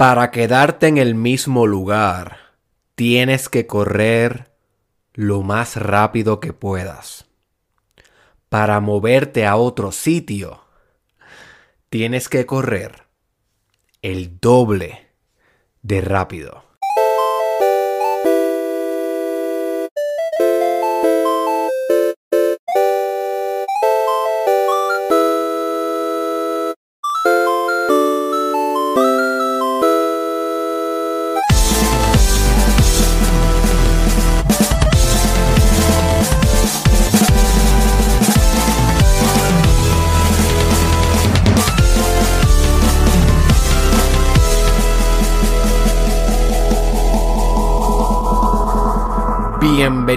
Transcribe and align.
Para 0.00 0.30
quedarte 0.30 0.86
en 0.86 0.96
el 0.96 1.14
mismo 1.14 1.66
lugar, 1.66 2.38
tienes 2.94 3.50
que 3.50 3.66
correr 3.66 4.50
lo 5.12 5.42
más 5.42 5.76
rápido 5.76 6.40
que 6.40 6.54
puedas. 6.54 7.26
Para 8.48 8.80
moverte 8.80 9.44
a 9.44 9.56
otro 9.56 9.92
sitio, 9.92 10.64
tienes 11.90 12.30
que 12.30 12.46
correr 12.46 13.08
el 14.00 14.40
doble 14.40 15.10
de 15.82 16.00
rápido. 16.00 16.64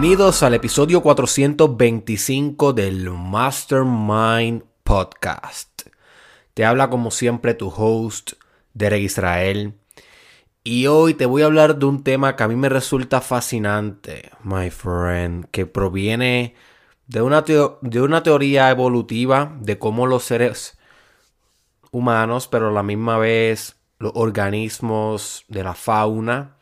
Bienvenidos 0.04 0.44
al 0.44 0.54
episodio 0.54 1.02
425 1.02 2.74
del 2.74 3.10
Mastermind 3.10 4.64
Podcast. 4.84 5.84
Te 6.54 6.66
habla 6.66 6.90
como 6.90 7.10
siempre 7.10 7.54
tu 7.54 7.70
host, 7.70 8.34
Derek 8.74 9.02
Israel. 9.02 9.76
Y 10.62 10.88
hoy 10.88 11.14
te 11.14 11.26
voy 11.26 11.42
a 11.44 11.46
hablar 11.46 11.80
de 11.80 11.86
un 11.86 12.04
tema 12.04 12.36
que 12.36 12.44
a 12.44 12.50
mí 12.50 12.58
me 12.58 12.68
resulta 12.68 13.22
fascinante, 13.22 14.30
my 14.44 14.70
friend, 14.72 15.46
que 15.52 15.66
proviene 15.66 16.54
de 17.08 17.22
una, 17.22 17.42
de 17.42 18.02
una 18.02 18.24
teoría 18.24 18.70
evolutiva 18.72 19.56
de 19.62 19.80
cómo 19.80 20.06
los 20.06 20.26
seres 20.26 20.78
humanos, 21.92 22.50
pero 22.50 22.68
a 22.68 22.74
la 22.74 22.84
misma 22.84 23.20
vez 23.20 23.78
los 24.00 24.12
organismos 24.16 25.46
de 25.48 25.64
la 25.64 25.74
fauna, 25.74 26.58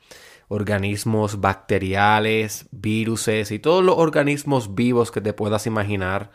organismos 0.51 1.39
bacteriales, 1.39 2.67
viruses 2.71 3.51
y 3.51 3.59
todos 3.59 3.85
los 3.85 3.97
organismos 3.97 4.75
vivos 4.75 5.09
que 5.09 5.21
te 5.21 5.31
puedas 5.31 5.65
imaginar, 5.65 6.31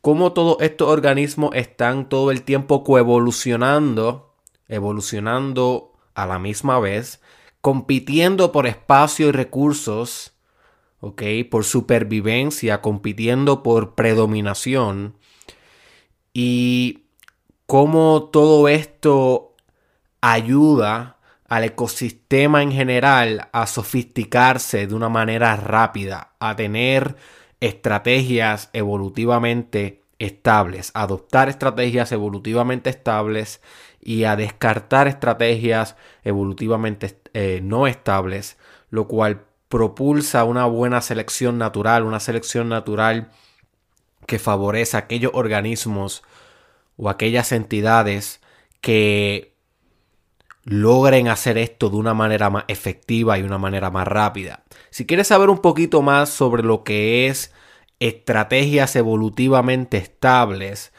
cómo 0.00 0.32
todos 0.32 0.58
estos 0.60 0.88
organismos 0.88 1.50
están 1.56 2.08
todo 2.08 2.30
el 2.30 2.42
tiempo 2.42 2.84
coevolucionando, 2.84 4.36
evolucionando 4.68 5.92
a 6.14 6.24
la 6.26 6.38
misma 6.38 6.78
vez, 6.78 7.20
compitiendo 7.60 8.52
por 8.52 8.68
espacio 8.68 9.26
y 9.26 9.32
recursos, 9.32 10.34
¿ok? 11.00 11.22
Por 11.50 11.64
supervivencia, 11.64 12.80
compitiendo 12.80 13.64
por 13.64 13.96
predominación. 13.96 15.16
Y 16.32 17.06
cómo 17.66 18.30
todo 18.32 18.68
esto 18.68 19.56
ayuda 20.20 21.17
al 21.48 21.64
ecosistema 21.64 22.62
en 22.62 22.70
general 22.70 23.48
a 23.52 23.66
sofisticarse 23.66 24.86
de 24.86 24.94
una 24.94 25.08
manera 25.08 25.56
rápida, 25.56 26.32
a 26.38 26.54
tener 26.54 27.16
estrategias 27.60 28.70
evolutivamente 28.74 30.02
estables, 30.18 30.90
adoptar 30.94 31.48
estrategias 31.48 32.12
evolutivamente 32.12 32.90
estables 32.90 33.60
y 34.00 34.24
a 34.24 34.36
descartar 34.36 35.08
estrategias 35.08 35.96
evolutivamente 36.22 37.18
eh, 37.32 37.60
no 37.62 37.86
estables, 37.86 38.58
lo 38.90 39.08
cual 39.08 39.44
propulsa 39.68 40.44
una 40.44 40.66
buena 40.66 41.00
selección 41.00 41.58
natural, 41.58 42.04
una 42.04 42.20
selección 42.20 42.68
natural 42.68 43.30
que 44.26 44.38
favorece 44.38 44.96
a 44.96 45.00
aquellos 45.00 45.32
organismos 45.34 46.22
o 46.96 47.08
aquellas 47.08 47.52
entidades 47.52 48.40
que 48.80 49.57
logren 50.68 51.28
hacer 51.28 51.56
esto 51.56 51.88
de 51.88 51.96
una 51.96 52.12
manera 52.12 52.50
más 52.50 52.64
efectiva 52.68 53.38
y 53.38 53.42
una 53.42 53.56
manera 53.56 53.90
más 53.90 54.06
rápida. 54.06 54.64
Si 54.90 55.06
quieres 55.06 55.28
saber 55.28 55.48
un 55.48 55.58
poquito 55.58 56.02
más 56.02 56.28
sobre 56.28 56.62
lo 56.62 56.84
que 56.84 57.26
es 57.26 57.52
estrategias 58.00 58.94
evolutivamente 58.94 59.96
estables, 59.96 60.92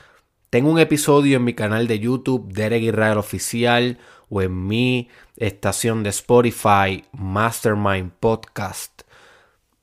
tengo 0.50 0.72
un 0.72 0.80
episodio 0.80 1.38
en 1.38 1.44
mi 1.44 1.54
canal 1.54 1.88
de 1.88 2.00
YouTube, 2.00 2.52
Derek 2.52 2.82
Israel 2.82 3.20
Oficial, 3.20 4.00
o 4.30 4.42
en 4.42 4.66
mi 4.68 5.10
estación 5.38 6.02
de 6.02 6.10
Spotify, 6.10 7.06
Mastermind 7.12 8.12
Podcast, 8.20 9.04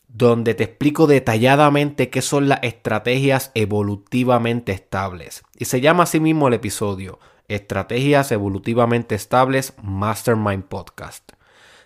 donde 0.09 0.55
te 0.55 0.65
explico 0.65 1.07
detalladamente 1.07 2.11
qué 2.11 2.23
son 2.23 2.49
las 2.49 2.61
estrategias 2.63 3.53
evolutivamente 3.55 4.73
estables. 4.73 5.45
Y 5.57 5.67
se 5.67 5.81
llama 5.81 6.05
así 6.05 6.19
mismo 6.19 6.49
el 6.49 6.55
episodio, 6.55 7.21
Estrategias 7.49 8.33
Evolutivamente 8.33 9.15
Estables 9.15 9.75
Mastermind 9.83 10.65
Podcast. 10.65 11.33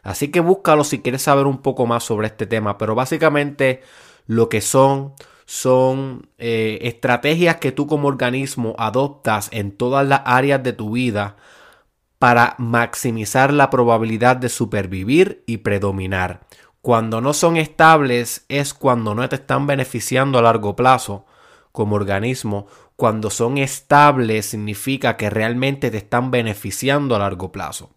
Así 0.02 0.30
que 0.30 0.40
búscalo 0.40 0.84
si 0.84 1.00
quieres 1.00 1.22
saber 1.22 1.46
un 1.46 1.58
poco 1.58 1.86
más 1.86 2.04
sobre 2.04 2.28
este 2.28 2.46
tema, 2.46 2.78
pero 2.78 2.94
básicamente 2.94 3.82
lo 4.26 4.48
que 4.48 4.60
son 4.60 5.14
son 5.44 6.28
eh, 6.38 6.78
estrategias 6.82 7.56
que 7.56 7.72
tú 7.72 7.88
como 7.88 8.06
organismo 8.06 8.76
adoptas 8.78 9.48
en 9.50 9.72
todas 9.72 10.06
las 10.06 10.22
áreas 10.24 10.62
de 10.62 10.72
tu 10.72 10.92
vida 10.92 11.36
para 12.20 12.54
maximizar 12.58 13.52
la 13.52 13.68
probabilidad 13.68 14.36
de 14.36 14.48
supervivir 14.48 15.42
y 15.46 15.56
predominar. 15.56 16.42
Cuando 16.82 17.20
no 17.20 17.32
son 17.32 17.56
estables 17.56 18.44
es 18.48 18.74
cuando 18.74 19.14
no 19.16 19.28
te 19.28 19.36
están 19.36 19.66
beneficiando 19.66 20.38
a 20.38 20.42
largo 20.42 20.76
plazo 20.76 21.26
como 21.72 21.96
organismo 21.96 22.68
cuando 23.00 23.30
son 23.30 23.56
estables 23.56 24.44
significa 24.44 25.16
que 25.16 25.30
realmente 25.30 25.90
te 25.90 25.96
están 25.96 26.30
beneficiando 26.30 27.16
a 27.16 27.20
largo 27.20 27.50
plazo. 27.50 27.88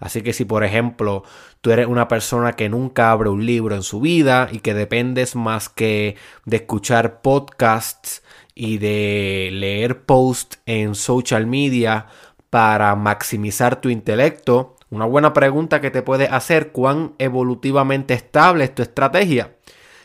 Así 0.00 0.22
que 0.22 0.32
si 0.32 0.44
por 0.44 0.64
ejemplo 0.64 1.22
tú 1.60 1.70
eres 1.70 1.86
una 1.86 2.08
persona 2.08 2.54
que 2.54 2.68
nunca 2.68 3.12
abre 3.12 3.28
un 3.30 3.46
libro 3.46 3.76
en 3.76 3.84
su 3.84 4.00
vida 4.00 4.48
y 4.50 4.58
que 4.58 4.74
dependes 4.74 5.36
más 5.36 5.68
que 5.68 6.16
de 6.46 6.56
escuchar 6.56 7.20
podcasts 7.20 8.24
y 8.56 8.78
de 8.78 9.50
leer 9.52 10.02
posts 10.02 10.58
en 10.66 10.96
social 10.96 11.46
media 11.46 12.08
para 12.50 12.96
maximizar 12.96 13.80
tu 13.80 13.88
intelecto, 13.88 14.74
una 14.90 15.04
buena 15.04 15.32
pregunta 15.32 15.80
que 15.80 15.92
te 15.92 16.02
puede 16.02 16.26
hacer, 16.26 16.72
¿cuán 16.72 17.14
evolutivamente 17.18 18.14
estable 18.14 18.64
es 18.64 18.74
tu 18.74 18.82
estrategia? 18.82 19.54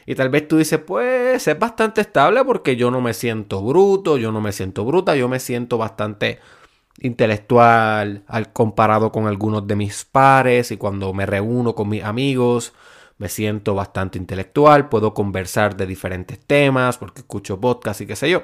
Y 0.06 0.16
tal 0.16 0.30
vez 0.30 0.48
tú 0.48 0.58
dices, 0.58 0.80
pues 0.80 1.48
es 1.48 1.60
bastante 1.60 2.02
estable 2.02 2.44
porque 2.46 2.76
yo 2.76 2.92
no 2.92 3.02
me 3.02 3.14
siento 3.14 3.64
bruto, 3.64 4.18
yo 4.18 4.32
no 4.32 4.40
me 4.40 4.52
siento 4.52 4.86
bruta, 4.86 5.16
yo 5.16 5.28
me 5.28 5.40
siento 5.40 5.78
bastante 5.78 6.40
intelectual 7.00 8.24
al 8.28 8.54
comparado 8.54 9.12
con 9.12 9.28
algunos 9.28 9.68
de 9.68 9.76
mis 9.76 10.06
pares 10.06 10.72
y 10.72 10.78
cuando 10.78 11.14
me 11.14 11.26
reúno 11.26 11.76
con 11.76 11.90
mis 11.90 12.04
amigos 12.04 12.74
me 13.18 13.30
siento 13.30 13.76
bastante 13.76 14.18
intelectual, 14.18 14.90
puedo 14.90 15.14
conversar 15.14 15.76
de 15.76 15.86
diferentes 15.86 16.40
temas 16.40 16.98
porque 16.98 17.22
escucho 17.22 17.60
podcast 17.60 18.02
y 18.02 18.06
qué 18.06 18.16
sé 18.16 18.30
yo. 18.30 18.44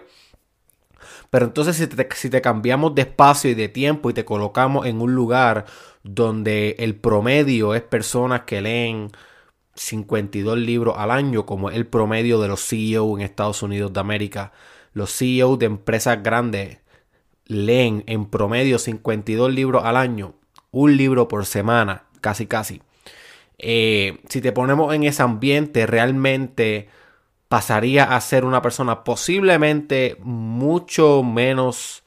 Pero 1.30 1.46
entonces 1.46 1.76
si 1.78 1.88
te, 1.88 2.08
si 2.16 2.30
te 2.30 2.42
cambiamos 2.42 2.96
de 2.96 3.04
espacio 3.04 3.52
y 3.52 3.54
de 3.54 3.70
tiempo 3.70 4.10
y 4.10 4.14
te 4.14 4.26
colocamos 4.26 4.86
en 4.86 5.02
un 5.02 5.14
lugar 5.14 5.66
donde 6.04 6.76
el 6.80 6.96
promedio 6.96 7.76
es 7.76 7.82
personas 7.82 8.42
que 8.42 8.62
leen 8.62 9.12
52 9.82 10.58
libros 10.58 10.96
al 10.98 11.12
año, 11.12 11.46
como 11.46 11.72
el 11.72 11.88
promedio 11.88 12.40
de 12.40 12.48
los 12.48 12.64
CEO 12.66 13.18
en 13.18 13.24
Estados 13.24 13.64
Unidos 13.64 13.92
de 13.92 14.00
América. 14.00 14.52
Los 14.94 15.12
CEO 15.18 15.58
de 15.58 15.66
empresas 15.66 16.22
grandes 16.22 16.78
leen 17.46 18.04
en 18.06 18.26
promedio 18.26 18.78
52 18.78 19.52
libros 19.52 19.84
al 19.84 19.98
año, 19.98 20.36
un 20.72 20.96
libro 20.98 21.28
por 21.28 21.46
semana, 21.46 22.06
casi 22.22 22.46
casi. 22.46 22.82
Eh, 23.58 24.20
si 24.30 24.40
te 24.42 24.52
ponemos 24.52 24.94
en 24.94 25.04
ese 25.04 25.24
ambiente, 25.24 25.88
realmente 25.88 26.88
pasaría 27.48 28.16
a 28.16 28.22
ser 28.22 28.46
una 28.46 28.62
persona 28.62 29.04
posiblemente 29.04 30.18
mucho 30.22 31.24
menos 31.24 32.04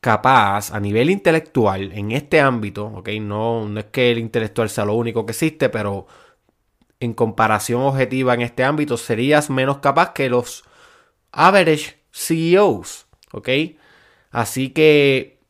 capaz 0.00 0.70
a 0.70 0.80
nivel 0.80 1.10
intelectual 1.10 1.92
en 1.92 2.12
este 2.12 2.40
ámbito, 2.40 2.86
¿ok? 2.86 3.08
No, 3.20 3.68
no 3.68 3.80
es 3.80 3.86
que 3.86 4.12
el 4.12 4.18
intelectual 4.18 4.68
sea 4.68 4.84
lo 4.84 4.94
único 4.94 5.24
que 5.26 5.32
existe, 5.32 5.68
pero 5.70 6.06
en 7.00 7.14
comparación 7.14 7.82
objetiva 7.82 8.34
en 8.34 8.42
este 8.42 8.64
ámbito, 8.64 8.96
serías 8.96 9.50
menos 9.50 9.78
capaz 9.78 10.12
que 10.12 10.30
los 10.30 10.64
average 11.32 11.96
CEOs, 12.12 13.06
¿ok? 13.32 13.48
Así 14.30 14.70
que 14.70 15.40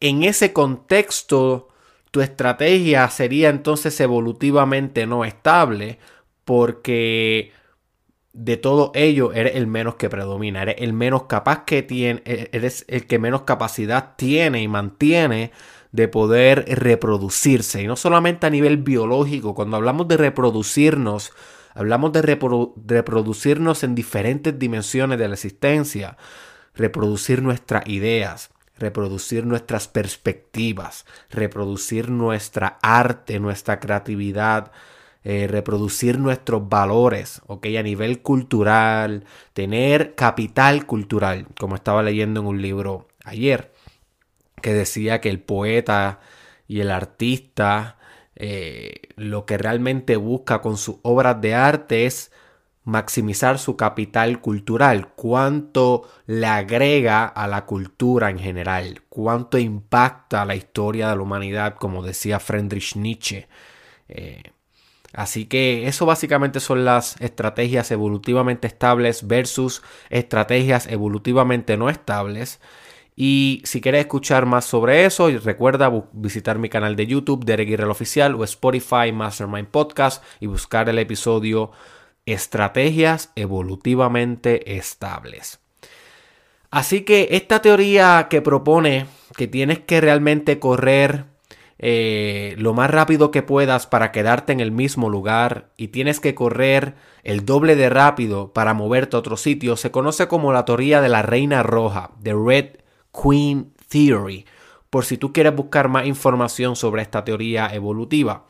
en 0.00 0.24
ese 0.24 0.52
contexto, 0.52 1.68
tu 2.10 2.20
estrategia 2.22 3.08
sería 3.10 3.50
entonces 3.50 4.00
evolutivamente 4.00 5.06
no 5.06 5.24
estable 5.24 5.98
porque 6.44 7.52
de 8.32 8.56
todo 8.56 8.92
ello 8.94 9.32
eres 9.32 9.56
el 9.56 9.66
menos 9.66 9.96
que 9.96 10.08
predomina, 10.08 10.62
eres 10.62 10.76
el 10.78 10.92
menos 10.92 11.24
capaz 11.24 11.64
que 11.64 11.82
tiene, 11.82 12.22
eres 12.24 12.84
el 12.88 13.06
que 13.06 13.18
menos 13.18 13.42
capacidad 13.42 14.16
tiene 14.16 14.62
y 14.62 14.68
mantiene 14.68 15.52
de 15.92 16.08
poder 16.08 16.64
reproducirse. 16.68 17.82
Y 17.82 17.86
no 17.86 17.96
solamente 17.96 18.46
a 18.46 18.50
nivel 18.50 18.78
biológico, 18.78 19.54
cuando 19.54 19.76
hablamos 19.76 20.08
de 20.08 20.16
reproducirnos, 20.16 21.32
hablamos 21.74 22.12
de 22.12 22.22
reproducirnos 22.22 23.82
en 23.84 23.94
diferentes 23.94 24.58
dimensiones 24.58 25.18
de 25.18 25.28
la 25.28 25.34
existencia, 25.34 26.16
reproducir 26.74 27.42
nuestras 27.42 27.86
ideas, 27.86 28.50
reproducir 28.78 29.46
nuestras 29.46 29.88
perspectivas, 29.88 31.04
reproducir 31.30 32.10
nuestra 32.10 32.78
arte, 32.82 33.38
nuestra 33.38 33.78
creatividad, 33.78 34.72
eh, 35.22 35.46
reproducir 35.48 36.18
nuestros 36.18 36.66
valores, 36.68 37.42
¿ok? 37.46 37.66
A 37.78 37.82
nivel 37.82 38.22
cultural, 38.22 39.24
tener 39.52 40.14
capital 40.14 40.86
cultural, 40.86 41.46
como 41.58 41.74
estaba 41.74 42.02
leyendo 42.02 42.40
en 42.40 42.46
un 42.46 42.62
libro 42.62 43.08
ayer, 43.24 43.70
que 44.60 44.72
decía 44.72 45.20
que 45.20 45.28
el 45.28 45.40
poeta 45.40 46.20
y 46.66 46.80
el 46.80 46.90
artista 46.90 47.98
eh, 48.42 49.02
lo 49.16 49.44
que 49.44 49.58
realmente 49.58 50.16
busca 50.16 50.62
con 50.62 50.78
sus 50.78 50.96
obras 51.02 51.40
de 51.42 51.54
arte 51.54 52.06
es 52.06 52.32
maximizar 52.84 53.58
su 53.58 53.76
capital 53.76 54.40
cultural, 54.40 55.12
cuánto 55.14 56.08
le 56.26 56.46
agrega 56.46 57.26
a 57.26 57.46
la 57.46 57.66
cultura 57.66 58.30
en 58.30 58.38
general, 58.38 59.02
cuánto 59.10 59.58
impacta 59.58 60.46
la 60.46 60.56
historia 60.56 61.10
de 61.10 61.16
la 61.16 61.22
humanidad, 61.22 61.74
como 61.74 62.02
decía 62.02 62.40
Friedrich 62.40 62.96
Nietzsche. 62.96 63.46
Eh, 64.08 64.42
así 65.12 65.44
que 65.44 65.86
eso 65.86 66.06
básicamente 66.06 66.60
son 66.60 66.86
las 66.86 67.20
estrategias 67.20 67.90
evolutivamente 67.90 68.66
estables 68.66 69.26
versus 69.26 69.82
estrategias 70.08 70.86
evolutivamente 70.86 71.76
no 71.76 71.90
estables. 71.90 72.58
Y 73.16 73.62
si 73.64 73.80
quieres 73.80 74.00
escuchar 74.00 74.46
más 74.46 74.64
sobre 74.64 75.04
eso, 75.04 75.28
recuerda 75.28 75.92
visitar 76.12 76.58
mi 76.58 76.68
canal 76.68 76.96
de 76.96 77.06
YouTube, 77.06 77.44
Derek 77.44 77.68
Guerrero 77.68 77.90
Oficial, 77.90 78.34
o 78.34 78.44
Spotify 78.44 79.12
Mastermind 79.12 79.68
Podcast 79.68 80.24
y 80.40 80.46
buscar 80.46 80.88
el 80.88 80.98
episodio 80.98 81.70
estrategias 82.26 83.32
evolutivamente 83.34 84.76
estables. 84.76 85.60
Así 86.70 87.02
que 87.02 87.28
esta 87.32 87.60
teoría 87.62 88.28
que 88.30 88.42
propone 88.42 89.06
que 89.36 89.48
tienes 89.48 89.80
que 89.80 90.00
realmente 90.00 90.58
correr 90.60 91.24
eh, 91.78 92.54
lo 92.58 92.74
más 92.74 92.90
rápido 92.90 93.30
que 93.30 93.42
puedas 93.42 93.86
para 93.86 94.12
quedarte 94.12 94.52
en 94.52 94.60
el 94.60 94.70
mismo 94.70 95.08
lugar 95.08 95.70
y 95.76 95.88
tienes 95.88 96.20
que 96.20 96.34
correr 96.34 96.94
el 97.24 97.46
doble 97.46 97.74
de 97.74 97.88
rápido 97.88 98.52
para 98.52 98.74
moverte 98.74 99.16
a 99.16 99.18
otro 99.18 99.36
sitio, 99.36 99.76
se 99.76 99.90
conoce 99.90 100.28
como 100.28 100.52
la 100.52 100.66
teoría 100.66 101.00
de 101.00 101.08
la 101.08 101.22
reina 101.22 101.62
roja, 101.62 102.10
The 102.22 102.34
Red 102.34 102.66
Queen 103.12 103.72
Theory, 103.88 104.46
por 104.88 105.04
si 105.04 105.16
tú 105.16 105.32
quieres 105.32 105.54
buscar 105.54 105.88
más 105.88 106.06
información 106.06 106.76
sobre 106.76 107.02
esta 107.02 107.24
teoría 107.24 107.68
evolutiva. 107.72 108.46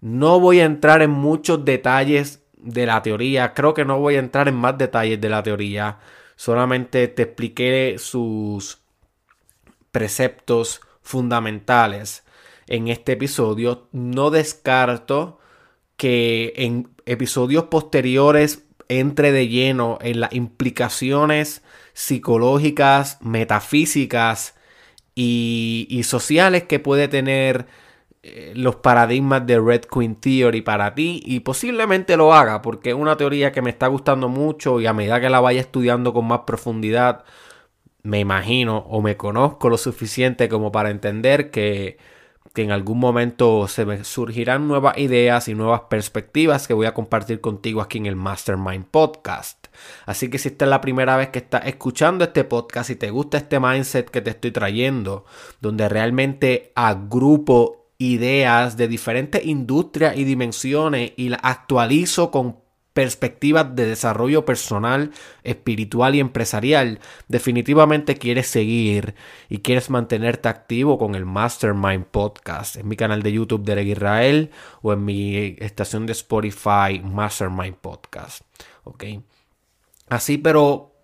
No 0.00 0.40
voy 0.40 0.60
a 0.60 0.64
entrar 0.64 1.02
en 1.02 1.10
muchos 1.10 1.64
detalles 1.64 2.42
de 2.56 2.86
la 2.86 3.02
teoría. 3.02 3.54
Creo 3.54 3.74
que 3.74 3.84
no 3.84 3.98
voy 3.98 4.16
a 4.16 4.20
entrar 4.20 4.48
en 4.48 4.54
más 4.54 4.78
detalles 4.78 5.20
de 5.20 5.28
la 5.28 5.42
teoría. 5.42 5.98
Solamente 6.36 7.08
te 7.08 7.22
expliqué 7.22 7.96
sus 7.98 8.78
preceptos 9.90 10.80
fundamentales 11.02 12.24
en 12.66 12.88
este 12.88 13.12
episodio. 13.12 13.88
No 13.92 14.30
descarto 14.30 15.38
que 15.96 16.52
en 16.56 16.90
episodios 17.06 17.64
posteriores 17.64 18.64
entre 18.88 19.32
de 19.32 19.48
lleno 19.48 19.98
en 20.00 20.20
las 20.20 20.32
implicaciones 20.32 21.62
psicológicas, 21.98 23.18
metafísicas 23.22 24.54
y, 25.16 26.00
sociales 26.04 26.62
que 26.62 26.78
puede 26.78 27.08
tener 27.08 27.66
eh, 28.22 28.52
los 28.54 28.76
paradigmas 28.76 29.44
de 29.48 29.58
Red 29.58 29.82
Queen 29.92 30.14
Theory 30.14 30.62
para 30.62 30.94
ti 30.94 31.20
y 31.26 31.40
posiblemente 31.40 32.16
lo 32.16 32.32
haga 32.32 32.62
porque 32.62 32.90
es 32.90 32.94
una 32.94 33.16
teoría 33.16 33.50
que 33.50 33.62
me 33.62 33.70
está 33.70 33.88
gustando 33.88 34.28
mucho 34.28 34.80
y 34.80 34.86
a 34.86 34.92
medida 34.92 35.20
que 35.20 35.28
la 35.28 35.40
vaya 35.40 35.60
estudiando 35.60 36.12
con 36.12 36.26
más 36.26 36.42
profundidad 36.46 37.24
me 38.04 38.20
imagino 38.20 38.78
o 38.88 39.02
me 39.02 39.16
conozco 39.16 39.68
lo 39.68 39.76
suficiente 39.76 40.48
como 40.48 40.70
para 40.70 40.90
entender 40.90 41.50
que, 41.50 41.98
que 42.54 42.62
en 42.62 42.70
algún 42.70 43.00
momento 43.00 43.66
se 43.66 43.84
me 43.84 44.04
surgirán 44.04 44.68
nuevas 44.68 44.96
ideas 44.98 45.48
y 45.48 45.54
nuevas 45.56 45.82
perspectivas 45.90 46.68
que 46.68 46.74
voy 46.74 46.86
a 46.86 46.94
compartir 46.94 47.40
contigo 47.40 47.80
aquí 47.80 47.98
en 47.98 48.06
el 48.06 48.14
Mastermind 48.14 48.86
Podcast. 48.86 49.57
Así 50.06 50.28
que 50.28 50.38
si 50.38 50.48
esta 50.48 50.64
es 50.64 50.70
la 50.70 50.80
primera 50.80 51.16
vez 51.16 51.28
que 51.28 51.38
estás 51.38 51.66
escuchando 51.66 52.24
este 52.24 52.44
podcast 52.44 52.90
y 52.90 52.96
te 52.96 53.10
gusta 53.10 53.38
este 53.38 53.60
mindset 53.60 54.10
que 54.10 54.20
te 54.20 54.30
estoy 54.30 54.50
trayendo, 54.50 55.24
donde 55.60 55.88
realmente 55.88 56.72
agrupo 56.74 57.92
ideas 57.98 58.76
de 58.76 58.88
diferentes 58.88 59.44
industrias 59.44 60.16
y 60.16 60.24
dimensiones 60.24 61.12
y 61.16 61.30
las 61.30 61.40
actualizo 61.42 62.30
con 62.30 62.68
perspectivas 62.98 63.76
de 63.76 63.86
desarrollo 63.86 64.44
personal, 64.44 65.12
espiritual 65.44 66.16
y 66.16 66.20
empresarial, 66.20 66.98
definitivamente 67.28 68.16
quieres 68.16 68.48
seguir 68.48 69.14
y 69.48 69.58
quieres 69.58 69.88
mantenerte 69.88 70.48
activo 70.48 70.98
con 70.98 71.14
el 71.14 71.24
Mastermind 71.24 72.06
Podcast 72.06 72.74
en 72.74 72.88
mi 72.88 72.96
canal 72.96 73.22
de 73.22 73.32
YouTube 73.32 73.62
de 73.62 73.84
Israel 73.84 74.50
o 74.82 74.92
en 74.92 75.04
mi 75.04 75.36
estación 75.60 76.06
de 76.06 76.12
Spotify 76.12 77.00
Mastermind 77.04 77.76
Podcast. 77.76 78.42
¿Ok? 78.82 79.04
Así, 80.08 80.38
pero 80.38 80.94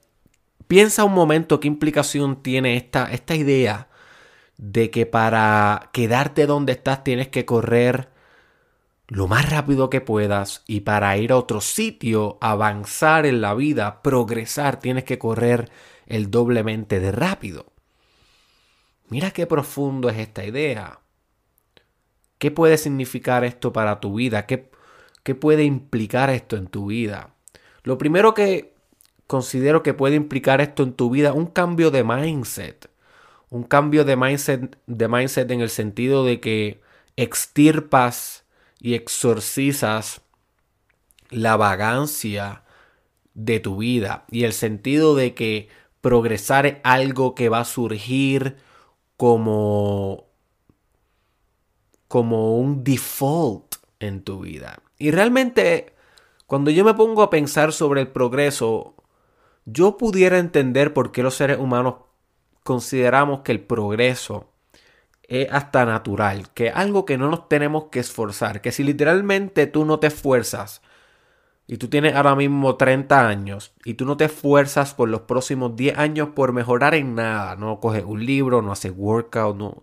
piensa 0.67 1.05
un 1.05 1.12
momento 1.12 1.61
qué 1.61 1.69
implicación 1.69 2.43
tiene 2.43 2.77
esta, 2.77 3.12
esta 3.12 3.35
idea 3.35 3.89
de 4.56 4.91
que 4.91 5.06
para 5.06 5.91
quedarte 5.93 6.47
donde 6.47 6.73
estás 6.73 7.05
tienes 7.05 7.29
que 7.29 7.45
correr 7.45 8.11
lo 9.09 9.29
más 9.29 9.51
rápido 9.51 9.91
que 9.91 10.01
puedas 10.01 10.62
y 10.67 10.81
para 10.81 11.17
ir 11.19 11.33
a 11.33 11.37
otro 11.37 11.61
sitio, 11.61 12.39
avanzar 12.41 13.27
en 13.27 13.41
la 13.41 13.55
vida, 13.55 14.03
progresar, 14.03 14.81
tienes 14.81 15.05
que 15.05 15.19
correr 15.19 15.71
el 16.06 16.31
doblemente 16.31 17.01
de 17.01 17.12
rápido. 17.12 17.73
Mira 19.09 19.31
qué 19.31 19.47
profundo 19.47 20.09
es 20.09 20.19
esta 20.19 20.45
idea. 20.45 21.01
¿Qué 22.39 22.51
puede 22.51 22.79
significar 22.79 23.45
esto 23.45 23.73
para 23.73 24.01
tu 24.01 24.15
vida? 24.15 24.47
¿Qué, 24.47 24.71
qué 25.23 25.35
puede 25.35 25.65
implicar 25.65 26.31
esto 26.31 26.56
en 26.56 26.67
tu 26.67 26.87
vida? 26.87 27.35
Lo 27.83 27.99
primero 27.99 28.33
que 28.33 28.74
considero 29.34 29.82
que 29.82 29.94
puede 29.94 30.14
implicar 30.14 30.60
esto 30.60 30.82
en 30.84 30.92
tu 30.92 31.10
vida, 31.10 31.32
un 31.32 31.46
cambio 31.46 31.90
de 31.90 32.04
mindset 32.04 32.88
un 33.54 33.62
cambio 33.62 34.04
de 34.04 34.16
mindset, 34.16 34.76
de 34.88 35.06
mindset 35.06 35.48
en 35.52 35.60
el 35.60 35.70
sentido 35.70 36.25
de 36.25 36.40
que 36.40 36.81
extirpas 37.14 38.44
y 38.81 38.94
exorcizas 38.94 40.22
la 41.31 41.56
vagancia 41.56 42.64
de 43.34 43.60
tu 43.60 43.76
vida 43.76 44.24
y 44.29 44.43
el 44.43 44.53
sentido 44.53 45.14
de 45.14 45.34
que 45.34 45.69
progresar 46.00 46.67
es 46.67 46.76
algo 46.82 47.36
que 47.36 47.48
va 47.48 47.60
a 47.60 47.64
surgir 47.64 48.56
como 49.17 50.26
como 52.08 52.58
un 52.58 52.82
default 52.82 53.76
en 54.00 54.22
tu 54.22 54.41
vida. 54.41 54.82
Y 54.98 55.12
realmente 55.12 55.94
cuando 56.46 56.72
yo 56.72 56.84
me 56.84 56.94
pongo 56.94 57.22
a 57.22 57.31
pensar 57.31 57.72
sobre 57.72 58.00
el 58.00 58.08
progreso, 58.08 58.94
yo 59.65 59.97
pudiera 59.97 60.39
entender 60.39 60.93
por 60.93 61.13
qué 61.13 61.23
los 61.23 61.35
seres 61.35 61.59
humanos 61.59 61.97
consideramos 62.63 63.41
que 63.41 63.53
el 63.53 63.61
progreso 63.61 64.51
es 65.29 65.49
hasta 65.51 65.85
natural, 65.85 66.51
que 66.53 66.69
es 66.69 66.77
algo 66.77 67.05
que 67.05 67.19
no 67.19 67.31
nos 67.31 67.49
tenemos 67.49 67.85
que 67.85 68.01
esforzar, 68.01 68.61
que 68.61 68.73
si 68.73 68.85
literalmente 68.85 69.67
tú 69.67 69.85
no 69.85 69.99
te 69.99 70.09
esfuerzas 70.09 70.83
y 71.67 71.79
tú 71.79 71.89
tienes 71.89 72.15
ahora 72.15 72.35
mismo 72.35 72.77
30 72.77 73.27
años 73.27 73.73
y 73.85 73.94
tú 73.94 74.05
no 74.05 74.17
te 74.17 74.27
esfuerzas 74.27 74.94
por 74.94 75.09
los 75.09 75.23
próximos 75.23 75.77
10 75.77 75.99
años 75.99 76.31
por 76.35 76.53
mejorar 76.53 76.94
en 76.94 77.15
nada, 77.15 77.56
no 77.56 77.81
coges 77.81 78.05
un 78.05 78.25
libro, 78.25 78.61
no 78.61 78.73
haces 78.73 78.93
workout, 78.94 79.56
no, 79.56 79.83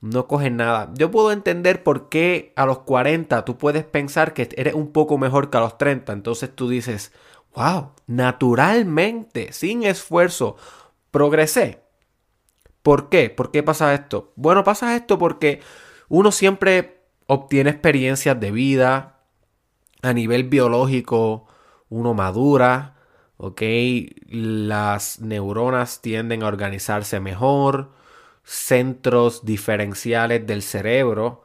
no 0.00 0.26
coges 0.28 0.52
nada. 0.52 0.92
Yo 0.94 1.10
puedo 1.10 1.32
entender 1.32 1.82
por 1.82 2.08
qué 2.08 2.52
a 2.54 2.64
los 2.66 2.80
40 2.80 3.44
tú 3.44 3.58
puedes 3.58 3.84
pensar 3.84 4.34
que 4.34 4.48
eres 4.56 4.74
un 4.74 4.92
poco 4.92 5.18
mejor 5.18 5.50
que 5.50 5.56
a 5.58 5.60
los 5.60 5.78
30, 5.78 6.12
entonces 6.12 6.54
tú 6.54 6.68
dices, 6.68 7.12
wow, 7.56 7.92
naturalmente, 8.06 9.52
sin 9.52 9.82
esfuerzo, 9.82 10.56
progresé. 11.10 11.82
¿Por 12.82 13.08
qué? 13.08 13.30
¿Por 13.30 13.50
qué 13.50 13.62
pasa 13.62 13.94
esto? 13.94 14.32
Bueno, 14.36 14.62
pasa 14.62 14.94
esto 14.94 15.18
porque 15.18 15.60
uno 16.08 16.30
siempre 16.30 17.00
obtiene 17.26 17.70
experiencias 17.70 18.38
de 18.38 18.52
vida 18.52 19.20
a 20.02 20.12
nivel 20.12 20.44
biológico, 20.44 21.48
uno 21.88 22.14
madura, 22.14 22.94
¿ok? 23.38 23.62
Las 24.28 25.20
neuronas 25.20 26.00
tienden 26.00 26.42
a 26.44 26.46
organizarse 26.46 27.18
mejor, 27.18 27.90
centros 28.44 29.44
diferenciales 29.44 30.46
del 30.46 30.62
cerebro 30.62 31.42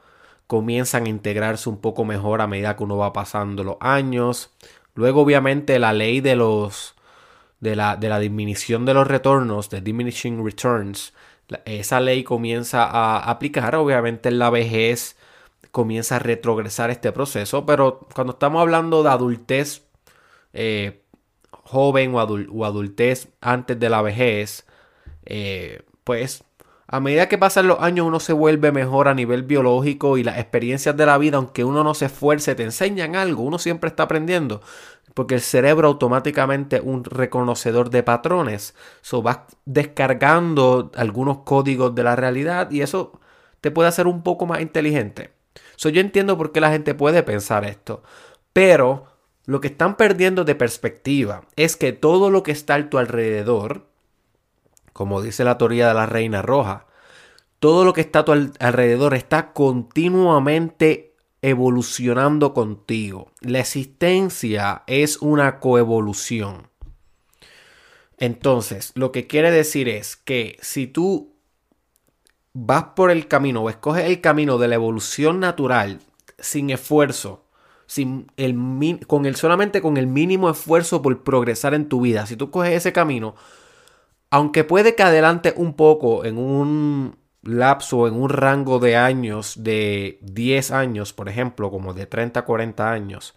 comienzan 0.51 1.05
a 1.05 1.09
integrarse 1.09 1.69
un 1.69 1.79
poco 1.79 2.03
mejor 2.03 2.41
a 2.41 2.47
medida 2.47 2.75
que 2.75 2.83
uno 2.83 2.97
va 2.97 3.13
pasando 3.13 3.63
los 3.63 3.77
años. 3.79 4.51
Luego, 4.95 5.21
obviamente, 5.21 5.79
la 5.79 5.93
ley 5.93 6.21
de 6.21 6.35
los 6.35 6.95
de 7.59 7.75
la, 7.75 7.95
de 7.95 8.09
la 8.09 8.19
disminución 8.19 8.85
de 8.85 8.93
los 8.93 9.07
retornos, 9.07 9.69
de 9.69 9.81
diminishing 9.81 10.43
returns, 10.43 11.13
esa 11.65 11.99
ley 11.99 12.23
comienza 12.23 12.83
a 12.85 13.29
aplicar, 13.29 13.75
obviamente 13.75 14.29
en 14.29 14.39
la 14.39 14.49
vejez 14.49 15.15
comienza 15.71 16.17
a 16.17 16.19
retrogresar 16.19 16.89
este 16.89 17.11
proceso, 17.11 17.65
pero 17.65 18.07
cuando 18.13 18.33
estamos 18.33 18.61
hablando 18.61 19.03
de 19.03 19.09
adultez 19.09 19.83
eh, 20.53 21.01
joven 21.51 22.13
o, 22.15 22.65
adultez 22.65 23.29
antes 23.41 23.79
de 23.79 23.89
la 23.89 24.01
vejez, 24.01 24.65
eh, 25.25 25.83
pues 26.03 26.43
a 26.91 26.99
medida 26.99 27.29
que 27.29 27.37
pasan 27.37 27.67
los 27.67 27.79
años 27.79 28.05
uno 28.05 28.19
se 28.19 28.33
vuelve 28.33 28.73
mejor 28.73 29.07
a 29.07 29.13
nivel 29.13 29.43
biológico 29.43 30.17
y 30.17 30.23
las 30.23 30.37
experiencias 30.37 30.97
de 30.97 31.05
la 31.05 31.17
vida, 31.17 31.37
aunque 31.37 31.63
uno 31.63 31.85
no 31.85 31.93
se 31.93 32.05
esfuerce, 32.05 32.53
te 32.53 32.63
enseñan 32.63 33.15
algo, 33.15 33.43
uno 33.43 33.57
siempre 33.59 33.87
está 33.87 34.03
aprendiendo. 34.03 34.61
Porque 35.13 35.35
el 35.35 35.41
cerebro 35.41 35.87
automáticamente 35.87 36.77
es 36.77 36.81
un 36.83 37.05
reconocedor 37.05 37.91
de 37.91 38.03
patrones. 38.03 38.75
So, 39.01 39.21
vas 39.21 39.39
descargando 39.63 40.91
algunos 40.95 41.39
códigos 41.39 41.95
de 41.95 42.03
la 42.03 42.17
realidad 42.17 42.69
y 42.71 42.81
eso 42.81 43.21
te 43.61 43.71
puede 43.71 43.87
hacer 43.87 44.05
un 44.05 44.21
poco 44.21 44.45
más 44.45 44.59
inteligente. 44.59 45.31
So, 45.77 45.87
yo 45.87 46.01
entiendo 46.01 46.37
por 46.37 46.51
qué 46.51 46.59
la 46.59 46.71
gente 46.71 46.93
puede 46.93 47.23
pensar 47.23 47.63
esto. 47.63 48.03
Pero 48.51 49.07
lo 49.45 49.61
que 49.61 49.69
están 49.69 49.95
perdiendo 49.95 50.43
de 50.43 50.55
perspectiva 50.55 51.45
es 51.55 51.77
que 51.77 51.93
todo 51.93 52.29
lo 52.29 52.43
que 52.43 52.51
está 52.51 52.75
a 52.75 52.89
tu 52.89 52.97
alrededor, 52.97 53.90
como 55.01 55.23
dice 55.23 55.43
la 55.43 55.57
teoría 55.57 55.87
de 55.87 55.95
la 55.95 56.05
reina 56.05 56.43
roja, 56.43 56.85
todo 57.57 57.85
lo 57.85 57.93
que 57.93 58.01
está 58.01 58.19
a 58.19 58.25
tu 58.25 58.33
alrededor 58.33 59.15
está 59.15 59.51
continuamente 59.51 61.15
evolucionando 61.41 62.53
contigo. 62.53 63.31
La 63.39 63.61
existencia 63.61 64.83
es 64.85 65.17
una 65.17 65.59
coevolución. 65.59 66.67
Entonces, 68.19 68.91
lo 68.93 69.11
que 69.11 69.25
quiere 69.25 69.49
decir 69.49 69.89
es 69.89 70.17
que 70.17 70.59
si 70.61 70.85
tú 70.85 71.33
vas 72.53 72.83
por 72.95 73.09
el 73.09 73.27
camino 73.27 73.63
o 73.63 73.71
escoges 73.71 74.05
el 74.05 74.21
camino 74.21 74.59
de 74.59 74.67
la 74.67 74.75
evolución 74.75 75.39
natural 75.39 75.99
sin 76.37 76.69
esfuerzo, 76.69 77.47
sin 77.87 78.31
el, 78.37 78.55
con 79.07 79.25
el, 79.25 79.35
solamente 79.35 79.81
con 79.81 79.97
el 79.97 80.05
mínimo 80.05 80.47
esfuerzo 80.47 81.01
por 81.01 81.23
progresar 81.23 81.73
en 81.73 81.89
tu 81.89 82.01
vida, 82.01 82.27
si 82.27 82.35
tú 82.35 82.51
coges 82.51 82.73
ese 82.73 82.93
camino, 82.93 83.33
aunque 84.31 84.63
puede 84.63 84.95
que 84.95 85.03
adelante 85.03 85.53
un 85.57 85.73
poco 85.73 86.23
en 86.25 86.37
un 86.37 87.17
lapso, 87.43 88.07
en 88.07 88.13
un 88.15 88.29
rango 88.29 88.79
de 88.79 88.95
años 88.95 89.61
de 89.61 90.19
10 90.21 90.71
años, 90.71 91.11
por 91.13 91.27
ejemplo, 91.27 91.69
como 91.69 91.93
de 91.93 92.05
30 92.05 92.39
a 92.39 92.45
40 92.45 92.91
años, 92.91 93.35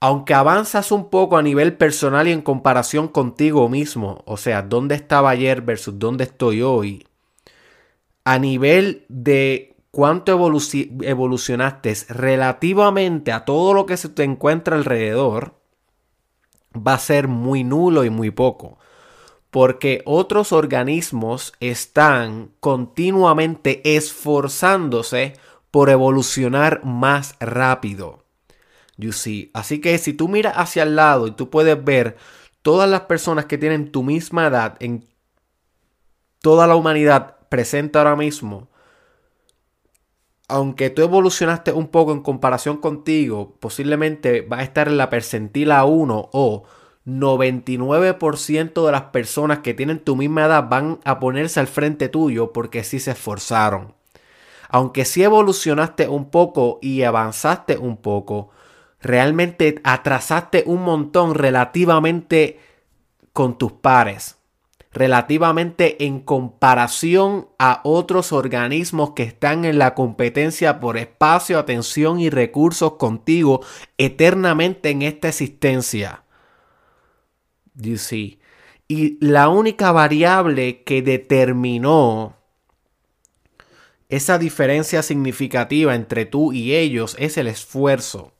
aunque 0.00 0.34
avanzas 0.34 0.90
un 0.90 1.10
poco 1.10 1.36
a 1.36 1.42
nivel 1.42 1.76
personal 1.76 2.26
y 2.26 2.32
en 2.32 2.42
comparación 2.42 3.08
contigo 3.08 3.68
mismo, 3.68 4.22
o 4.26 4.36
sea, 4.36 4.62
dónde 4.62 4.96
estaba 4.96 5.30
ayer 5.30 5.62
versus 5.62 5.98
dónde 5.98 6.24
estoy 6.24 6.62
hoy, 6.62 7.06
a 8.24 8.38
nivel 8.38 9.06
de 9.08 9.76
cuánto 9.92 10.32
evolucionaste 10.32 11.94
relativamente 12.08 13.32
a 13.32 13.44
todo 13.44 13.74
lo 13.74 13.86
que 13.86 13.96
se 13.96 14.08
te 14.08 14.24
encuentra 14.24 14.76
alrededor, 14.76 15.54
va 16.74 16.94
a 16.94 16.98
ser 16.98 17.28
muy 17.28 17.62
nulo 17.62 18.04
y 18.04 18.10
muy 18.10 18.30
poco 18.32 18.78
porque 19.50 20.02
otros 20.04 20.52
organismos 20.52 21.52
están 21.60 22.50
continuamente 22.60 23.96
esforzándose 23.96 25.34
por 25.70 25.90
evolucionar 25.90 26.84
más 26.84 27.36
rápido. 27.40 28.24
You 28.96 29.12
see. 29.12 29.50
Así 29.54 29.80
que 29.80 29.96
si 29.98 30.12
tú 30.12 30.28
miras 30.28 30.54
hacia 30.56 30.82
el 30.82 30.96
lado 30.96 31.26
y 31.26 31.30
tú 31.30 31.50
puedes 31.50 31.82
ver 31.82 32.16
todas 32.62 32.90
las 32.90 33.02
personas 33.02 33.46
que 33.46 33.58
tienen 33.58 33.92
tu 33.92 34.02
misma 34.02 34.48
edad 34.48 34.76
en 34.80 35.06
toda 36.40 36.66
la 36.66 36.76
humanidad 36.76 37.36
presente 37.48 37.98
ahora 37.98 38.16
mismo, 38.16 38.68
aunque 40.48 40.90
tú 40.90 41.02
evolucionaste 41.02 41.72
un 41.72 41.88
poco 41.88 42.12
en 42.12 42.22
comparación 42.22 42.78
contigo, 42.78 43.56
posiblemente 43.60 44.40
va 44.40 44.58
a 44.58 44.62
estar 44.62 44.88
en 44.88 44.96
la 44.96 45.10
percentila 45.10 45.84
1 45.84 46.30
o 46.32 46.64
99% 47.08 48.84
de 48.84 48.92
las 48.92 49.02
personas 49.04 49.60
que 49.60 49.72
tienen 49.72 49.98
tu 49.98 50.14
misma 50.14 50.44
edad 50.44 50.68
van 50.68 51.00
a 51.04 51.18
ponerse 51.18 51.58
al 51.58 51.66
frente 51.66 52.10
tuyo 52.10 52.52
porque 52.52 52.84
sí 52.84 53.00
se 53.00 53.12
esforzaron. 53.12 53.94
Aunque 54.68 55.06
sí 55.06 55.22
evolucionaste 55.22 56.06
un 56.06 56.30
poco 56.30 56.78
y 56.82 57.02
avanzaste 57.02 57.78
un 57.78 57.96
poco, 57.96 58.50
realmente 59.00 59.80
atrasaste 59.84 60.64
un 60.66 60.82
montón 60.82 61.34
relativamente 61.34 62.60
con 63.32 63.56
tus 63.56 63.72
pares, 63.72 64.36
relativamente 64.92 66.04
en 66.04 66.20
comparación 66.20 67.48
a 67.58 67.80
otros 67.84 68.32
organismos 68.32 69.12
que 69.12 69.22
están 69.22 69.64
en 69.64 69.78
la 69.78 69.94
competencia 69.94 70.78
por 70.78 70.98
espacio, 70.98 71.58
atención 71.58 72.20
y 72.20 72.28
recursos 72.28 72.94
contigo 72.94 73.62
eternamente 73.96 74.90
en 74.90 75.00
esta 75.00 75.28
existencia. 75.28 76.24
You. 77.78 77.96
Y 78.88 79.24
la 79.24 79.48
única 79.48 79.92
variable 79.92 80.82
que 80.82 81.02
determinó 81.02 82.36
esa 84.08 84.38
diferencia 84.38 85.02
significativa 85.02 85.94
entre 85.94 86.24
tú 86.24 86.52
y 86.52 86.74
ellos 86.74 87.14
es 87.18 87.36
el 87.36 87.46
esfuerzo. 87.46 88.32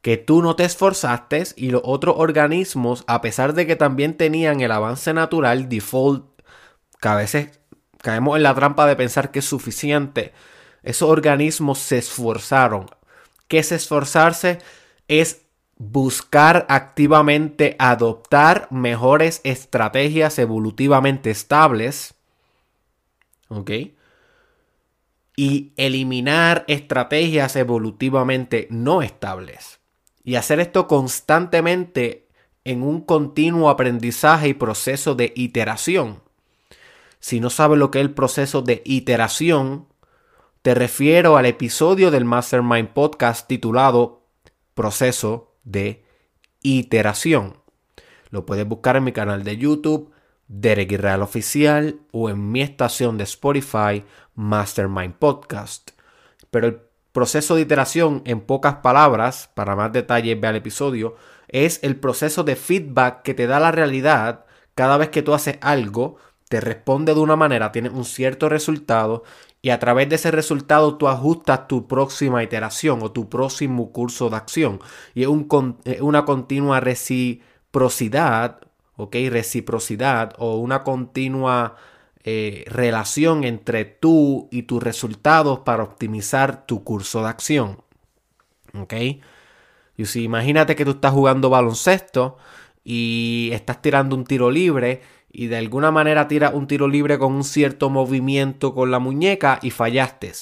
Que 0.00 0.16
tú 0.16 0.42
no 0.42 0.56
te 0.56 0.64
esforzaste 0.64 1.44
y 1.54 1.70
los 1.70 1.82
otros 1.84 2.16
organismos, 2.18 3.04
a 3.06 3.20
pesar 3.20 3.54
de 3.54 3.66
que 3.66 3.76
también 3.76 4.16
tenían 4.16 4.60
el 4.60 4.72
avance 4.72 5.14
natural 5.14 5.68
default, 5.68 6.26
que 7.00 7.08
a 7.08 7.14
veces 7.14 7.60
caemos 7.98 8.36
en 8.36 8.42
la 8.42 8.54
trampa 8.54 8.86
de 8.86 8.96
pensar 8.96 9.30
que 9.30 9.38
es 9.38 9.44
suficiente, 9.44 10.32
esos 10.82 11.08
organismos 11.08 11.78
se 11.78 11.98
esforzaron. 11.98 12.86
¿Qué 13.46 13.58
es 13.58 13.70
esforzarse? 13.70 14.58
Es 15.06 15.41
buscar 15.90 16.64
activamente 16.68 17.74
adoptar 17.78 18.68
mejores 18.70 19.40
estrategias 19.42 20.38
evolutivamente 20.38 21.30
estables. 21.30 22.14
¿Ok? 23.48 23.70
Y 25.34 25.72
eliminar 25.76 26.64
estrategias 26.68 27.56
evolutivamente 27.56 28.68
no 28.70 29.02
estables. 29.02 29.80
Y 30.22 30.36
hacer 30.36 30.60
esto 30.60 30.86
constantemente 30.86 32.28
en 32.64 32.82
un 32.82 33.00
continuo 33.00 33.68
aprendizaje 33.68 34.48
y 34.48 34.54
proceso 34.54 35.16
de 35.16 35.32
iteración. 35.34 36.22
Si 37.18 37.40
no 37.40 37.50
sabes 37.50 37.78
lo 37.78 37.90
que 37.90 37.98
es 37.98 38.04
el 38.04 38.14
proceso 38.14 38.62
de 38.62 38.82
iteración, 38.84 39.88
te 40.62 40.74
refiero 40.74 41.36
al 41.36 41.46
episodio 41.46 42.12
del 42.12 42.24
Mastermind 42.24 42.90
Podcast 42.90 43.48
titulado 43.48 44.22
Proceso 44.74 45.51
de 45.64 46.04
iteración. 46.62 47.58
Lo 48.30 48.46
puedes 48.46 48.66
buscar 48.66 48.96
en 48.96 49.04
mi 49.04 49.12
canal 49.12 49.44
de 49.44 49.56
YouTube, 49.56 50.10
Derek 50.48 50.92
Israel 50.92 51.22
Oficial, 51.22 52.00
o 52.12 52.30
en 52.30 52.50
mi 52.50 52.62
estación 52.62 53.18
de 53.18 53.24
Spotify, 53.24 54.04
Mastermind 54.34 55.14
Podcast. 55.14 55.90
Pero 56.50 56.66
el 56.66 56.80
proceso 57.12 57.54
de 57.54 57.62
iteración, 57.62 58.22
en 58.24 58.40
pocas 58.40 58.76
palabras, 58.76 59.50
para 59.54 59.76
más 59.76 59.92
detalles 59.92 60.40
ve 60.40 60.48
al 60.48 60.56
episodio, 60.56 61.16
es 61.48 61.80
el 61.82 61.96
proceso 61.96 62.44
de 62.44 62.56
feedback 62.56 63.22
que 63.22 63.34
te 63.34 63.46
da 63.46 63.60
la 63.60 63.72
realidad 63.72 64.46
cada 64.74 64.96
vez 64.96 65.10
que 65.10 65.22
tú 65.22 65.34
haces 65.34 65.58
algo, 65.60 66.16
te 66.52 66.60
responde 66.60 67.14
de 67.14 67.20
una 67.20 67.34
manera, 67.34 67.72
tiene 67.72 67.88
un 67.88 68.04
cierto 68.04 68.50
resultado 68.50 69.24
y 69.62 69.70
a 69.70 69.78
través 69.78 70.10
de 70.10 70.16
ese 70.16 70.30
resultado 70.30 70.98
tú 70.98 71.08
ajustas 71.08 71.66
tu 71.66 71.88
próxima 71.88 72.42
iteración 72.42 73.00
o 73.02 73.10
tu 73.10 73.30
próximo 73.30 73.90
curso 73.90 74.28
de 74.28 74.36
acción. 74.36 74.78
Y 75.14 75.22
es 75.22 75.28
una 76.02 76.26
continua 76.26 76.78
reciprocidad, 76.80 78.60
¿ok? 78.96 79.16
Reciprocidad 79.30 80.34
o 80.36 80.58
una 80.58 80.82
continua 80.84 81.76
eh, 82.22 82.66
relación 82.66 83.44
entre 83.44 83.86
tú 83.86 84.48
y 84.50 84.64
tus 84.64 84.82
resultados 84.82 85.60
para 85.60 85.84
optimizar 85.84 86.66
tu 86.66 86.84
curso 86.84 87.22
de 87.22 87.30
acción. 87.30 87.78
¿Ok? 88.74 88.92
Y 89.96 90.04
si 90.04 90.24
imagínate 90.24 90.76
que 90.76 90.84
tú 90.84 90.90
estás 90.90 91.14
jugando 91.14 91.48
baloncesto 91.48 92.36
y 92.84 93.48
estás 93.52 93.80
tirando 93.80 94.16
un 94.16 94.24
tiro 94.24 94.50
libre 94.50 95.00
y 95.32 95.46
de 95.46 95.56
alguna 95.56 95.90
manera 95.90 96.28
tiras 96.28 96.52
un 96.54 96.66
tiro 96.66 96.86
libre 96.86 97.18
con 97.18 97.32
un 97.32 97.44
cierto 97.44 97.88
movimiento 97.88 98.74
con 98.74 98.90
la 98.90 98.98
muñeca 98.98 99.58
y 99.62 99.70
fallaste. 99.70 100.32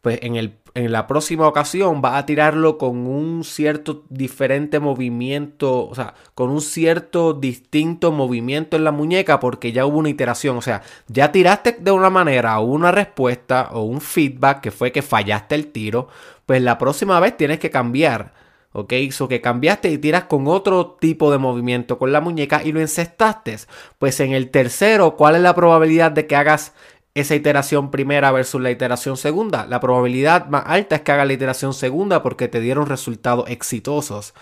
Pues 0.00 0.18
en, 0.22 0.36
el, 0.36 0.58
en 0.74 0.90
la 0.90 1.06
próxima 1.06 1.46
ocasión 1.46 2.00
vas 2.00 2.14
a 2.14 2.26
tirarlo 2.26 2.78
con 2.78 3.06
un 3.06 3.44
cierto 3.44 4.04
diferente 4.08 4.80
movimiento, 4.80 5.88
o 5.88 5.94
sea, 5.94 6.14
con 6.34 6.50
un 6.50 6.60
cierto 6.60 7.34
distinto 7.34 8.10
movimiento 8.10 8.76
en 8.76 8.84
la 8.84 8.90
muñeca 8.90 9.38
porque 9.38 9.70
ya 9.72 9.86
hubo 9.86 9.98
una 9.98 10.08
iteración, 10.08 10.56
o 10.56 10.62
sea, 10.62 10.82
ya 11.06 11.30
tiraste 11.30 11.76
de 11.80 11.90
una 11.90 12.10
manera 12.10 12.58
una 12.60 12.90
respuesta 12.90 13.70
o 13.72 13.82
un 13.82 14.00
feedback 14.00 14.60
que 14.60 14.70
fue 14.70 14.90
que 14.90 15.02
fallaste 15.02 15.54
el 15.54 15.68
tiro, 15.68 16.08
pues 16.46 16.62
la 16.62 16.78
próxima 16.78 17.20
vez 17.20 17.36
tienes 17.36 17.60
que 17.60 17.70
cambiar 17.70 18.41
¿ok? 18.72 18.92
Eso 18.92 19.28
que 19.28 19.40
cambiaste 19.40 19.90
y 19.90 19.98
tiras 19.98 20.24
con 20.24 20.46
otro 20.48 20.96
tipo 21.00 21.30
de 21.30 21.38
movimiento 21.38 21.98
con 21.98 22.12
la 22.12 22.20
muñeca 22.20 22.62
y 22.64 22.72
lo 22.72 22.80
encestaste. 22.80 23.56
Pues 23.98 24.20
en 24.20 24.32
el 24.32 24.50
tercero, 24.50 25.16
¿cuál 25.16 25.36
es 25.36 25.42
la 25.42 25.54
probabilidad 25.54 26.12
de 26.12 26.26
que 26.26 26.36
hagas 26.36 26.72
esa 27.14 27.34
iteración 27.34 27.90
primera 27.90 28.32
versus 28.32 28.60
la 28.60 28.70
iteración 28.70 29.16
segunda? 29.16 29.66
La 29.66 29.80
probabilidad 29.80 30.46
más 30.46 30.64
alta 30.66 30.96
es 30.96 31.02
que 31.02 31.12
hagas 31.12 31.26
la 31.26 31.34
iteración 31.34 31.74
segunda 31.74 32.22
porque 32.22 32.48
te 32.48 32.60
dieron 32.60 32.86
resultados 32.86 33.48
exitosos. 33.48 34.34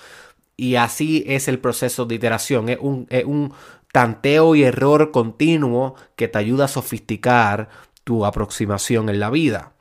Y 0.57 0.77
así 0.77 1.25
es 1.27 1.49
el 1.49 1.59
proceso 1.59 2.05
de 2.05 2.15
iteración. 2.15 2.67
Un, 2.81 3.07
es 3.11 3.25
un 3.25 3.55
tanteo 3.93 4.55
y 4.55 4.63
error 4.63 5.11
continuo 5.11 5.95
que 6.17 6.29
te 6.29 6.39
ayuda 6.39 6.67
a 6.67 6.69
sofisticar 6.69 7.69
tu 8.05 8.25
aproximación 8.25 9.09
en 9.09 9.21
la 9.21 9.31
vida. 9.31 9.73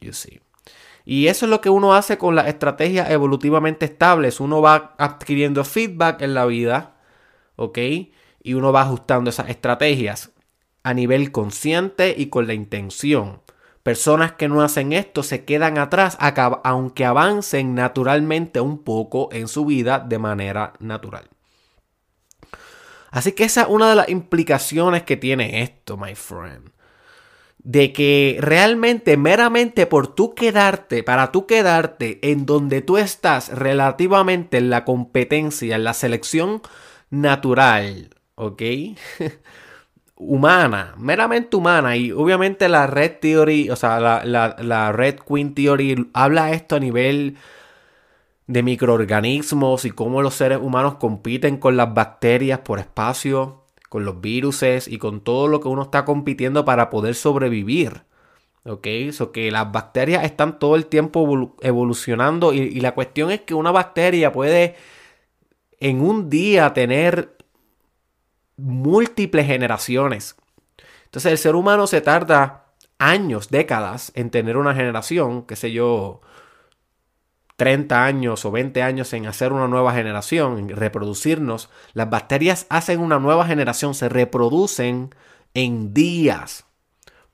You 0.00 0.12
see. 0.12 0.40
Y 1.04 1.28
eso 1.28 1.46
es 1.46 1.50
lo 1.50 1.60
que 1.60 1.70
uno 1.70 1.94
hace 1.94 2.18
con 2.18 2.34
las 2.34 2.46
estrategias 2.46 3.10
evolutivamente 3.10 3.86
estables. 3.86 4.40
Uno 4.40 4.60
va 4.60 4.94
adquiriendo 4.98 5.64
feedback 5.64 6.22
en 6.22 6.34
la 6.34 6.46
vida, 6.46 6.96
¿ok? 7.56 7.78
Y 8.42 8.54
uno 8.54 8.72
va 8.72 8.82
ajustando 8.82 9.30
esas 9.30 9.48
estrategias 9.48 10.32
a 10.82 10.94
nivel 10.94 11.32
consciente 11.32 12.14
y 12.16 12.26
con 12.26 12.46
la 12.46 12.54
intención. 12.54 13.42
Personas 13.82 14.32
que 14.32 14.48
no 14.48 14.60
hacen 14.60 14.92
esto 14.92 15.22
se 15.22 15.44
quedan 15.44 15.78
atrás, 15.78 16.18
aunque 16.64 17.06
avancen 17.06 17.74
naturalmente 17.74 18.60
un 18.60 18.84
poco 18.84 19.30
en 19.32 19.48
su 19.48 19.64
vida 19.64 20.00
de 20.00 20.18
manera 20.18 20.74
natural. 20.80 21.28
Así 23.10 23.32
que 23.32 23.44
esa 23.44 23.62
es 23.62 23.68
una 23.68 23.88
de 23.88 23.96
las 23.96 24.08
implicaciones 24.10 25.02
que 25.02 25.16
tiene 25.16 25.62
esto, 25.62 25.96
my 25.96 26.14
friend 26.14 26.70
de 27.62 27.92
que 27.92 28.38
realmente, 28.40 29.16
meramente 29.16 29.86
por 29.86 30.14
tú 30.14 30.34
quedarte, 30.34 31.02
para 31.02 31.30
tú 31.30 31.46
quedarte 31.46 32.18
en 32.22 32.46
donde 32.46 32.80
tú 32.80 32.96
estás 32.96 33.50
relativamente 33.50 34.58
en 34.58 34.70
la 34.70 34.84
competencia, 34.84 35.76
en 35.76 35.84
la 35.84 35.94
selección 35.94 36.62
natural, 37.10 38.10
¿ok? 38.36 38.62
humana, 40.16 40.94
meramente 40.96 41.56
humana. 41.56 41.96
Y 41.96 42.12
obviamente 42.12 42.68
la 42.68 42.86
Red 42.86 43.18
Theory, 43.20 43.70
o 43.70 43.76
sea, 43.76 44.00
la, 44.00 44.56
la 44.58 44.92
Red 44.92 45.16
Queen 45.26 45.54
Theory 45.54 46.10
habla 46.14 46.52
esto 46.52 46.76
a 46.76 46.80
nivel 46.80 47.36
de 48.46 48.62
microorganismos 48.62 49.84
y 49.84 49.90
cómo 49.90 50.22
los 50.22 50.34
seres 50.34 50.58
humanos 50.60 50.96
compiten 50.96 51.58
con 51.58 51.76
las 51.76 51.94
bacterias 51.94 52.60
por 52.60 52.80
espacio 52.80 53.59
con 53.90 54.04
los 54.06 54.20
virus 54.22 54.62
y 54.86 54.98
con 54.98 55.20
todo 55.20 55.48
lo 55.48 55.60
que 55.60 55.68
uno 55.68 55.82
está 55.82 56.06
compitiendo 56.06 56.64
para 56.64 56.88
poder 56.88 57.14
sobrevivir. 57.14 58.04
¿Ok? 58.64 58.86
Eso 58.86 59.32
que 59.32 59.50
las 59.50 59.72
bacterias 59.72 60.24
están 60.24 60.58
todo 60.58 60.76
el 60.76 60.86
tiempo 60.86 61.56
evolucionando 61.60 62.54
y, 62.54 62.60
y 62.60 62.80
la 62.80 62.94
cuestión 62.94 63.30
es 63.30 63.40
que 63.40 63.52
una 63.52 63.72
bacteria 63.72 64.32
puede 64.32 64.76
en 65.80 66.02
un 66.02 66.30
día 66.30 66.72
tener 66.72 67.36
múltiples 68.56 69.46
generaciones. 69.46 70.36
Entonces 71.06 71.32
el 71.32 71.38
ser 71.38 71.56
humano 71.56 71.88
se 71.88 72.00
tarda 72.00 72.66
años, 72.98 73.48
décadas 73.50 74.12
en 74.14 74.30
tener 74.30 74.56
una 74.56 74.74
generación, 74.74 75.42
qué 75.42 75.56
sé 75.56 75.72
yo, 75.72 76.20
30 77.60 78.06
años 78.06 78.46
o 78.46 78.50
20 78.50 78.82
años 78.82 79.12
en 79.12 79.26
hacer 79.26 79.52
una 79.52 79.68
nueva 79.68 79.92
generación, 79.92 80.58
en 80.58 80.68
reproducirnos, 80.70 81.68
las 81.92 82.08
bacterias 82.08 82.64
hacen 82.70 83.00
una 83.00 83.18
nueva 83.18 83.44
generación, 83.44 83.94
se 83.94 84.08
reproducen 84.08 85.14
en 85.52 85.92
días. 85.92 86.64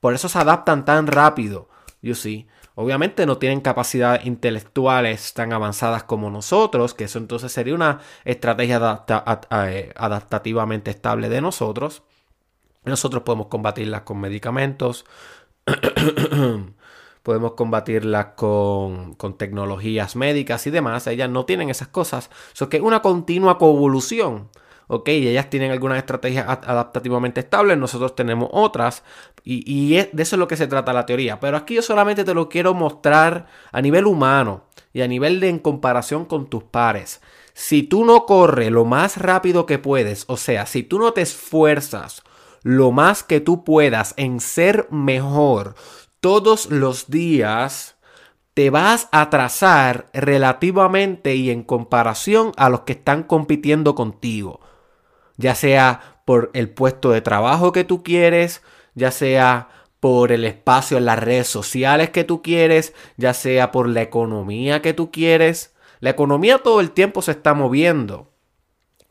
Por 0.01 0.15
eso 0.15 0.29
se 0.29 0.37
adaptan 0.41 0.85
tan 0.85 1.07
rápido. 1.07 1.69
You 2.03 2.17
see. 2.17 2.49
Obviamente 2.75 3.25
no 3.25 3.39
tienen 3.39 3.61
capacidades 3.61 4.27
intelectuales 4.27 5.33
tan 5.33 5.53
avanzadas 5.53 6.03
como 6.03 6.29
nosotros, 6.29 6.93
que 6.93 7.05
eso 7.05 7.21
entonces 7.21 7.53
sería 7.53 7.77
una 7.77 8.01
estrategia 8.25 9.05
eh, 9.69 9.93
adaptativamente 9.95 10.91
estable 10.91 11.29
de 11.29 11.41
nosotros. 11.41 12.03
Nosotros 12.85 13.23
podemos 13.23 13.47
combatirlas 13.47 14.01
con 14.01 14.19
medicamentos, 14.19 15.07
podemos 17.27 17.55
combatirlas 17.55 18.27
con, 18.37 19.17
tecnologías 19.37 20.15
médicas 20.15 20.65
y 20.69 20.71
demás. 20.71 21.09
Ellas 21.09 21.29
no 21.29 21.45
tienen 21.45 21.71
esas 21.71 21.89
cosas. 21.89 22.31
Eso 22.55 22.69
que 22.69 22.77
es 22.77 22.83
una 22.85 23.03
continua 23.03 23.59
coevolución. 23.59 24.49
¿ok? 24.87 25.09
ellas 25.09 25.51
tienen 25.51 25.73
algunas 25.73 25.99
estrategias 25.99 26.47
adaptativamente 26.47 27.41
estables, 27.41 27.77
nosotros 27.77 28.15
tenemos 28.15 28.49
otras, 28.53 29.03
y, 29.43 29.97
de 29.97 30.23
eso 30.23 30.37
es 30.37 30.39
lo 30.39 30.47
que 30.47 30.57
se 30.57 30.69
trata 30.69 30.93
la 30.93 31.05
teoría. 31.05 31.41
Pero 31.41 31.57
aquí 31.57 31.75
yo 31.75 31.83
solamente 31.83 32.23
te 32.23 32.33
lo 32.33 32.49
quiero 32.49 32.75
mostrar 32.75 33.49
a 33.73 33.83
nivel 33.83 34.07
humano 34.07 34.63
y 34.93 35.03
a 35.03 35.09
nivel 35.09 35.41
de 35.41 35.49
en 35.49 35.59
comparación 35.59 36.27
con 36.27 36.47
tus 36.47 36.63
pares. 36.63 37.21
Si 37.55 37.83
tú 37.83 38.05
no 38.05 38.25
corres 38.27 38.71
lo 38.71 38.85
más 38.85 39.17
rápido 39.17 39.67
que 39.67 39.81
puedes, 39.81 40.27
o 40.29 40.37
sea, 40.37 40.65
si 40.67 40.85
tú 40.85 41.01
no 41.01 41.13
te 41.13 41.23
esfuerzas 41.23 42.23
lo 42.63 42.93
más 42.93 43.25
que 43.25 43.41
tú 43.41 43.65
puedas 43.65 44.15
en 44.17 44.39
ser 44.39 44.87
mejor, 44.91 45.75
todos 46.21 46.71
los 46.71 47.11
días, 47.11 47.97
te 48.55 48.71
vas 48.71 49.09
a 49.13 49.21
atrasar 49.21 50.07
relativamente 50.15 51.35
y 51.35 51.51
en 51.51 51.63
comparación 51.63 52.53
a 52.57 52.71
los 52.71 52.81
que 52.81 52.93
están 52.93 53.23
compitiendo 53.23 53.95
contigo. 53.95 54.61
Ya 55.37 55.55
sea 55.55 56.23
por 56.25 56.51
el 56.55 56.71
puesto 56.71 57.11
de 57.11 57.21
trabajo 57.21 57.73
que 57.73 57.85
tú 57.85 58.03
quieres, 58.03 58.63
ya 58.95 59.11
sea 59.11 59.69
por 60.01 60.33
el 60.33 60.45
espacio 60.45 60.97
en 60.97 61.05
las 61.05 61.19
redes 61.19 61.49
sociales 61.49 62.11
que 62.11 62.25
tú 62.25 62.41
quieres, 62.43 62.95
ya 63.17 63.35
sea 63.35 63.73
por 63.73 63.89
la 63.89 64.03
economía 64.03 64.81
que 64.81 64.95
tú 64.95 65.11
quieres. 65.11 65.75
La 66.01 66.11
economía 66.11 66.59
todo 66.59 66.81
el 66.81 66.93
tiempo 66.93 67.23
se 67.23 67.33
está 67.33 67.53
moviendo. 67.53 68.31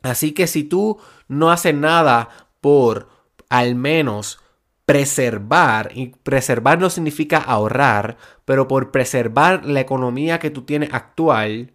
Así 0.02 0.32
que 0.32 0.46
si 0.46 0.64
tú 0.64 0.98
no 1.28 1.50
haces 1.50 1.74
nada 1.74 2.48
por 2.60 3.08
al 3.48 3.74
menos 3.76 4.40
preservar, 4.86 5.90
y 5.94 6.08
preservar 6.22 6.78
no 6.78 6.90
significa 6.90 7.38
ahorrar, 7.38 8.16
pero 8.44 8.68
por 8.68 8.92
preservar 8.92 9.66
la 9.66 9.80
economía 9.80 10.38
que 10.38 10.50
tú 10.50 10.62
tienes 10.62 10.94
actual, 10.94 11.72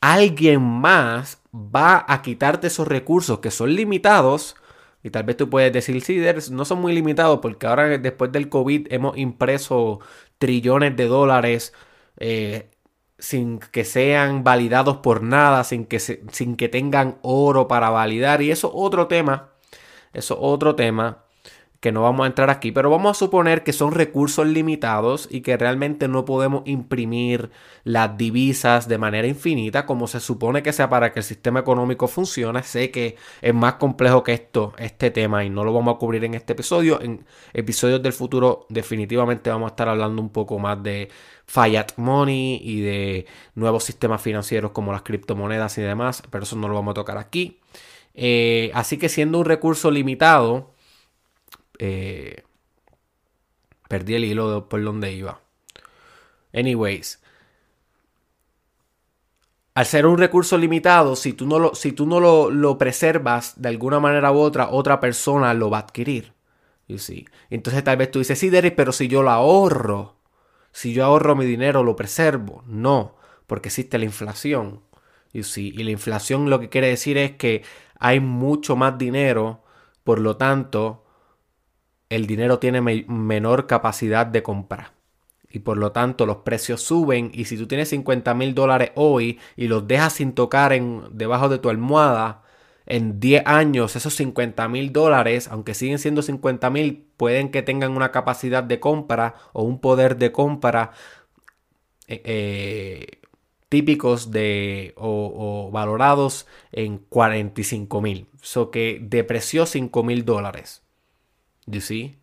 alguien 0.00 0.62
más 0.62 1.42
va 1.52 2.04
a 2.08 2.22
quitarte 2.22 2.68
esos 2.68 2.88
recursos 2.88 3.40
que 3.40 3.50
son 3.50 3.74
limitados. 3.74 4.56
Y 5.02 5.10
tal 5.10 5.24
vez 5.24 5.36
tú 5.36 5.50
puedes 5.50 5.72
decir, 5.72 6.00
sí, 6.02 6.20
no 6.52 6.64
son 6.64 6.80
muy 6.80 6.92
limitados 6.94 7.40
porque 7.40 7.66
ahora 7.66 7.98
después 7.98 8.32
del 8.32 8.48
COVID 8.48 8.88
hemos 8.92 9.16
impreso 9.18 10.00
trillones 10.38 10.96
de 10.96 11.06
dólares 11.06 11.72
eh, 12.18 12.70
sin 13.18 13.58
que 13.58 13.84
sean 13.84 14.44
validados 14.44 14.98
por 14.98 15.22
nada, 15.22 15.64
sin 15.64 15.86
que, 15.86 16.00
sin 16.00 16.56
que 16.56 16.68
tengan 16.68 17.18
oro 17.22 17.68
para 17.68 17.90
validar. 17.90 18.42
Y 18.42 18.50
eso 18.50 18.68
es 18.68 18.74
otro 18.76 19.06
tema. 19.08 19.50
Eso 20.12 20.34
es 20.34 20.40
otro 20.42 20.76
tema 20.76 21.25
que 21.80 21.92
no 21.92 22.02
vamos 22.02 22.24
a 22.24 22.28
entrar 22.28 22.50
aquí, 22.50 22.72
pero 22.72 22.90
vamos 22.90 23.16
a 23.16 23.18
suponer 23.18 23.62
que 23.62 23.72
son 23.72 23.92
recursos 23.92 24.46
limitados 24.46 25.28
y 25.30 25.42
que 25.42 25.56
realmente 25.56 26.08
no 26.08 26.24
podemos 26.24 26.62
imprimir 26.64 27.50
las 27.84 28.16
divisas 28.16 28.88
de 28.88 28.98
manera 28.98 29.28
infinita 29.28 29.86
como 29.86 30.06
se 30.06 30.20
supone 30.20 30.62
que 30.62 30.72
sea 30.72 30.88
para 30.88 31.12
que 31.12 31.20
el 31.20 31.24
sistema 31.24 31.60
económico 31.60 32.08
funcione. 32.08 32.62
Sé 32.62 32.90
que 32.90 33.16
es 33.42 33.54
más 33.54 33.74
complejo 33.74 34.24
que 34.24 34.32
esto, 34.32 34.72
este 34.78 35.10
tema, 35.10 35.44
y 35.44 35.50
no 35.50 35.64
lo 35.64 35.72
vamos 35.72 35.94
a 35.94 35.98
cubrir 35.98 36.24
en 36.24 36.34
este 36.34 36.54
episodio. 36.54 37.00
En 37.00 37.24
episodios 37.52 38.02
del 38.02 38.12
futuro 38.12 38.66
definitivamente 38.68 39.50
vamos 39.50 39.66
a 39.66 39.72
estar 39.72 39.88
hablando 39.88 40.22
un 40.22 40.30
poco 40.30 40.58
más 40.58 40.82
de 40.82 41.10
fiat 41.46 41.92
money 41.96 42.60
y 42.62 42.80
de 42.80 43.26
nuevos 43.54 43.84
sistemas 43.84 44.20
financieros 44.20 44.72
como 44.72 44.92
las 44.92 45.02
criptomonedas 45.02 45.78
y 45.78 45.82
demás, 45.82 46.22
pero 46.30 46.44
eso 46.44 46.56
no 46.56 46.68
lo 46.68 46.74
vamos 46.74 46.92
a 46.92 46.94
tocar 46.94 47.18
aquí. 47.18 47.60
Eh, 48.14 48.70
así 48.74 48.96
que 48.96 49.08
siendo 49.08 49.38
un 49.38 49.44
recurso 49.44 49.90
limitado, 49.90 50.74
eh, 51.78 52.44
perdí 53.88 54.14
el 54.14 54.24
hilo 54.24 54.68
por 54.68 54.82
donde 54.82 55.12
iba. 55.12 55.40
Anyways. 56.52 57.20
Al 59.74 59.84
ser 59.84 60.06
un 60.06 60.16
recurso 60.16 60.56
limitado, 60.56 61.16
si 61.16 61.34
tú 61.34 61.46
no 61.46 61.58
lo, 61.58 61.74
si 61.74 61.92
tú 61.92 62.06
no 62.06 62.18
lo, 62.18 62.78
preservas 62.78 63.60
de 63.60 63.68
alguna 63.68 64.00
manera 64.00 64.32
u 64.32 64.38
otra, 64.38 64.70
otra 64.70 65.00
persona 65.00 65.52
lo 65.52 65.68
va 65.68 65.78
a 65.78 65.80
adquirir. 65.82 66.32
You 66.88 66.96
Entonces 67.50 67.84
tal 67.84 67.98
vez 67.98 68.10
tú 68.10 68.20
dices, 68.20 68.38
sí, 68.38 68.48
Derek, 68.48 68.74
pero 68.74 68.92
si 68.92 69.08
yo 69.08 69.22
lo 69.22 69.30
ahorro, 69.30 70.16
si 70.72 70.94
yo 70.94 71.04
ahorro 71.04 71.36
mi 71.36 71.44
dinero, 71.44 71.82
lo 71.82 71.94
preservo. 71.94 72.62
No, 72.66 73.16
porque 73.46 73.68
existe 73.68 73.98
la 73.98 74.06
inflación. 74.06 74.80
You 75.32 75.44
Y 75.56 75.82
la 75.82 75.90
inflación 75.90 76.48
lo 76.48 76.58
que 76.58 76.70
quiere 76.70 76.88
decir 76.88 77.18
es 77.18 77.32
que 77.32 77.62
hay 77.98 78.20
mucho 78.20 78.76
más 78.76 78.96
dinero, 78.96 79.62
por 80.04 80.20
lo 80.20 80.36
tanto, 80.36 81.05
el 82.10 82.26
dinero 82.26 82.58
tiene 82.58 82.80
menor 82.80 83.66
capacidad 83.66 84.26
de 84.26 84.42
compra. 84.42 84.92
Y 85.50 85.60
por 85.60 85.76
lo 85.76 85.92
tanto 85.92 86.26
los 86.26 86.38
precios 86.38 86.82
suben. 86.82 87.30
Y 87.32 87.46
si 87.46 87.56
tú 87.56 87.66
tienes 87.66 87.88
50 87.90 88.34
mil 88.34 88.54
dólares 88.54 88.92
hoy 88.94 89.38
y 89.56 89.68
los 89.68 89.86
dejas 89.86 90.14
sin 90.14 90.32
tocar 90.32 90.72
en, 90.72 91.02
debajo 91.12 91.48
de 91.48 91.58
tu 91.58 91.70
almohada, 91.70 92.42
en 92.86 93.18
10 93.20 93.42
años 93.46 93.96
esos 93.96 94.14
50 94.14 94.68
mil 94.68 94.92
dólares, 94.92 95.48
aunque 95.48 95.74
siguen 95.74 95.98
siendo 95.98 96.22
50 96.22 96.70
mil, 96.70 97.06
pueden 97.16 97.50
que 97.50 97.62
tengan 97.62 97.92
una 97.92 98.12
capacidad 98.12 98.62
de 98.62 98.80
compra 98.80 99.34
o 99.52 99.64
un 99.64 99.80
poder 99.80 100.16
de 100.16 100.32
compra 100.32 100.92
eh, 102.08 102.22
eh, 102.24 103.06
típicos 103.68 104.30
de 104.30 104.94
o, 104.96 105.70
valorados 105.72 106.46
en 106.72 106.98
45 106.98 108.00
mil. 108.00 108.28
So 108.40 108.70
que 108.70 108.98
depreció 109.02 109.66
5 109.66 110.02
mil 110.04 110.24
dólares. 110.24 110.85
See? 111.80 112.18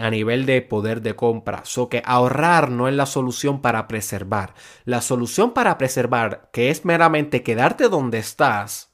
a 0.00 0.10
nivel 0.10 0.46
de 0.46 0.62
poder 0.62 1.02
de 1.02 1.16
compra. 1.16 1.64
So 1.64 1.88
que 1.88 2.02
ahorrar 2.04 2.70
no 2.70 2.88
es 2.88 2.94
la 2.94 3.06
solución 3.06 3.60
para 3.60 3.88
preservar. 3.88 4.54
La 4.84 5.00
solución 5.00 5.52
para 5.52 5.76
preservar, 5.78 6.50
que 6.52 6.70
es 6.70 6.84
meramente 6.84 7.42
quedarte 7.42 7.88
donde 7.88 8.18
estás, 8.18 8.92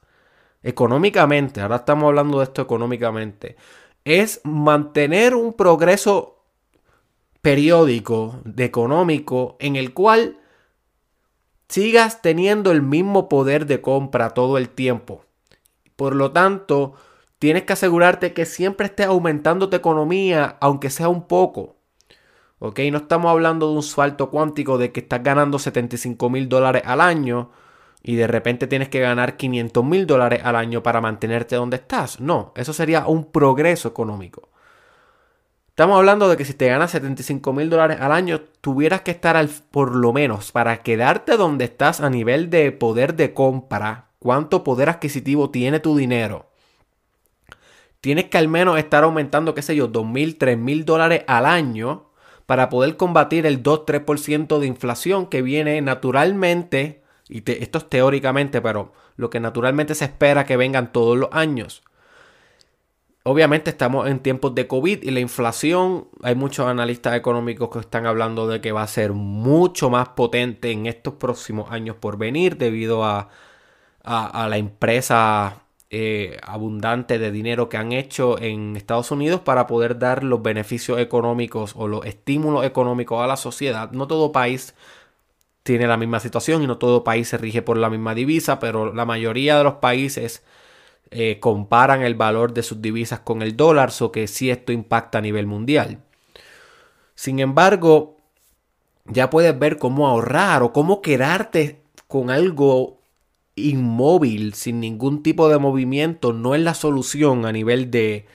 económicamente, 0.62 1.61
ahora 1.61 1.77
estamos 1.77 2.05
hablando 2.05 2.38
de 2.38 2.44
esto 2.44 2.62
económicamente, 2.62 3.57
es 4.05 4.40
mantener 4.44 5.35
un 5.35 5.53
progreso 5.55 6.44
periódico 7.40 8.40
de 8.44 8.64
económico 8.64 9.57
en 9.61 9.77
el 9.77 9.92
cual 9.92 10.38
sigas 11.68 12.22
teniendo 12.22 12.70
el 12.70 12.83
mismo 12.83 13.29
poder 13.29 13.66
de 13.66 13.81
compra 13.81 14.31
todo 14.31 14.59
el 14.59 14.68
tiempo. 14.68 15.25
Por 15.96 16.14
lo 16.14 16.33
tanto, 16.33 16.94
tienes 17.42 17.64
que 17.64 17.72
asegurarte 17.72 18.35
que 18.35 18.46
siempre 18.46 18.87
estés 18.87 19.09
aumentando 19.09 19.68
tu 19.68 19.74
economía, 19.74 20.59
aunque 20.61 20.90
sea 20.90 21.09
un 21.09 21.26
poco. 21.26 21.74
¿Ok? 22.61 22.78
No 22.92 22.98
estamos 22.98 23.33
hablando 23.33 23.68
de 23.68 23.74
un 23.74 23.83
salto 23.83 24.31
cuántico 24.31 24.78
de 24.78 24.92
que 24.92 25.00
estás 25.00 25.24
ganando 25.24 25.59
75 25.59 26.31
mil 26.31 26.48
dólares 26.48 26.85
al 26.87 27.00
año 27.00 27.50
y 28.00 28.14
de 28.14 28.28
repente 28.28 28.68
tienes 28.68 28.90
que 28.90 29.00
ganar 29.00 29.37
500 29.37 29.85
mil 29.85 30.07
dólares 30.07 30.40
al 30.44 30.55
año 30.55 30.85
para 30.85 31.00
mantenerte 31.00 31.57
donde 31.57 31.78
estás. 31.78 32.20
No, 32.20 32.52
eso 32.55 32.72
sería 32.72 33.09
un 33.09 33.33
progreso 33.33 33.88
económico. 33.88 34.48
Estamos 35.70 35.98
hablando 35.98 36.28
de 36.28 36.37
que 36.37 36.44
si 36.44 36.55
te 36.55 36.68
ganas 36.68 36.92
75 36.92 37.52
mil 37.52 37.68
dólares 37.68 38.00
al 38.00 38.12
año, 38.12 38.40
tuvieras 38.61 39.00
que 39.00 39.11
estar 39.11 39.37
al, 39.37 39.48
por 39.48 39.96
lo 39.96 40.12
menos 40.12 40.52
para 40.52 40.85
quedarte 40.85 41.37
donde 41.37 41.64
estás 41.64 42.00
a 42.00 42.09
nivel 42.09 42.50
de 42.50 42.70
poder 42.70 43.16
de 43.16 43.35
compra, 43.35 44.11
cuánto 44.20 44.62
poder 44.62 44.88
adquisitivo 44.88 45.50
tiene 45.50 45.81
tu 45.81 45.96
dinero. 45.96 46.51
Tienes 48.02 48.26
que 48.26 48.36
al 48.36 48.48
menos 48.48 48.78
estar 48.78 49.04
aumentando, 49.04 49.54
qué 49.54 49.62
sé 49.62 49.74
yo, 49.74 49.88
2 49.88 50.06
mil, 50.06 50.36
3 50.36 50.58
mil 50.58 50.84
dólares 50.84 51.24
al 51.26 51.46
año 51.46 52.10
para 52.44 52.68
poder 52.68 52.98
combatir 52.98 53.46
el 53.46 53.62
2-3% 53.62 54.58
de 54.58 54.66
inflación 54.66 55.26
que 55.26 55.40
viene 55.40 55.80
naturalmente 55.80 57.02
y 57.32 57.50
esto 57.50 57.78
es 57.78 57.88
teóricamente, 57.88 58.60
pero 58.60 58.92
lo 59.16 59.30
que 59.30 59.40
naturalmente 59.40 59.94
se 59.94 60.04
espera 60.04 60.44
que 60.44 60.58
vengan 60.58 60.92
todos 60.92 61.16
los 61.16 61.30
años. 61.32 61.82
Obviamente 63.24 63.70
estamos 63.70 64.08
en 64.08 64.18
tiempos 64.18 64.54
de 64.54 64.66
COVID 64.66 65.02
y 65.02 65.10
la 65.12 65.20
inflación, 65.20 66.08
hay 66.22 66.34
muchos 66.34 66.66
analistas 66.66 67.14
económicos 67.14 67.70
que 67.70 67.78
están 67.78 68.04
hablando 68.04 68.48
de 68.48 68.60
que 68.60 68.72
va 68.72 68.82
a 68.82 68.88
ser 68.88 69.12
mucho 69.12 69.88
más 69.88 70.08
potente 70.10 70.72
en 70.72 70.86
estos 70.86 71.14
próximos 71.14 71.70
años 71.70 71.96
por 71.96 72.18
venir 72.18 72.56
debido 72.58 73.04
a, 73.04 73.28
a, 74.02 74.48
la 74.48 74.56
empresa 74.58 75.62
eh, 75.94 76.38
abundante 76.42 77.18
de 77.18 77.31
dinero 77.31 77.68
que 77.68 77.76
han 77.76 77.92
hecho 77.92 78.40
en 78.40 78.76
Estados 78.76 79.11
Unidos 79.11 79.42
para 79.42 79.66
poder 79.66 79.98
dar 79.98 80.24
los 80.24 80.40
beneficios 80.42 80.98
económicos 80.98 81.74
o 81.76 81.87
los 81.87 82.07
estímulos 82.07 82.64
económicos 82.64 83.22
a 83.22 83.26
la 83.26 83.37
sociedad. 83.37 83.90
No 83.90 84.07
todo 84.07 84.33
país 84.33 84.74
tiene 85.62 85.87
la 85.87 85.98
misma 85.98 86.18
situación 86.18 86.62
y 86.62 86.66
no 86.66 86.78
todo 86.78 87.05
país 87.05 87.28
se 87.28 87.37
rige 87.37 87.61
por 87.61 87.76
la 87.76 87.90
misma 87.90 88.14
divisa, 88.14 88.59
pero 88.59 88.94
la 88.94 89.05
mayoría 89.05 89.59
de 89.59 89.64
los 89.64 89.74
países 89.74 90.42
eh, 91.11 91.38
comparan 91.40 92.00
el 92.00 92.14
valor 92.14 92.55
de 92.55 92.62
sus 92.62 92.81
divisas 92.81 93.20
con 93.20 93.42
el 93.42 93.55
dólar, 93.55 93.90
so 93.90 94.11
que 94.11 94.26
sí 94.28 94.50
esto 94.50 94.72
impacta 94.72 95.18
a 95.18 95.20
nivel 95.20 95.46
mundial. 95.46 95.98
Sin 97.14 97.38
embargo, 97.38 98.16
ya 99.05 99.28
puedes 99.28 99.59
ver 99.59 99.76
cómo 99.76 100.09
ahorrar 100.09 100.62
o 100.62 100.72
cómo 100.72 101.02
quedarte 101.02 101.83
con 102.09 102.31
algo 102.31 103.01
inmóvil, 103.56 104.54
sin 104.54 104.80
ningún 104.80 105.22
tipo 105.22 105.48
de 105.48 105.58
movimiento, 105.58 106.32
no 106.32 106.54
es 106.54 106.60
la 106.60 106.74
solución 106.74 107.46
a 107.46 107.52
nivel 107.52 107.90
de, 107.90 108.26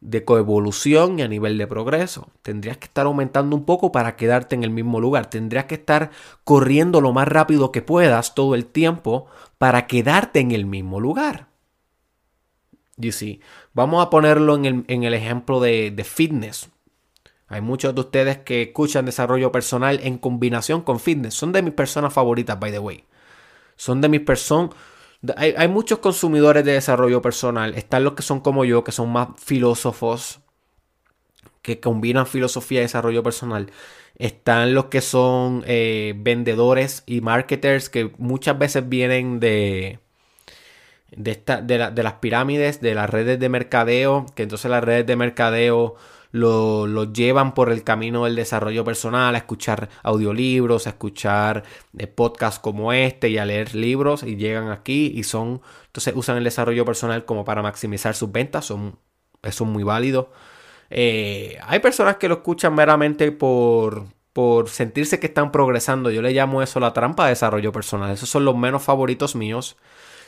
de 0.00 0.24
coevolución 0.24 1.18
y 1.18 1.22
a 1.22 1.28
nivel 1.28 1.56
de 1.58 1.66
progreso. 1.66 2.30
Tendrías 2.42 2.76
que 2.76 2.86
estar 2.86 3.06
aumentando 3.06 3.54
un 3.54 3.64
poco 3.64 3.92
para 3.92 4.16
quedarte 4.16 4.54
en 4.54 4.64
el 4.64 4.70
mismo 4.70 5.00
lugar. 5.00 5.30
Tendrías 5.30 5.66
que 5.66 5.76
estar 5.76 6.10
corriendo 6.44 7.00
lo 7.00 7.12
más 7.12 7.28
rápido 7.28 7.70
que 7.70 7.82
puedas 7.82 8.34
todo 8.34 8.54
el 8.54 8.66
tiempo 8.66 9.26
para 9.58 9.86
quedarte 9.86 10.40
en 10.40 10.50
el 10.50 10.66
mismo 10.66 11.00
lugar. 11.00 11.46
You 12.96 13.12
see. 13.12 13.40
Vamos 13.74 14.04
a 14.04 14.10
ponerlo 14.10 14.56
en 14.56 14.84
el, 14.88 15.14
ejemplo 15.14 15.60
de, 15.60 15.90
de 15.90 16.04
fitness. 16.04 16.68
Hay 17.46 17.60
muchos 17.60 17.94
de 17.94 18.00
ustedes 18.00 18.38
que 18.38 18.62
escuchan 18.62 19.04
desarrollo 19.04 19.52
personal 19.52 20.00
en 20.02 20.18
combinación 20.18 20.82
con 20.82 20.98
fitness. 20.98 21.34
Son 21.34 21.52
de 21.52 21.62
mis 21.62 21.74
personas 21.74 22.12
favoritas, 22.12 22.58
by 22.58 22.72
the 22.72 22.78
way. 22.78 23.04
Son 23.76 24.00
de 24.00 24.08
mis 24.08 24.20
personas 24.20 24.74
hay, 25.36 25.68
muchos 25.68 26.00
consumidores 26.00 26.64
de 26.64 26.72
desarrollo 26.72 27.22
personal. 27.22 27.74
Están 27.74 28.04
los 28.04 28.14
que 28.14 28.22
son 28.22 28.40
como 28.40 28.64
yo, 28.64 28.82
que 28.82 28.92
son 28.92 29.10
más 29.10 29.28
filósofos, 29.36 30.40
que 31.62 31.78
combinan 31.78 32.26
filosofía 32.26 32.80
y 32.80 32.82
desarrollo 32.82 33.22
personal. 33.22 33.70
Están 34.16 34.74
los 34.74 34.86
que 34.86 35.00
son 35.00 35.62
eh, 35.66 36.14
vendedores 36.16 37.04
y 37.06 37.20
marketers 37.20 37.88
que 37.88 38.10
muchas 38.18 38.58
veces 38.58 38.88
vienen 38.88 39.38
de, 39.38 40.00
de, 41.12 41.40
de, 41.62 42.02
las 42.02 42.14
pirámides, 42.14 42.80
de 42.80 42.94
las 42.94 43.08
redes 43.08 43.38
de 43.38 43.48
mercadeo, 43.48 44.26
que 44.34 44.42
entonces 44.42 44.70
las 44.70 44.82
redes 44.82 45.06
de 45.06 45.16
mercadeo 45.16 45.94
lo, 46.32 47.12
llevan 47.12 47.54
por 47.54 47.70
el 47.70 47.84
camino 47.84 48.24
del 48.24 48.34
desarrollo 48.34 48.84
personal, 48.84 49.34
a 49.34 49.38
escuchar 49.38 49.88
audiolibros, 50.02 50.86
a 50.86 50.90
escuchar 50.90 51.62
eh, 51.96 52.06
podcasts 52.06 52.58
como 52.58 52.92
este 52.92 53.28
y 53.28 53.38
a 53.38 53.44
leer 53.44 53.74
libros 53.74 54.22
y 54.22 54.36
llegan 54.36 54.70
aquí 54.70 55.12
y 55.14 55.22
son, 55.24 55.60
entonces 55.86 56.14
usan 56.16 56.38
el 56.38 56.44
desarrollo 56.44 56.84
personal 56.84 57.24
como 57.24 57.44
para 57.44 57.62
maximizar 57.62 58.14
sus 58.14 58.32
ventas, 58.32 58.64
son, 58.64 58.98
eso 59.42 59.64
es 59.64 59.70
muy 59.70 59.84
válido. 59.84 60.32
Eh, 60.90 61.58
hay 61.66 61.80
personas 61.80 62.16
que 62.16 62.28
lo 62.28 62.36
escuchan 62.36 62.74
meramente 62.74 63.32
por, 63.32 64.06
por 64.32 64.68
sentirse 64.68 65.20
que 65.20 65.26
están 65.26 65.52
progresando. 65.52 66.10
Yo 66.10 66.22
le 66.22 66.32
llamo 66.32 66.62
eso 66.62 66.80
la 66.80 66.92
trampa 66.92 67.24
de 67.24 67.30
desarrollo 67.30 67.72
personal. 67.72 68.10
Esos 68.10 68.28
son 68.28 68.44
los 68.44 68.56
menos 68.56 68.82
favoritos 68.82 69.34
míos. 69.36 69.76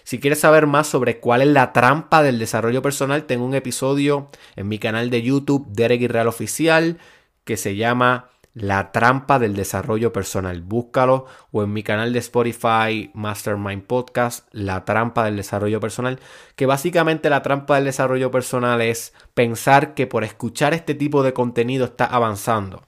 Si 0.04 0.20
quieres 0.20 0.40
saber 0.40 0.66
más 0.66 0.86
sobre 0.86 1.18
cuál 1.18 1.40
es 1.40 1.48
la 1.48 1.72
trampa 1.72 2.22
del 2.22 2.38
desarrollo 2.38 2.82
personal, 2.82 3.24
tengo 3.24 3.46
un 3.46 3.54
episodio 3.54 4.28
en 4.54 4.68
mi 4.68 4.78
canal 4.78 5.08
de 5.08 5.22
YouTube, 5.22 5.66
Derek 5.68 6.02
Irreal 6.02 6.28
Oficial, 6.28 6.98
que 7.44 7.56
se 7.56 7.74
llama 7.74 8.28
La 8.52 8.92
trampa 8.92 9.38
del 9.38 9.56
desarrollo 9.56 10.12
personal. 10.12 10.60
Búscalo 10.60 11.24
o 11.52 11.62
en 11.62 11.72
mi 11.72 11.82
canal 11.82 12.12
de 12.12 12.18
Spotify, 12.18 13.10
Mastermind 13.14 13.84
Podcast, 13.84 14.46
La 14.52 14.84
trampa 14.84 15.24
del 15.24 15.36
desarrollo 15.36 15.80
personal, 15.80 16.20
que 16.54 16.66
básicamente 16.66 17.30
la 17.30 17.40
trampa 17.42 17.76
del 17.76 17.84
desarrollo 17.84 18.30
personal 18.30 18.82
es 18.82 19.14
pensar 19.32 19.94
que 19.94 20.06
por 20.06 20.22
escuchar 20.22 20.74
este 20.74 20.94
tipo 20.94 21.22
de 21.22 21.32
contenido 21.32 21.86
está 21.86 22.04
avanzando. 22.04 22.82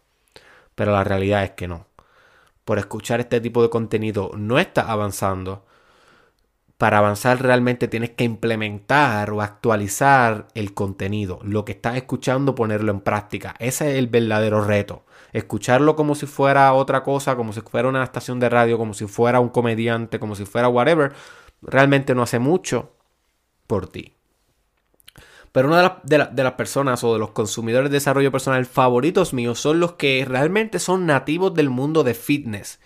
Pero 0.75 0.93
la 0.93 1.03
realidad 1.03 1.45
es 1.45 1.53
que 1.53 1.67
no. 1.67 1.87
Por 2.67 2.79
escuchar 2.79 3.21
este 3.21 3.41
tipo 3.41 3.63
de 3.63 3.71
contenido 3.71 4.33
no 4.37 4.59
está 4.59 4.83
avanzando 4.83 5.65
para 6.79 6.99
avanzar 6.99 7.43
realmente 7.43 7.89
tienes 7.89 8.11
que 8.11 8.25
implementar 8.25 9.31
o 9.31 9.41
actualizar 9.41 10.49
el 10.55 10.75
contenido, 10.75 11.39
lo 11.43 11.65
que 11.65 11.73
estás 11.73 11.97
escuchando, 11.97 12.55
ponerlo 12.55 12.93
en 12.93 13.01
práctica. 13.01 13.55
Ese 13.59 13.93
es 13.93 13.99
el 13.99 14.09
verdadero 14.09 14.63
reto. 14.63 15.05
Escucharlo 15.33 15.97
como 15.97 16.15
si 16.15 16.27
fuera 16.27 16.73
otra 16.75 17.03
cosa, 17.03 17.37
como 17.37 17.53
si 17.53 17.63
fuera 17.63 17.89
una 17.89 18.05
estación 18.05 18.41
de 18.41 18.51
radio, 18.51 18.79
como 18.79 18.95
si 18.95 19.07
fuera 19.07 19.41
un 19.41 19.49
comediante, 19.49 20.19
como 20.19 20.35
si 20.35 20.45
fuera 20.45 20.69
whatever, 20.69 21.15
realmente 21.63 22.15
no 22.15 22.23
hace 22.23 22.39
mucho 22.39 22.93
por 23.67 23.89
ti. 23.89 24.13
Pero 25.53 25.69
una 25.69 26.01
de, 26.03 26.29
de, 26.31 26.45
las 26.45 26.53
personas 26.53 27.03
o 27.03 27.15
de 27.15 27.19
los 27.19 27.31
consumidores 27.31 27.91
de 27.91 27.97
desarrollo 27.97 28.31
personal 28.31 28.67
favoritos 28.67 29.33
míos 29.33 29.59
son 29.59 29.81
los 29.81 29.95
que 29.95 30.27
realmente 30.29 30.79
son 30.79 31.07
nativos 31.07 31.55
del 31.55 31.71
mundo 31.71 32.05
de 32.05 32.13
fitness, 32.13 32.79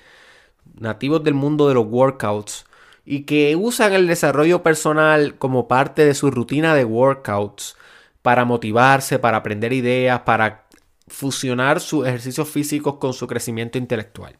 nativos 0.79 1.25
del 1.25 1.35
mundo 1.35 1.67
de 1.67 1.75
los 1.75 1.87
workouts, 1.87 2.67
y 3.11 3.23
que 3.23 3.57
usan 3.57 3.93
el 3.93 4.07
desarrollo 4.07 4.63
personal 4.63 5.37
como 5.37 5.67
parte 5.67 6.05
de 6.05 6.15
su 6.15 6.31
rutina 6.31 6.77
de 6.77 6.85
workouts 6.85 7.75
para 8.23 8.45
motivarse, 8.45 9.19
para 9.19 9.39
aprender 9.39 9.73
ideas, 9.73 10.21
para 10.21 10.69
fusionar 11.09 11.81
sus 11.81 12.07
ejercicios 12.07 12.49
físicos 12.49 12.99
con 12.99 13.13
su 13.13 13.27
crecimiento 13.27 13.79
intelectual 13.79 14.39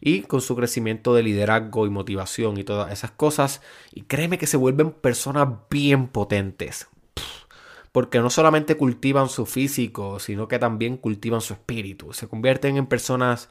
y 0.00 0.20
con 0.20 0.40
su 0.42 0.54
crecimiento 0.54 1.12
de 1.12 1.24
liderazgo 1.24 1.86
y 1.86 1.90
motivación 1.90 2.56
y 2.56 2.62
todas 2.62 2.92
esas 2.92 3.10
cosas. 3.10 3.62
Y 3.92 4.02
créeme 4.02 4.38
que 4.38 4.46
se 4.46 4.58
vuelven 4.58 4.92
personas 4.92 5.48
bien 5.68 6.06
potentes. 6.06 6.86
Porque 7.90 8.20
no 8.20 8.30
solamente 8.30 8.76
cultivan 8.76 9.28
su 9.28 9.44
físico, 9.44 10.20
sino 10.20 10.46
que 10.46 10.60
también 10.60 10.98
cultivan 10.98 11.40
su 11.40 11.54
espíritu. 11.54 12.12
Se 12.12 12.28
convierten 12.28 12.76
en 12.76 12.86
personas 12.86 13.48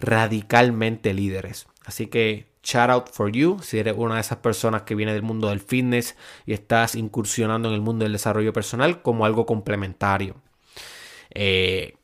radicalmente 0.00 1.14
líderes. 1.14 1.68
Así 1.84 2.08
que 2.08 2.51
shout 2.62 2.90
out 2.90 3.08
for 3.10 3.30
you. 3.32 3.58
Si 3.62 3.78
eres 3.78 3.94
una 3.96 4.16
de 4.16 4.20
esas 4.20 4.38
personas 4.38 4.82
que 4.82 4.94
viene 4.94 5.12
del 5.12 5.22
mundo 5.22 5.48
del 5.48 5.60
fitness 5.60 6.16
y 6.46 6.52
estás 6.52 6.94
incursionando 6.94 7.68
en 7.68 7.74
el 7.74 7.80
mundo 7.80 8.04
del 8.04 8.12
desarrollo 8.12 8.52
personal 8.52 9.02
como 9.02 9.24
algo 9.24 9.46
complementario. 9.46 10.36
Eh, 11.34 11.94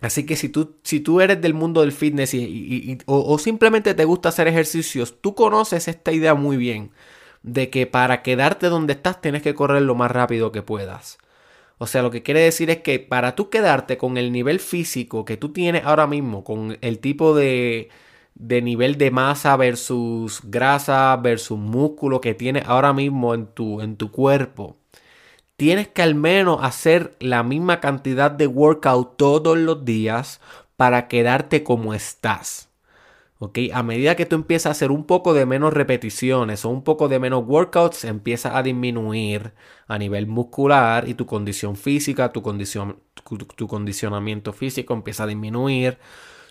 Así 0.00 0.26
que 0.26 0.36
si 0.36 0.48
tú, 0.48 0.76
si 0.84 1.00
tú 1.00 1.20
eres 1.20 1.40
del 1.40 1.54
mundo 1.54 1.80
del 1.80 1.92
fitness 1.92 2.34
y, 2.34 2.98
o, 3.06 3.38
simplemente 3.38 3.94
te 3.94 4.04
gusta 4.04 4.28
hacer 4.28 4.46
ejercicios, 4.46 5.20
tú 5.20 5.34
conoces 5.34 5.88
esta 5.88 6.12
idea 6.12 6.34
muy 6.34 6.56
bien 6.56 6.92
de 7.42 7.70
que 7.70 7.86
para 7.86 8.22
quedarte 8.22 8.68
donde 8.68 8.92
estás 8.94 9.20
tienes 9.20 9.42
que 9.42 9.54
correr 9.54 9.82
lo 9.82 9.94
más 9.94 10.10
rápido 10.10 10.52
que 10.52 10.62
puedas. 10.62 11.18
O 11.78 11.86
sea, 11.86 12.02
lo 12.02 12.10
que 12.10 12.22
quiere 12.22 12.40
decir 12.40 12.70
es 12.70 12.78
que 12.78 12.98
para 13.00 13.34
tú 13.34 13.50
quedarte 13.50 13.98
con 13.98 14.18
el 14.18 14.32
nivel 14.32 14.60
físico 14.60 15.24
que 15.24 15.36
tú 15.36 15.52
tienes 15.52 15.84
ahora 15.84 16.06
mismo, 16.06 16.44
con 16.44 16.78
el 16.80 16.98
tipo 17.00 17.34
de, 17.34 17.88
de 18.38 18.62
nivel 18.62 18.96
de 18.98 19.10
masa 19.10 19.56
versus 19.56 20.40
grasa 20.44 21.16
versus 21.16 21.58
músculo 21.58 22.20
que 22.20 22.34
tienes 22.34 22.64
ahora 22.66 22.92
mismo 22.92 23.34
en 23.34 23.46
tu, 23.46 23.80
en 23.80 23.96
tu 23.96 24.10
cuerpo, 24.12 24.76
tienes 25.56 25.88
que 25.88 26.02
al 26.02 26.14
menos 26.14 26.60
hacer 26.62 27.16
la 27.20 27.42
misma 27.42 27.80
cantidad 27.80 28.30
de 28.30 28.46
workout 28.46 29.16
todos 29.16 29.58
los 29.58 29.84
días 29.84 30.40
para 30.76 31.08
quedarte 31.08 31.64
como 31.64 31.94
estás. 31.94 32.68
¿Ok? 33.40 33.58
A 33.72 33.82
medida 33.84 34.16
que 34.16 34.26
tú 34.26 34.34
empiezas 34.34 34.66
a 34.66 34.70
hacer 34.72 34.90
un 34.90 35.04
poco 35.04 35.32
de 35.32 35.46
menos 35.46 35.72
repeticiones 35.72 36.64
o 36.64 36.70
un 36.70 36.82
poco 36.82 37.08
de 37.08 37.20
menos 37.20 37.44
workouts, 37.46 38.04
empieza 38.04 38.56
a 38.56 38.62
disminuir 38.64 39.52
a 39.86 39.98
nivel 39.98 40.26
muscular 40.26 41.08
y 41.08 41.14
tu 41.14 41.26
condición 41.26 41.76
física, 41.76 42.32
tu, 42.32 42.42
condición, 42.42 42.98
tu, 43.56 43.68
condicionamiento 43.68 44.52
físico 44.52 44.92
empieza 44.94 45.24
a 45.24 45.26
disminuir. 45.28 45.98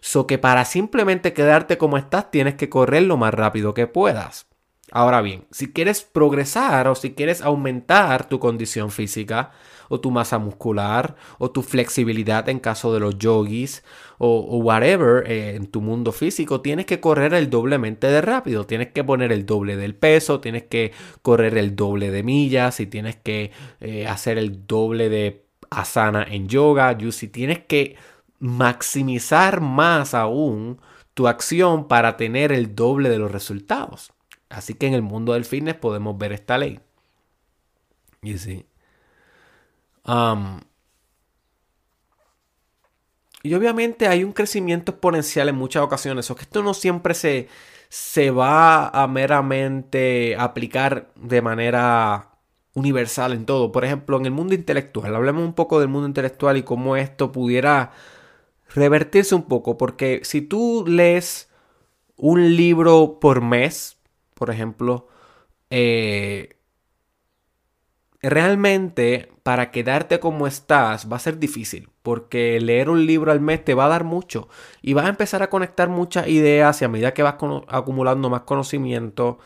So 0.08 0.26
que 0.26 0.38
para 0.38 0.64
simplemente 0.64 1.34
quedarte 1.34 1.78
como 1.78 1.98
estás, 1.98 2.32
tienes 2.32 2.56
que 2.56 2.70
correr 2.70 3.04
lo 3.04 3.18
más 3.18 3.34
rápido 3.34 3.74
que 3.74 3.88
puedas. 3.88 4.48
Ahora 4.90 5.22
bien, 5.22 5.44
si 5.52 5.74
quieres 5.74 6.02
progresar 6.02 6.88
o 6.88 6.96
si 6.96 7.12
quieres 7.12 7.42
aumentar 7.42 8.30
tu 8.30 8.40
condición 8.40 8.90
física 8.90 9.52
o 9.90 10.00
tu 10.00 10.10
masa 10.10 10.38
muscular 10.40 11.18
o 11.40 11.52
tu 11.52 11.62
flexibilidad 11.62 12.48
en 12.48 12.60
caso 12.60 12.94
de 12.94 13.02
los 13.02 13.18
yogis 13.18 13.84
o, 14.18 14.40
whatever 14.60 15.30
eh, 15.30 15.56
en 15.58 15.68
tu 15.68 15.82
mundo 15.82 16.14
físico, 16.14 16.62
tienes 16.62 16.86
que 16.86 17.02
correr 17.02 17.34
el 17.34 17.50
doblemente 17.50 18.08
de 18.08 18.22
rápido, 18.22 18.66
tienes 18.66 18.94
que 18.94 19.04
poner 19.04 19.34
el 19.34 19.46
doble 19.46 19.76
del 19.76 19.94
peso, 19.94 20.40
tienes 20.40 20.64
que 20.64 20.94
correr 21.22 21.58
el 21.58 21.76
doble 21.76 22.12
de 22.12 22.24
millas 22.24 22.80
y 22.80 22.88
tienes 22.88 23.18
que 23.18 23.52
eh, 23.82 24.08
hacer 24.08 24.38
el 24.38 24.66
doble 24.68 25.10
de 25.10 25.48
asana 25.70 26.24
en 26.24 26.48
yoga, 26.48 26.98
si 27.12 27.28
tienes 27.28 27.60
que 27.60 27.98
maximizar 28.40 29.62
más 29.62 30.14
aún 30.14 30.80
tu 31.14 31.28
acción 31.28 31.88
para 31.88 32.18
tener 32.18 32.52
el 32.52 32.76
doble 32.76 33.10
de 33.10 33.18
los 33.18 33.32
resultados. 33.32 34.14
Así 34.50 34.74
que 34.76 34.88
en 34.88 34.94
el 34.94 35.02
mundo 35.02 35.34
del 35.34 35.46
fitness 35.46 35.76
podemos 35.76 36.18
ver 36.18 36.32
esta 36.32 36.58
ley. 36.58 36.80
Y 38.22 38.38
sí. 38.38 38.66
Y 43.44 43.54
obviamente 43.54 44.08
hay 44.08 44.24
un 44.24 44.34
crecimiento 44.34 44.92
exponencial 44.92 45.50
en 45.50 45.56
muchas 45.56 45.84
ocasiones. 45.84 46.30
O 46.32 46.36
que 46.36 46.44
esto 46.44 46.64
no 46.64 46.74
siempre 46.74 47.14
se, 47.14 47.50
se 47.90 48.32
va 48.32 48.88
a 48.90 49.08
meramente 49.08 50.36
aplicar 50.38 51.12
de 51.16 51.42
manera 51.42 52.38
universal 52.74 53.34
en 53.34 53.46
todo. 53.46 53.72
Por 53.72 53.86
ejemplo, 53.86 54.18
en 54.18 54.26
el 54.26 54.32
mundo 54.32 54.54
intelectual. 54.54 55.16
Hablemos 55.16 55.44
un 55.44 55.54
poco 55.54 55.80
del 55.80 55.90
mundo 55.90 56.08
intelectual 56.08 56.58
y 56.58 56.64
cómo 56.64 56.96
esto 56.96 57.32
pudiera 57.32 57.92
revertirse 58.74 59.36
un 59.36 59.44
poco. 59.44 59.78
Porque 59.78 60.22
si 60.24 60.42
tú 60.42 60.86
lees 60.88 61.50
un 62.16 62.56
libro 62.56 63.20
por 63.20 63.42
mes, 63.42 63.98
por 64.34 64.50
ejemplo, 64.50 65.08
eh, 65.70 66.58
realmente 68.22 69.32
para 69.44 69.72
quedarte 69.72 70.20
como 70.20 70.48
estás 70.48 71.12
va 71.12 71.18
a 71.18 71.20
ser 71.20 71.40
difícil, 71.40 71.90
porque 72.04 72.60
leer 72.60 72.90
un 72.90 73.06
libro 73.06 73.32
al 73.32 73.42
mes 73.42 73.64
te 73.64 73.74
va 73.74 73.86
a 73.86 73.90
dar 73.90 74.04
mucho 74.04 74.50
y 74.82 74.94
vas 74.94 75.06
a 75.06 75.10
empezar 75.10 75.44
a 75.44 75.50
conectar 75.50 75.90
muchas 75.90 76.28
ideas 76.28 76.82
y 76.82 76.86
a 76.86 76.90
medida 76.90 77.14
que 77.14 77.24
vas 77.24 77.36
acumulando 77.68 78.30
más 78.30 78.42
conocimiento, 78.42 79.40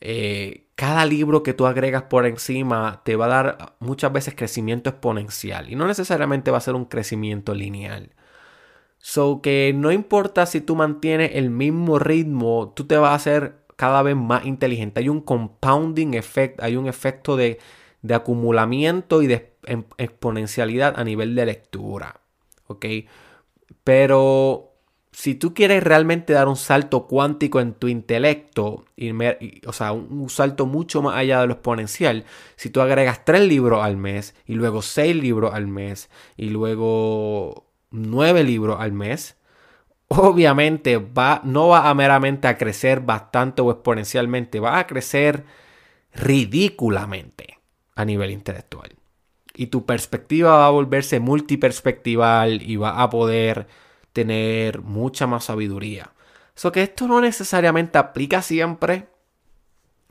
eh, 0.00 0.68
cada 0.74 1.04
libro 1.06 1.42
que 1.42 1.54
tú 1.54 1.66
agregas 1.66 2.04
por 2.04 2.26
encima 2.26 3.02
te 3.04 3.16
va 3.16 3.26
a 3.26 3.28
dar 3.28 3.76
muchas 3.80 4.12
veces 4.12 4.34
crecimiento 4.36 4.90
exponencial 4.90 5.70
y 5.70 5.76
no 5.76 5.86
necesariamente 5.86 6.50
va 6.50 6.58
a 6.58 6.62
ser 6.62 6.74
un 6.74 6.84
crecimiento 6.86 7.54
lineal. 7.54 8.12
So 8.98 9.40
que 9.42 9.72
no 9.74 9.92
importa 9.92 10.46
si 10.46 10.60
tú 10.60 10.76
mantienes 10.76 11.32
el 11.34 11.50
mismo 11.50 11.98
ritmo, 11.98 12.72
tú 12.74 12.86
te 12.86 12.96
vas 12.96 13.10
a 13.10 13.14
hacer 13.14 13.58
cada 13.76 14.02
vez 14.02 14.16
más 14.16 14.44
inteligente. 14.44 15.00
Hay 15.00 15.08
un 15.08 15.20
compounding 15.20 16.14
effect, 16.14 16.60
hay 16.62 16.76
un 16.76 16.88
efecto 16.88 17.36
de, 17.36 17.58
acumulamiento 18.12 19.22
y 19.22 19.28
de 19.28 19.52
em, 19.66 19.84
exponencialidad 19.98 20.94
a 20.98 21.04
nivel 21.04 21.34
de 21.34 21.46
lectura. 21.46 22.20
¿Ok? 22.66 22.86
Pero 23.84 24.68
si 25.12 25.34
tú 25.34 25.54
quieres 25.54 25.82
realmente 25.82 26.32
dar 26.32 26.48
un 26.48 26.56
salto 26.56 27.06
cuántico 27.06 27.60
en 27.60 27.72
tu 27.74 27.88
intelecto, 27.88 28.84
o 29.66 29.72
sea, 29.72 29.92
un, 29.92 30.28
salto 30.28 30.66
mucho 30.66 31.02
más 31.02 31.16
allá 31.16 31.40
de 31.40 31.46
lo 31.46 31.54
exponencial, 31.54 32.24
si 32.56 32.70
tú 32.70 32.80
agregas 32.80 33.24
tres 33.24 33.42
libros 33.42 33.82
al 33.82 33.96
mes 33.96 34.34
y 34.46 34.54
luego 34.54 34.82
seis 34.82 35.16
libros 35.16 35.54
al 35.54 35.66
mes 35.66 36.10
y 36.36 36.50
luego 36.50 37.67
nueve 37.90 38.44
libros 38.44 38.80
al 38.80 38.92
mes, 38.92 39.36
obviamente 40.08 40.96
va, 40.98 41.40
no 41.44 41.68
va 41.68 41.88
a 41.88 41.94
meramente 41.94 42.48
a 42.48 42.56
crecer 42.56 43.00
bastante 43.00 43.62
o 43.62 43.70
exponencialmente, 43.70 44.60
va 44.60 44.78
a 44.78 44.86
crecer 44.86 45.44
ridículamente 46.12 47.58
a 47.94 48.04
nivel 48.04 48.30
intelectual. 48.30 48.94
Y 49.54 49.66
tu 49.66 49.84
perspectiva 49.84 50.56
va 50.56 50.66
a 50.66 50.70
volverse 50.70 51.20
multiperspectival 51.20 52.62
y 52.62 52.76
va 52.76 53.02
a 53.02 53.10
poder 53.10 53.66
tener 54.12 54.82
mucha 54.82 55.26
más 55.26 55.44
sabiduría. 55.44 56.12
Eso 56.56 56.72
que 56.72 56.82
esto 56.82 57.06
no 57.08 57.20
necesariamente 57.20 57.98
aplica 57.98 58.42
siempre. 58.42 59.08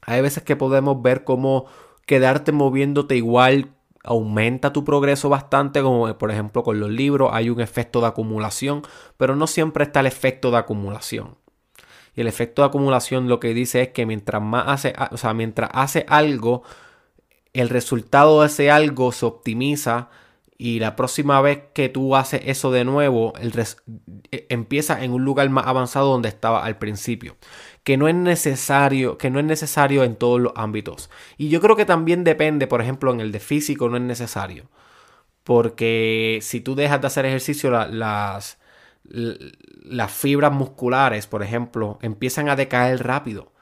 Hay 0.02 0.22
veces 0.22 0.44
que 0.44 0.56
podemos 0.56 1.02
ver 1.02 1.24
cómo 1.24 1.66
quedarte 2.06 2.52
moviéndote 2.52 3.16
igual 3.16 3.74
aumenta 4.04 4.74
tu 4.74 4.84
progreso 4.84 5.30
bastante, 5.30 5.82
como 5.82 6.18
por 6.18 6.32
ejemplo 6.32 6.64
con 6.64 6.80
los 6.80 6.90
libros 6.90 7.30
hay 7.34 7.50
un 7.50 7.62
efecto 7.62 8.02
de 8.02 8.08
acumulación, 8.08 8.84
pero 9.18 9.36
no 9.36 9.48
siempre 9.48 9.84
está 9.84 10.00
el 10.00 10.08
efecto 10.08 10.52
de 10.52 10.58
acumulación. 10.58 11.38
Y 12.16 12.22
el 12.22 12.28
efecto 12.28 12.62
de 12.62 12.68
acumulación 12.68 13.28
lo 13.28 13.40
que 13.40 13.54
dice 13.54 13.82
es 13.82 13.90
que 13.90 14.06
mientras 14.06 14.42
más 14.42 14.66
hace, 14.68 14.94
o 15.12 15.18
sea, 15.18 15.34
mientras 15.34 15.70
hace 15.74 16.06
algo, 16.10 16.64
el 17.54 17.70
resultado 17.70 18.42
de 18.42 18.48
ese 18.48 18.72
algo 18.72 19.12
se 19.12 19.26
optimiza 19.26 20.10
y 20.58 20.80
la 20.80 20.96
próxima 20.96 21.40
vez 21.42 21.62
que 21.74 21.90
tú 21.90 22.16
haces 22.16 22.42
eso 22.46 22.72
de 22.72 22.84
nuevo, 22.84 23.34
el 23.40 23.54
e, 24.32 24.48
empieza 24.50 25.04
en 25.04 25.12
un 25.12 25.24
lugar 25.24 25.50
más 25.50 25.68
avanzado 25.68 26.12
donde 26.12 26.30
estaba 26.30 26.66
al 26.66 26.80
principio 26.80 27.38
que 27.88 27.96
no 27.96 28.10
es 28.10 28.16
necesario, 28.16 29.18
que 29.18 29.30
no 29.30 29.40
es 29.40 29.46
necesario 29.46 30.04
en 30.04 30.18
todos 30.18 30.42
los 30.42 30.52
ámbitos. 30.58 31.10
Y 31.38 31.48
yo 31.48 31.62
creo 31.62 31.78
que 31.78 31.86
también 31.86 32.26
depende, 32.26 32.68
por 32.68 32.82
ejemplo, 32.82 33.14
en 33.14 33.22
el 33.22 33.32
de 33.32 33.40
físico 33.40 33.88
no 33.88 33.96
es 33.96 34.04
necesario. 34.04 34.66
Porque 35.46 36.40
si 36.42 36.60
tú 36.60 36.76
dejas 36.76 37.00
de 37.00 37.08
hacer 37.08 37.26
ejercicio, 37.26 37.72
las, 37.72 38.58
las 39.06 40.12
fibras 40.12 40.52
musculares, 40.52 41.28
por 41.28 41.44
ejemplo, 41.44 41.98
empiezan 42.02 42.50
a 42.50 42.58
decaer 42.58 43.08
rápido. 43.08 43.54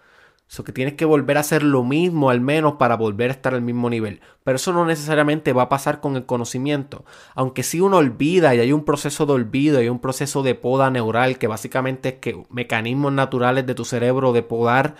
Eso 0.49 0.63
que 0.63 0.71
tienes 0.71 0.93
que 0.93 1.05
volver 1.05 1.37
a 1.37 1.39
hacer 1.39 1.63
lo 1.63 1.83
mismo 1.83 2.29
al 2.29 2.39
menos 2.39 2.73
para 2.73 2.95
volver 2.95 3.31
a 3.31 3.33
estar 3.33 3.55
al 3.55 3.63
mismo 3.63 3.89
nivel. 3.89 4.21
Pero 4.43 4.57
eso 4.57 4.73
no 4.73 4.85
necesariamente 4.85 5.53
va 5.53 5.63
a 5.63 5.69
pasar 5.69 6.01
con 6.01 6.15
el 6.15 6.25
conocimiento. 6.25 7.03
Aunque 7.33 7.63
si 7.63 7.81
uno 7.81 7.97
olvida 7.97 8.53
y 8.53 8.59
hay 8.59 8.71
un 8.71 8.85
proceso 8.85 9.25
de 9.25 9.33
olvido, 9.33 9.79
hay 9.79 9.89
un 9.89 9.99
proceso 9.99 10.43
de 10.43 10.53
poda 10.53 10.91
neural 10.91 11.39
que 11.39 11.47
básicamente 11.47 12.09
es 12.09 12.15
que 12.15 12.43
mecanismos 12.49 13.11
naturales 13.11 13.65
de 13.65 13.73
tu 13.73 13.85
cerebro 13.85 14.33
de 14.33 14.43
podar 14.43 14.95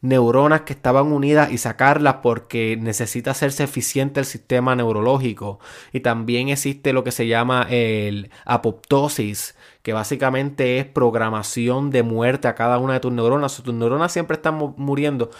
neuronas 0.00 0.62
que 0.62 0.72
estaban 0.72 1.06
unidas 1.12 1.50
y 1.50 1.58
sacarlas 1.58 2.16
porque 2.22 2.76
necesita 2.80 3.32
hacerse 3.32 3.64
eficiente 3.64 4.20
el 4.20 4.26
sistema 4.26 4.74
neurológico. 4.76 5.58
Y 5.92 6.00
también 6.00 6.48
existe 6.48 6.92
lo 6.92 7.04
que 7.04 7.12
se 7.12 7.26
llama 7.26 7.66
el 7.68 8.30
apoptosis, 8.44 9.56
que 9.86 9.92
básicamente 9.92 10.80
es 10.80 10.84
programación 10.84 11.90
de 11.90 12.02
muerte 12.02 12.48
a 12.48 12.56
cada 12.56 12.78
una 12.78 12.94
de 12.94 12.98
tus 12.98 13.12
neuronas. 13.12 13.62
Tus 13.62 13.72
neuronas 13.72 14.10
siempre 14.10 14.34
están 14.34 14.74
muriendo, 14.76 15.30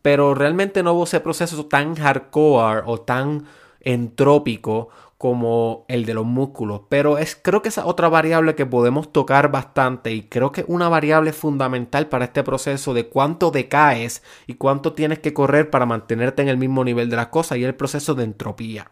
pero 0.00 0.32
realmente 0.32 0.84
no 0.84 0.92
hubo 0.92 1.02
ese 1.02 1.18
proceso 1.18 1.66
tan 1.66 1.96
hardcore 1.96 2.82
o 2.86 3.00
tan 3.00 3.46
entrópico 3.80 4.90
como 5.18 5.86
el 5.88 6.06
de 6.06 6.14
los 6.14 6.24
músculos. 6.24 6.82
Pero 6.88 7.18
es, 7.18 7.34
creo 7.34 7.62
que 7.62 7.68
esa 7.68 7.84
otra 7.84 8.08
variable 8.08 8.54
que 8.54 8.64
podemos 8.64 9.12
tocar 9.12 9.50
bastante 9.50 10.12
y 10.12 10.28
creo 10.28 10.52
que 10.52 10.64
una 10.68 10.88
variable 10.88 11.32
fundamental 11.32 12.06
para 12.06 12.26
este 12.26 12.44
proceso 12.44 12.94
de 12.94 13.08
cuánto 13.08 13.50
decaes 13.50 14.22
y 14.46 14.54
cuánto 14.54 14.92
tienes 14.92 15.18
que 15.18 15.34
correr 15.34 15.68
para 15.68 15.84
mantenerte 15.84 16.42
en 16.42 16.48
el 16.48 16.58
mismo 16.58 16.84
nivel 16.84 17.10
de 17.10 17.16
las 17.16 17.26
cosas 17.26 17.58
y 17.58 17.64
el 17.64 17.74
proceso 17.74 18.14
de 18.14 18.22
entropía. 18.22 18.88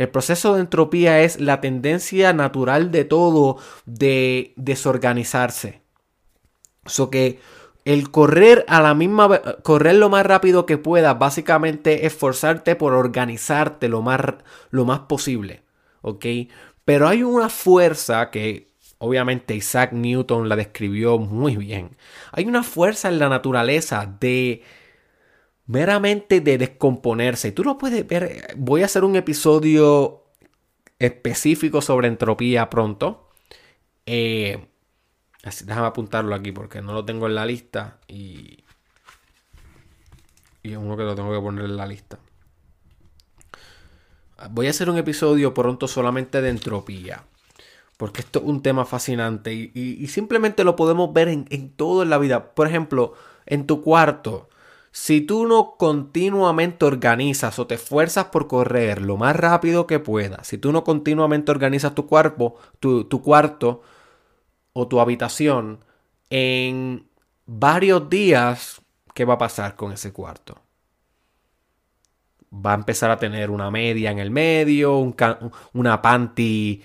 El 0.00 0.08
proceso 0.08 0.54
de 0.54 0.62
entropía 0.62 1.20
es 1.20 1.40
la 1.40 1.60
tendencia 1.60 2.32
natural 2.32 2.90
de 2.90 3.04
todo 3.04 3.58
de 3.84 4.54
desorganizarse. 4.56 5.82
So 6.86 7.10
que 7.10 7.38
el 7.84 8.10
correr 8.10 8.64
a 8.66 8.80
la 8.80 8.94
misma 8.94 9.42
correr 9.62 9.96
lo 9.96 10.08
más 10.08 10.24
rápido 10.24 10.64
que 10.64 10.78
puedas, 10.78 11.18
básicamente 11.18 12.06
esforzarte 12.06 12.76
por 12.76 12.94
organizarte 12.94 13.90
lo 13.90 14.00
más, 14.00 14.22
lo 14.70 14.86
más 14.86 15.00
posible. 15.00 15.64
¿Ok? 16.00 16.24
Pero 16.86 17.06
hay 17.06 17.22
una 17.22 17.50
fuerza 17.50 18.30
que 18.30 18.68
obviamente 18.96 19.54
Isaac 19.54 19.92
Newton 19.92 20.48
la 20.48 20.56
describió 20.56 21.18
muy 21.18 21.58
bien. 21.58 21.98
Hay 22.32 22.46
una 22.46 22.62
fuerza 22.62 23.10
en 23.10 23.18
la 23.18 23.28
naturaleza 23.28 24.10
de 24.18 24.62
meramente 25.70 26.40
de 26.40 26.58
descomponerse. 26.58 27.48
Y 27.48 27.52
tú 27.52 27.62
lo 27.62 27.78
puedes 27.78 28.06
ver. 28.06 28.54
Voy 28.56 28.82
a 28.82 28.86
hacer 28.86 29.04
un 29.04 29.14
episodio 29.14 30.24
específico 30.98 31.80
sobre 31.80 32.08
entropía 32.08 32.68
pronto. 32.68 33.28
Eh, 34.04 34.66
así, 35.44 35.64
déjame 35.64 35.86
apuntarlo 35.86 36.34
aquí 36.34 36.50
porque 36.50 36.82
no 36.82 36.92
lo 36.92 37.04
tengo 37.04 37.28
en 37.28 37.36
la 37.36 37.46
lista 37.46 37.98
y, 38.08 38.64
y 40.64 40.72
es 40.72 40.76
uno 40.76 40.96
que 40.96 41.04
lo 41.04 41.14
tengo 41.14 41.32
que 41.32 41.40
poner 41.40 41.66
en 41.66 41.76
la 41.76 41.86
lista. 41.86 42.18
Voy 44.50 44.66
a 44.66 44.70
hacer 44.70 44.90
un 44.90 44.98
episodio 44.98 45.54
pronto 45.54 45.86
solamente 45.86 46.42
de 46.42 46.48
entropía. 46.48 47.24
Porque 47.96 48.22
esto 48.22 48.40
es 48.40 48.46
un 48.46 48.62
tema 48.62 48.86
fascinante 48.86 49.52
y, 49.52 50.06
simplemente 50.08 50.64
lo 50.64 50.74
podemos 50.74 51.12
ver 51.12 51.28
en, 51.28 51.46
en 51.50 51.70
todo 51.70 52.02
en 52.02 52.10
la 52.10 52.18
vida. 52.18 52.54
Por 52.54 52.66
ejemplo, 52.66 53.12
en 53.46 53.66
tu 53.66 53.82
cuarto. 53.82 54.49
Si 54.92 55.20
tú 55.20 55.46
no 55.46 55.76
continuamente 55.78 56.84
organizas 56.84 57.58
o 57.58 57.66
te 57.66 57.76
esfuerzas 57.76 58.26
por 58.26 58.48
correr 58.48 59.00
lo 59.02 59.16
más 59.16 59.36
rápido 59.36 59.86
que 59.86 60.00
puedas, 60.00 60.46
si 60.46 60.58
tú 60.58 60.72
no 60.72 60.84
continuamente 60.84 61.50
organizas 61.52 61.94
tu 61.94 62.06
cuerpo, 62.06 62.56
tu, 62.80 63.04
tu 63.04 63.22
cuarto 63.22 63.82
o 64.72 64.88
tu 64.88 65.00
habitación, 65.00 65.84
en 66.30 67.08
varios 67.46 68.08
días, 68.10 68.82
¿qué 69.14 69.24
va 69.24 69.34
a 69.34 69.38
pasar 69.38 69.76
con 69.76 69.92
ese 69.92 70.12
cuarto? 70.12 70.60
Va 72.52 72.72
a 72.72 72.76
empezar 72.76 73.10
a 73.10 73.18
tener 73.18 73.50
una 73.50 73.70
media 73.70 74.10
en 74.10 74.18
el 74.18 74.30
medio, 74.30 74.98
un 74.98 75.14
una 75.72 76.02
panty 76.02 76.82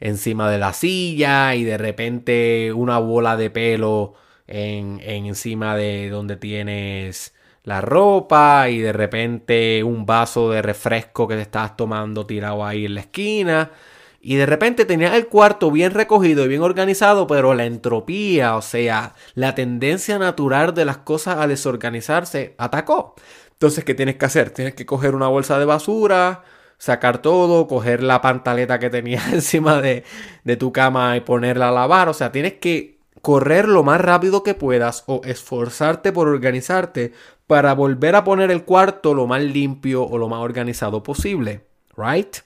encima 0.00 0.50
de 0.50 0.58
la 0.58 0.72
silla 0.72 1.54
y 1.54 1.64
de 1.64 1.78
repente 1.78 2.72
una 2.72 2.98
bola 2.98 3.36
de 3.36 3.50
pelo 3.50 4.14
en, 4.46 5.00
encima 5.00 5.76
de 5.76 6.10
donde 6.10 6.36
tienes 6.36 7.34
la 7.66 7.80
ropa 7.80 8.70
y 8.70 8.78
de 8.78 8.92
repente 8.92 9.82
un 9.82 10.06
vaso 10.06 10.50
de 10.50 10.62
refresco 10.62 11.26
que 11.26 11.34
te 11.34 11.42
estás 11.42 11.76
tomando 11.76 12.24
tirado 12.24 12.64
ahí 12.64 12.86
en 12.86 12.94
la 12.94 13.00
esquina. 13.00 13.72
Y 14.20 14.36
de 14.36 14.46
repente 14.46 14.84
tenías 14.84 15.14
el 15.14 15.26
cuarto 15.26 15.72
bien 15.72 15.92
recogido 15.92 16.44
y 16.44 16.48
bien 16.48 16.62
organizado, 16.62 17.26
pero 17.26 17.54
la 17.54 17.64
entropía, 17.64 18.56
o 18.56 18.62
sea, 18.62 19.14
la 19.34 19.56
tendencia 19.56 20.16
natural 20.18 20.74
de 20.74 20.84
las 20.84 20.98
cosas 20.98 21.38
a 21.38 21.48
desorganizarse, 21.48 22.54
atacó. 22.56 23.16
Entonces, 23.50 23.84
¿qué 23.84 23.94
tienes 23.94 24.14
que 24.14 24.26
hacer? 24.26 24.50
Tienes 24.50 24.74
que 24.74 24.86
coger 24.86 25.16
una 25.16 25.26
bolsa 25.26 25.58
de 25.58 25.64
basura, 25.64 26.44
sacar 26.78 27.20
todo, 27.20 27.66
coger 27.66 28.00
la 28.02 28.20
pantaleta 28.20 28.78
que 28.78 28.90
tenías 28.90 29.26
encima 29.32 29.80
de, 29.80 30.04
de 30.44 30.56
tu 30.56 30.72
cama 30.72 31.16
y 31.16 31.20
ponerla 31.20 31.70
a 31.70 31.72
lavar. 31.72 32.08
O 32.08 32.14
sea, 32.14 32.30
tienes 32.30 32.54
que 32.54 32.96
correr 33.22 33.66
lo 33.66 33.82
más 33.82 34.00
rápido 34.00 34.44
que 34.44 34.54
puedas 34.54 35.02
o 35.06 35.20
esforzarte 35.24 36.12
por 36.12 36.28
organizarte 36.28 37.12
para 37.46 37.74
volver 37.74 38.16
a 38.16 38.24
poner 38.24 38.50
el 38.50 38.64
cuarto 38.64 39.14
lo 39.14 39.26
más 39.26 39.42
limpio 39.42 40.04
o 40.04 40.18
lo 40.18 40.28
más 40.28 40.40
organizado 40.40 41.02
posible. 41.02 41.66
¿Right? 41.96 42.36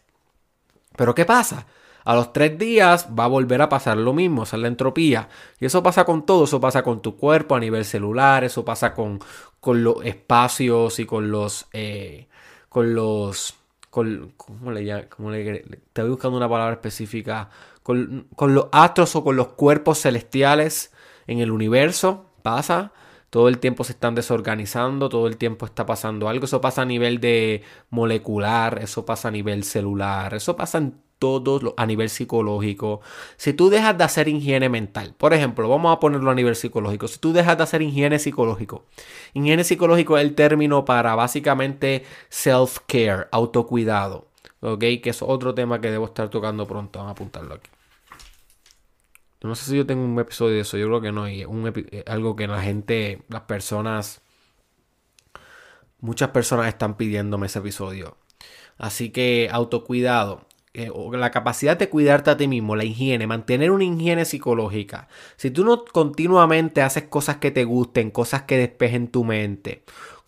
Pero 0.96 1.14
¿qué 1.14 1.24
pasa? 1.24 1.66
A 2.04 2.14
los 2.14 2.32
tres 2.32 2.58
días 2.58 3.08
va 3.18 3.24
a 3.24 3.28
volver 3.28 3.62
a 3.62 3.68
pasar 3.68 3.96
lo 3.96 4.12
mismo, 4.12 4.44
esa 4.44 4.56
es 4.56 4.62
la 4.62 4.68
entropía. 4.68 5.28
Y 5.58 5.66
eso 5.66 5.82
pasa 5.82 6.04
con 6.04 6.24
todo, 6.24 6.44
eso 6.44 6.60
pasa 6.60 6.82
con 6.82 7.02
tu 7.02 7.16
cuerpo 7.16 7.54
a 7.54 7.60
nivel 7.60 7.84
celular, 7.84 8.44
eso 8.44 8.64
pasa 8.64 8.94
con, 8.94 9.20
con 9.60 9.84
los 9.84 10.04
espacios 10.04 10.98
y 10.98 11.06
con 11.06 11.30
los... 11.30 11.66
Eh, 11.72 12.28
con 12.68 12.94
los... 12.94 13.54
¿Cómo 13.90 14.70
le 14.72 14.82
llamo? 14.82 15.32
Estoy 15.32 16.08
buscando 16.08 16.36
una 16.36 16.48
palabra 16.48 16.74
específica. 16.74 17.50
Con, 17.82 18.28
con 18.36 18.54
los 18.54 18.68
astros 18.70 19.16
o 19.16 19.24
con 19.24 19.36
los 19.36 19.48
cuerpos 19.48 20.00
celestiales 20.00 20.92
en 21.26 21.40
el 21.40 21.50
universo. 21.50 22.26
Pasa 22.42 22.92
todo 23.30 23.48
el 23.48 23.58
tiempo 23.58 23.84
se 23.84 23.92
están 23.92 24.14
desorganizando, 24.14 25.08
todo 25.08 25.26
el 25.28 25.36
tiempo 25.36 25.66
está 25.66 25.86
pasando 25.86 26.28
algo. 26.28 26.44
Eso 26.44 26.60
pasa 26.60 26.82
a 26.82 26.84
nivel 26.84 27.20
de 27.20 27.62
molecular, 27.90 28.80
eso 28.82 29.06
pasa 29.06 29.28
a 29.28 29.30
nivel 29.30 29.64
celular, 29.64 30.34
eso 30.34 30.56
pasa 30.56 30.78
en 30.78 30.94
todo 31.20 31.74
a 31.76 31.86
nivel 31.86 32.08
psicológico. 32.10 33.02
Si 33.36 33.52
tú 33.52 33.70
dejas 33.70 33.96
de 33.96 34.04
hacer 34.04 34.26
higiene 34.28 34.68
mental, 34.68 35.14
por 35.16 35.34
ejemplo, 35.34 35.68
vamos 35.68 35.94
a 35.96 36.00
ponerlo 36.00 36.30
a 36.30 36.34
nivel 36.34 36.56
psicológico. 36.56 37.06
Si 37.08 37.18
tú 37.18 37.32
dejas 37.32 37.56
de 37.56 37.62
hacer 37.62 37.82
higiene 37.82 38.18
psicológico, 38.18 38.86
higiene 39.34 39.62
psicológico 39.62 40.18
es 40.18 40.24
el 40.24 40.34
término 40.34 40.84
para 40.84 41.14
básicamente 41.14 42.04
self-care, 42.30 43.28
autocuidado. 43.30 44.28
¿Ok? 44.62 44.80
Que 45.02 45.10
es 45.10 45.22
otro 45.22 45.54
tema 45.54 45.80
que 45.80 45.90
debo 45.90 46.06
estar 46.06 46.28
tocando 46.30 46.66
pronto. 46.66 46.98
Vamos 46.98 47.10
a 47.10 47.12
apuntarlo 47.12 47.54
aquí. 47.54 47.70
No 49.42 49.55
sé 49.55 49.70
si 49.70 49.76
yo 49.76 49.87
tengo 49.87 50.05
un 50.05 50.18
episodio 50.18 50.57
de 50.57 50.61
eso, 50.61 50.76
yo 50.76 50.87
creo 50.87 51.00
que 51.00 51.12
no. 51.12 51.29
Y 51.29 51.44
un 51.44 51.66
eh, 51.74 52.05
algo 52.07 52.37
que 52.37 52.46
la 52.46 52.61
gente, 52.61 53.22
las 53.29 53.42
personas, 53.42 54.22
muchas 56.00 56.31
personas 56.31 56.68
están 56.68 56.96
pidiéndome 56.96 57.46
ese 57.46 57.61
episodio. 57.61 58.16
Así 58.79 59.11
que 59.11 59.48
autocuidado. 59.50 60.46
Eh, 60.72 60.90
la 61.12 61.33
capacidad 61.33 61.76
de 61.76 61.88
cuidarte 61.88 62.31
a 62.31 62.37
ti 62.37 62.46
mismo, 62.46 62.76
la 62.76 62.85
higiene, 62.85 63.26
mantener 63.26 63.72
una 63.72 63.85
higiene 63.85 64.24
psicológica. 64.24 65.09
Si 65.37 65.50
tú 65.50 65.64
no 65.64 65.85
continuamente 65.85 66.83
haces 66.83 67.05
cosas 67.05 67.38
que 67.38 67.50
te 67.50 67.64
gusten, 67.64 68.12
cosas 68.12 68.42
que 68.42 68.57
despejen 68.57 69.09
tu 69.09 69.24
mente, 69.24 69.83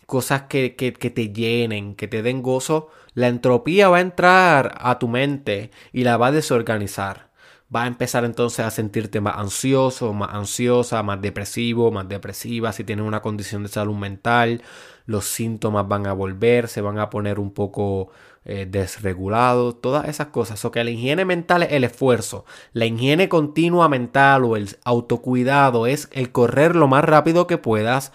cosas 0.05 0.43
que, 0.43 0.75
que, 0.75 0.91
que, 0.93 1.09
te 1.09 1.31
llenen, 1.31 1.95
que 1.95 2.09
te 2.09 2.21
den 2.23 2.41
gozo, 2.41 2.89
la 3.13 3.29
entropía 3.29 3.87
va 3.89 3.97
a 3.97 4.01
entrar 4.01 4.75
a 4.81 4.99
tu 4.99 5.07
mente 5.07 5.71
y 5.93 6.03
la 6.03 6.17
va 6.17 6.27
a 6.27 6.31
desorganizar 6.33 7.32
va 7.73 7.83
a 7.83 7.87
empezar 7.87 8.25
entonces 8.25 8.65
a 8.65 8.71
sentirte 8.71 9.21
más 9.21 9.37
ansioso, 9.37 10.13
más 10.13 10.33
ansiosa, 10.33 11.01
más 11.03 11.21
depresivo, 11.21 11.91
más 11.91 12.07
depresiva. 12.07 12.71
Si 12.73 12.83
tienes 12.83 13.05
una 13.05 13.21
condición 13.21 13.63
de 13.63 13.69
salud 13.69 13.95
mental, 13.95 14.61
los 15.05 15.25
síntomas 15.25 15.87
van 15.87 16.07
a 16.07 16.13
volver, 16.13 16.67
se 16.67 16.81
van 16.81 16.99
a 16.99 17.09
poner 17.09 17.39
un 17.39 17.51
poco 17.51 18.09
eh, 18.45 18.67
desregulados, 18.69 19.81
todas 19.81 20.07
esas 20.07 20.27
cosas. 20.27 20.63
O 20.65 20.71
que 20.71 20.83
la 20.83 20.91
higiene 20.91 21.25
mental 21.25 21.63
es 21.63 21.71
el 21.71 21.83
esfuerzo. 21.83 22.45
La 22.73 22.85
higiene 22.85 23.29
continua 23.29 23.89
mental 23.89 24.43
o 24.43 24.55
el 24.57 24.77
autocuidado 24.83 25.87
es 25.87 26.09
el 26.11 26.31
correr 26.31 26.75
lo 26.75 26.87
más 26.87 27.03
rápido 27.03 27.47
que 27.47 27.57
puedas 27.57 28.11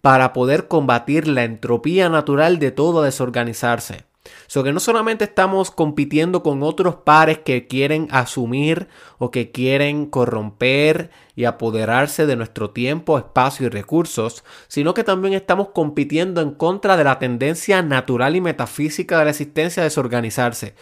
para 0.00 0.32
poder 0.32 0.68
combatir 0.68 1.28
la 1.28 1.44
entropía 1.44 2.08
natural 2.08 2.58
de 2.58 2.72
todo 2.72 3.02
desorganizarse. 3.02 4.11
So 4.52 4.62
que 4.62 4.74
no 4.74 4.80
solamente 4.80 5.24
estamos 5.24 5.70
compitiendo 5.70 6.42
con 6.42 6.62
otros 6.62 6.96
pares 6.96 7.38
que 7.38 7.66
quieren 7.68 8.08
asumir 8.10 8.88
o 9.16 9.30
que 9.30 9.50
quieren 9.50 10.04
corromper 10.04 11.10
y 11.34 11.46
apoderarse 11.46 12.26
de 12.26 12.36
nuestro 12.36 12.68
tiempo, 12.68 13.16
espacio 13.16 13.64
y 13.64 13.70
recursos, 13.70 14.44
sino 14.68 14.92
que 14.92 15.04
también 15.04 15.32
estamos 15.32 15.68
compitiendo 15.70 16.42
en 16.42 16.50
contra 16.50 16.98
de 16.98 17.04
la 17.04 17.18
tendencia 17.18 17.80
natural 17.80 18.36
y 18.36 18.42
metafísica 18.42 19.18
de 19.18 19.24
la 19.24 19.30
existencia 19.30 19.82
a 19.82 19.84
desorganizarse. 19.84 20.74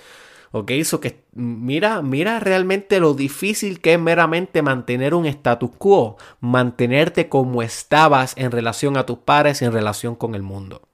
¿Ok? 0.50 0.72
Eso 0.72 0.98
que 0.98 1.22
mira, 1.32 2.02
mira 2.02 2.40
realmente 2.40 2.98
lo 2.98 3.14
difícil 3.14 3.80
que 3.80 3.92
es 3.92 4.00
meramente 4.00 4.62
mantener 4.62 5.14
un 5.14 5.26
status 5.26 5.70
quo, 5.78 6.16
mantenerte 6.40 7.28
como 7.28 7.62
estabas 7.62 8.34
en 8.36 8.50
relación 8.50 8.96
a 8.96 9.06
tus 9.06 9.18
pares 9.18 9.62
y 9.62 9.64
en 9.64 9.72
relación 9.72 10.16
con 10.16 10.34
el 10.34 10.42
mundo. 10.42 10.88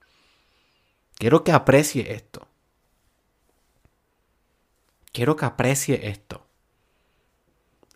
Quiero 1.15 1.43
que 1.43 1.51
aprecie 1.51 2.13
esto. 2.13 2.46
Quiero 5.17 5.35
que 5.35 5.45
aprecie 5.45 6.09
esto. 6.09 6.45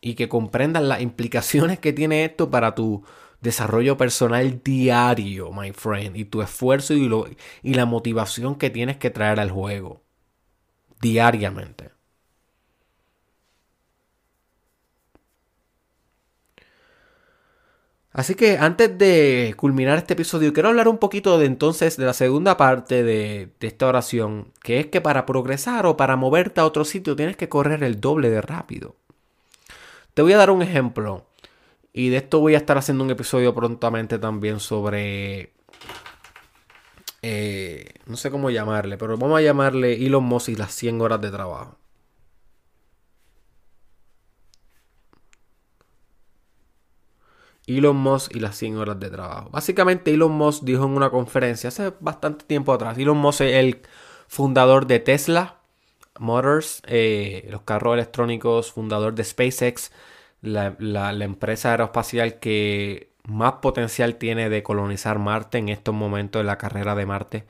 Y 0.01 0.15
que 0.15 0.27
comprendas 0.27 0.81
las 0.81 1.01
implicaciones 1.01 1.77
que 1.77 1.93
tiene 1.93 2.25
esto 2.25 2.49
para 2.49 2.73
tu 2.73 3.03
desarrollo 3.41 3.95
personal 3.95 4.63
diario, 4.63 5.51
my 5.51 5.71
friend. 5.71 6.17
Y 6.17 6.25
tu 6.25 6.41
esfuerzo 6.41 6.95
y, 6.95 7.07
la 7.75 7.85
motivación 7.85 8.55
que 8.55 8.71
tienes 8.71 8.97
que 8.97 9.11
traer 9.11 9.39
al 9.39 9.51
juego. 9.51 10.01
Diariamente. 10.99 11.90
Así 18.13 18.35
que 18.35 18.57
antes 18.57 18.97
de 18.97 19.53
culminar 19.55 19.97
este 19.97 20.13
episodio, 20.13 20.51
quiero 20.51 20.69
hablar 20.69 20.89
un 20.89 20.97
poquito 20.97 21.39
de 21.39 21.45
entonces 21.45 21.95
de 21.95 22.05
la 22.05 22.13
segunda 22.13 22.57
parte 22.57 23.03
de, 23.03 23.51
esta 23.61 23.87
oración, 23.87 24.51
que 24.61 24.81
es 24.81 24.87
que 24.87 24.99
para 24.99 25.25
progresar 25.25 25.85
o 25.85 25.95
para 25.95 26.17
moverte 26.17 26.59
a 26.59 26.65
otro 26.65 26.83
sitio 26.83 27.15
tienes 27.15 27.37
que 27.37 27.47
correr 27.47 27.83
el 27.83 28.01
doble 28.01 28.29
de 28.29 28.41
rápido. 28.41 28.97
Te 30.13 30.21
voy 30.21 30.33
a 30.33 30.37
dar 30.37 30.51
un 30.51 30.61
ejemplo, 30.61 31.25
y 31.93 32.09
de 32.09 32.17
esto 32.17 32.41
voy 32.41 32.55
a 32.55 32.57
estar 32.57 32.77
haciendo 32.77 33.03
un 33.03 33.11
episodio 33.11 33.55
prontamente 33.55 34.19
también 34.19 34.59
sobre... 34.59 35.53
Eh, 37.21 37.93
no 38.07 38.17
sé 38.17 38.29
cómo 38.29 38.49
llamarle, 38.49 38.97
pero 38.97 39.15
vamos 39.17 39.37
a 39.37 39.41
llamarle 39.41 40.05
Elon 40.05 40.23
Musk 40.23 40.49
y 40.49 40.55
las 40.55 40.73
100 40.73 40.99
horas 41.01 41.21
de 41.21 41.31
trabajo. 41.31 41.77
Elon 47.77 47.97
Musk 47.97 48.35
y 48.35 48.39
las 48.39 48.57
100 48.57 48.77
horas 48.77 48.99
de 48.99 49.09
trabajo. 49.09 49.49
Básicamente 49.51 50.13
Elon 50.13 50.31
Musk 50.31 50.63
dijo 50.63 50.85
en 50.85 50.91
una 50.91 51.09
conferencia 51.09 51.69
hace 51.69 51.93
bastante 51.99 52.45
tiempo 52.45 52.73
atrás, 52.73 52.97
Elon 52.97 53.17
Musk 53.17 53.41
es 53.41 53.55
el 53.55 53.81
fundador 54.27 54.87
de 54.87 54.99
Tesla 54.99 55.61
Motors, 56.19 56.81
eh, 56.87 57.47
los 57.49 57.61
carros 57.63 57.95
electrónicos, 57.95 58.71
fundador 58.71 59.15
de 59.15 59.23
SpaceX, 59.23 59.91
la, 60.41 60.75
empresa 61.23 61.71
aeroespacial 61.71 62.39
que 62.39 63.11
más 63.23 63.53
potencial 63.61 64.15
tiene 64.15 64.49
de 64.49 64.63
colonizar 64.63 65.19
Marte 65.19 65.57
en 65.57 65.69
estos 65.69 65.93
momentos 65.95 66.41
de 66.41 66.43
la 66.45 66.57
carrera 66.57 66.95
de 66.95 67.05
Marte. 67.05 67.45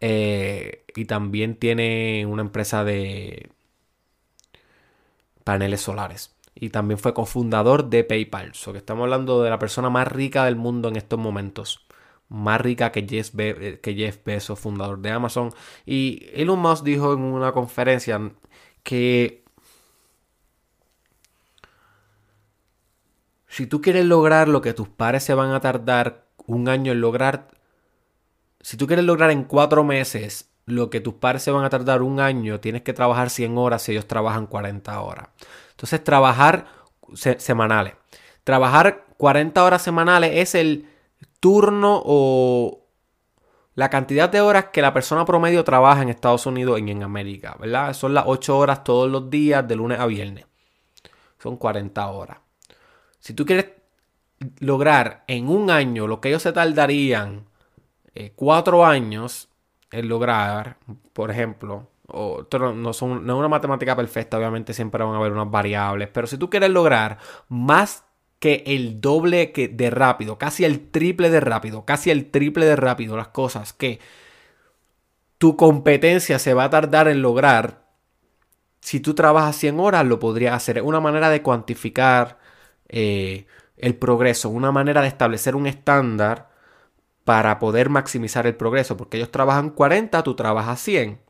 Eh, 0.00 0.84
y 0.96 1.04
también 1.06 1.56
tiene 1.56 2.26
una 2.26 2.42
empresa 2.42 2.84
de 2.84 3.50
paneles 5.44 5.80
solares. 5.80 6.34
Y 6.62 6.70
también 6.70 6.96
fue 6.96 7.12
cofundador 7.12 7.90
de 7.90 8.04
PayPal. 8.04 8.54
So 8.54 8.70
que 8.70 8.78
estamos 8.78 9.02
hablando 9.02 9.42
de 9.42 9.50
la 9.50 9.58
persona 9.58 9.90
más 9.90 10.06
rica 10.06 10.44
del 10.44 10.54
mundo 10.54 10.88
en 10.88 10.94
estos 10.94 11.18
momentos. 11.18 11.84
Más 12.28 12.60
rica 12.60 12.92
que 12.92 13.04
Jeff, 13.04 13.30
Be 13.34 13.80
que 13.82 13.94
Jeff 13.96 14.20
Bezos, 14.24 14.60
fundador 14.60 15.00
de 15.00 15.10
Amazon. 15.10 15.52
Y 15.84 16.28
Elon 16.32 16.60
Musk 16.60 16.84
dijo 16.84 17.14
en 17.14 17.22
una 17.22 17.50
conferencia 17.50 18.30
que 18.84 19.42
si 23.48 23.66
tú 23.66 23.80
quieres 23.80 24.04
lograr 24.04 24.46
lo 24.46 24.60
que 24.60 24.72
tus 24.72 24.88
padres 24.88 25.24
se 25.24 25.34
van 25.34 25.50
a 25.50 25.58
tardar 25.58 26.28
un 26.46 26.68
año 26.68 26.92
en 26.92 27.00
lograr, 27.00 27.48
si 28.60 28.76
tú 28.76 28.86
quieres 28.86 29.04
lograr 29.04 29.32
en 29.32 29.42
cuatro 29.42 29.82
meses 29.82 30.52
lo 30.66 30.90
que 30.90 31.00
tus 31.00 31.14
padres 31.14 31.42
se 31.42 31.50
van 31.50 31.64
a 31.64 31.70
tardar 31.70 32.02
un 32.02 32.20
año, 32.20 32.60
tienes 32.60 32.82
que 32.82 32.92
trabajar 32.92 33.30
100 33.30 33.58
horas 33.58 33.82
si 33.82 33.90
ellos 33.90 34.06
trabajan 34.06 34.46
40 34.46 35.00
horas. 35.00 35.28
Entonces, 35.82 36.04
trabajar 36.04 36.66
semanales. 37.38 37.94
Trabajar 38.44 39.04
40 39.16 39.64
horas 39.64 39.82
semanales 39.82 40.30
es 40.34 40.54
el 40.54 40.88
turno 41.40 42.00
o 42.04 42.86
la 43.74 43.90
cantidad 43.90 44.30
de 44.30 44.40
horas 44.40 44.66
que 44.66 44.80
la 44.80 44.94
persona 44.94 45.24
promedio 45.24 45.64
trabaja 45.64 46.02
en 46.02 46.08
Estados 46.08 46.46
Unidos 46.46 46.78
y 46.78 46.88
en 46.88 47.02
América, 47.02 47.56
¿verdad? 47.58 47.94
Son 47.94 48.14
las 48.14 48.26
8 48.28 48.56
horas 48.56 48.84
todos 48.84 49.10
los 49.10 49.28
días, 49.28 49.66
de 49.66 49.74
lunes 49.74 49.98
a 49.98 50.06
viernes. 50.06 50.46
Son 51.40 51.56
40 51.56 52.06
horas. 52.06 52.38
Si 53.18 53.34
tú 53.34 53.44
quieres 53.44 53.72
lograr 54.60 55.24
en 55.26 55.48
un 55.48 55.68
año 55.68 56.06
lo 56.06 56.20
que 56.20 56.28
ellos 56.28 56.42
se 56.42 56.52
tardarían 56.52 57.46
4 58.36 58.78
eh, 58.78 58.86
años 58.86 59.48
en 59.90 60.08
lograr, 60.08 60.76
por 61.12 61.32
ejemplo, 61.32 61.88
no, 62.12 62.92
son, 62.92 63.26
no 63.26 63.34
es 63.34 63.38
una 63.38 63.48
matemática 63.48 63.96
perfecta, 63.96 64.38
obviamente 64.38 64.74
siempre 64.74 65.04
van 65.04 65.14
a 65.14 65.18
haber 65.18 65.32
unas 65.32 65.50
variables, 65.50 66.08
pero 66.12 66.26
si 66.26 66.36
tú 66.38 66.50
quieres 66.50 66.70
lograr 66.70 67.18
más 67.48 68.04
que 68.38 68.64
el 68.66 69.00
doble 69.00 69.52
que 69.52 69.68
de 69.68 69.90
rápido, 69.90 70.38
casi 70.38 70.64
el 70.64 70.90
triple 70.90 71.30
de 71.30 71.40
rápido, 71.40 71.84
casi 71.84 72.10
el 72.10 72.30
triple 72.30 72.66
de 72.66 72.76
rápido 72.76 73.16
las 73.16 73.28
cosas 73.28 73.72
que 73.72 74.00
tu 75.38 75.56
competencia 75.56 76.38
se 76.38 76.54
va 76.54 76.64
a 76.64 76.70
tardar 76.70 77.08
en 77.08 77.22
lograr, 77.22 77.82
si 78.80 79.00
tú 79.00 79.14
trabajas 79.14 79.56
100 79.56 79.80
horas 79.80 80.04
lo 80.06 80.18
podrías 80.18 80.54
hacer. 80.54 80.78
Es 80.78 80.84
una 80.84 81.00
manera 81.00 81.30
de 81.30 81.42
cuantificar 81.42 82.38
eh, 82.88 83.46
el 83.76 83.96
progreso, 83.96 84.50
una 84.50 84.72
manera 84.72 85.02
de 85.02 85.08
establecer 85.08 85.56
un 85.56 85.66
estándar 85.66 86.50
para 87.24 87.58
poder 87.58 87.88
maximizar 87.90 88.46
el 88.46 88.56
progreso, 88.56 88.96
porque 88.96 89.16
ellos 89.18 89.30
trabajan 89.30 89.70
40, 89.70 90.22
tú 90.22 90.34
trabajas 90.34 90.80
100. 90.80 91.20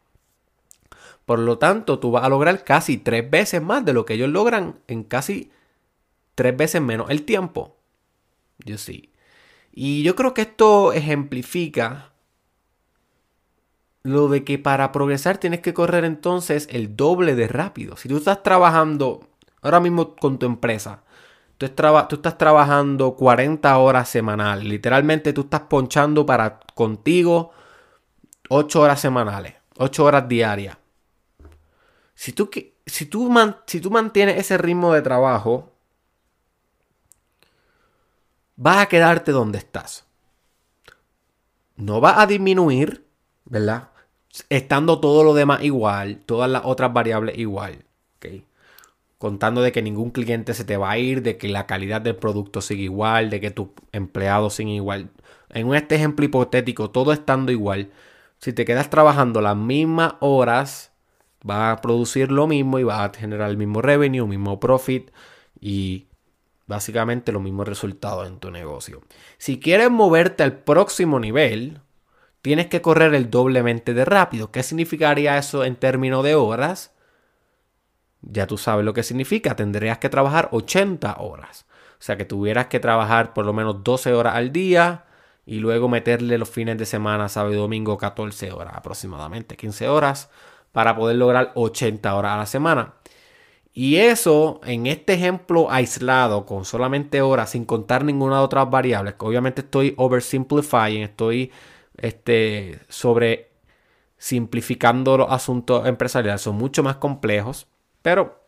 Por 1.32 1.38
lo 1.38 1.56
tanto, 1.56 1.98
tú 1.98 2.10
vas 2.10 2.24
a 2.24 2.28
lograr 2.28 2.62
casi 2.62 2.98
tres 2.98 3.30
veces 3.30 3.62
más 3.62 3.86
de 3.86 3.94
lo 3.94 4.04
que 4.04 4.12
ellos 4.12 4.28
logran 4.28 4.80
en 4.86 5.02
casi 5.02 5.50
tres 6.34 6.54
veces 6.54 6.82
menos 6.82 7.08
el 7.08 7.22
tiempo. 7.22 7.78
Yo 8.66 8.76
sí. 8.76 9.10
Y 9.72 10.02
yo 10.02 10.14
creo 10.14 10.34
que 10.34 10.42
esto 10.42 10.92
ejemplifica 10.92 12.12
lo 14.02 14.28
de 14.28 14.44
que 14.44 14.58
para 14.58 14.92
progresar 14.92 15.38
tienes 15.38 15.60
que 15.60 15.72
correr 15.72 16.04
entonces 16.04 16.68
el 16.70 16.96
doble 16.96 17.34
de 17.34 17.48
rápido. 17.48 17.96
Si 17.96 18.10
tú 18.10 18.18
estás 18.18 18.42
trabajando 18.42 19.26
ahora 19.62 19.80
mismo 19.80 20.14
con 20.16 20.38
tu 20.38 20.44
empresa, 20.44 21.02
tú, 21.56 21.64
estás 21.64 22.36
trabajando 22.36 23.16
40 23.16 23.78
horas 23.78 24.06
semanales, 24.10 24.66
literalmente 24.66 25.32
tú 25.32 25.40
estás 25.40 25.62
ponchando 25.62 26.26
para 26.26 26.60
contigo 26.74 27.52
8 28.50 28.82
horas 28.82 29.00
semanales, 29.00 29.54
8 29.78 30.04
horas 30.04 30.28
diarias. 30.28 30.81
Si 32.22 32.30
tú, 32.30 32.48
si 32.86 33.06
tú, 33.06 33.34
si 33.66 33.80
tú 33.80 33.90
mantienes 33.90 34.36
ese 34.36 34.56
ritmo 34.56 34.94
de 34.94 35.02
trabajo, 35.02 35.72
vas 38.54 38.76
a 38.76 38.86
quedarte 38.86 39.32
donde 39.32 39.58
estás. 39.58 40.06
No 41.74 42.00
va 42.00 42.22
a 42.22 42.28
disminuir, 42.28 43.04
¿verdad? 43.44 43.88
Estando 44.50 45.00
todo 45.00 45.24
lo 45.24 45.34
demás 45.34 45.64
igual, 45.64 46.18
todas 46.24 46.48
las 46.48 46.62
otras 46.64 46.92
variables 46.92 47.36
igual. 47.38 47.84
Contando 49.18 49.60
de 49.60 49.72
que 49.72 49.82
ningún 49.82 50.12
cliente 50.12 50.54
se 50.54 50.64
te 50.64 50.76
va 50.76 50.92
a 50.92 50.98
ir, 50.98 51.22
de 51.22 51.36
que 51.36 51.48
la 51.48 51.66
calidad 51.66 52.02
del 52.02 52.14
producto 52.14 52.60
sigue 52.60 52.84
igual, 52.84 53.30
de 53.30 53.40
que 53.40 53.50
tus 53.50 53.70
empleados 53.90 54.54
siguen 54.54 54.74
igual. 54.74 55.10
En 55.48 55.74
este 55.74 55.96
ejemplo 55.96 56.24
hipotético, 56.24 56.88
todo 56.88 57.12
estando 57.12 57.50
igual, 57.50 57.90
si 58.38 58.52
te 58.52 58.64
quedas 58.64 58.90
trabajando 58.90 59.40
las 59.40 59.56
mismas 59.56 60.14
horas, 60.20 60.91
va 61.48 61.72
a 61.72 61.80
producir 61.80 62.30
lo 62.30 62.46
mismo 62.46 62.78
y 62.78 62.84
va 62.84 63.04
a 63.04 63.12
generar 63.12 63.50
el 63.50 63.56
mismo 63.56 63.82
revenue, 63.82 64.26
mismo 64.26 64.60
profit 64.60 65.10
y 65.60 66.06
Básicamente 66.66 67.32
los 67.32 67.42
mismos 67.42 67.68
resultados 67.68 68.26
en 68.26 68.38
tu 68.38 68.50
negocio. 68.50 69.02
Si 69.36 69.58
quieres 69.60 69.90
moverte 69.90 70.42
al 70.42 70.54
próximo 70.54 71.20
nivel, 71.20 71.80
tienes 72.40 72.68
que 72.68 72.80
correr 72.80 73.14
el 73.14 73.30
doblemente 73.30 73.94
de 73.94 74.04
rápido. 74.04 74.50
¿Qué 74.52 74.62
significaría 74.62 75.36
eso 75.36 75.64
en 75.64 75.76
términos 75.76 76.24
de 76.24 76.34
horas? 76.34 76.94
Ya 78.22 78.46
tú 78.46 78.56
sabes 78.56 78.84
lo 78.84 78.94
que 78.94 79.02
significa. 79.02 79.56
Tendrías 79.56 79.98
que 79.98 80.08
trabajar 80.08 80.48
80 80.52 81.16
horas. 81.18 81.66
O 81.98 82.02
sea 82.02 82.16
que 82.16 82.24
tuvieras 82.24 82.68
que 82.68 82.80
trabajar 82.80 83.34
por 83.34 83.44
lo 83.44 83.52
menos 83.52 83.82
12 83.84 84.14
horas 84.14 84.36
al 84.36 84.50
día 84.52 85.04
y 85.44 85.58
luego 85.58 85.88
meterle 85.88 86.38
los 86.38 86.48
fines 86.48 86.78
de 86.78 86.86
semana, 86.86 87.28
sábado 87.28 87.52
y 87.52 87.58
domingo, 87.58 87.98
14 87.98 88.52
horas 88.52 88.74
aproximadamente, 88.76 89.56
15 89.56 89.88
horas, 89.88 90.30
para 90.72 90.96
poder 90.96 91.16
lograr 91.16 91.52
80 91.54 92.14
horas 92.14 92.32
a 92.32 92.38
la 92.38 92.46
semana. 92.46 92.94
Y 93.74 93.96
eso, 93.96 94.60
en 94.64 94.86
este 94.86 95.14
ejemplo 95.14 95.70
aislado, 95.70 96.44
con 96.44 96.64
solamente 96.64 97.22
horas, 97.22 97.50
sin 97.50 97.64
contar 97.64 98.04
ninguna 98.04 98.38
de 98.38 98.44
otras 98.44 98.68
variables, 98.70 99.14
que 99.14 99.24
obviamente 99.24 99.62
estoy 99.62 99.94
oversimplifying, 99.96 101.02
estoy 101.02 101.50
este, 101.96 102.80
sobre 102.88 103.50
simplificando 104.18 105.16
los 105.16 105.32
asuntos 105.32 105.86
empresariales, 105.86 106.42
son 106.42 106.56
mucho 106.56 106.82
más 106.82 106.96
complejos, 106.96 107.66
pero 108.02 108.44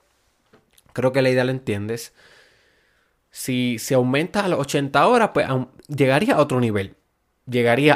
creo 0.93 1.13
que 1.13 1.23
la 1.23 1.31
idea 1.31 1.45
la 1.45 1.53
entiendes. 1.53 2.15
Si 3.31 3.79
se 3.79 3.95
aumenta 3.95 4.45
a 4.45 4.49
las 4.49 4.59
80 4.61 5.07
horas, 5.09 5.31
pues 5.35 5.49
llegaría 5.89 6.37
a 6.37 6.41
otro 6.41 6.61
nivel. 6.61 6.97
Llegaría 7.47 7.95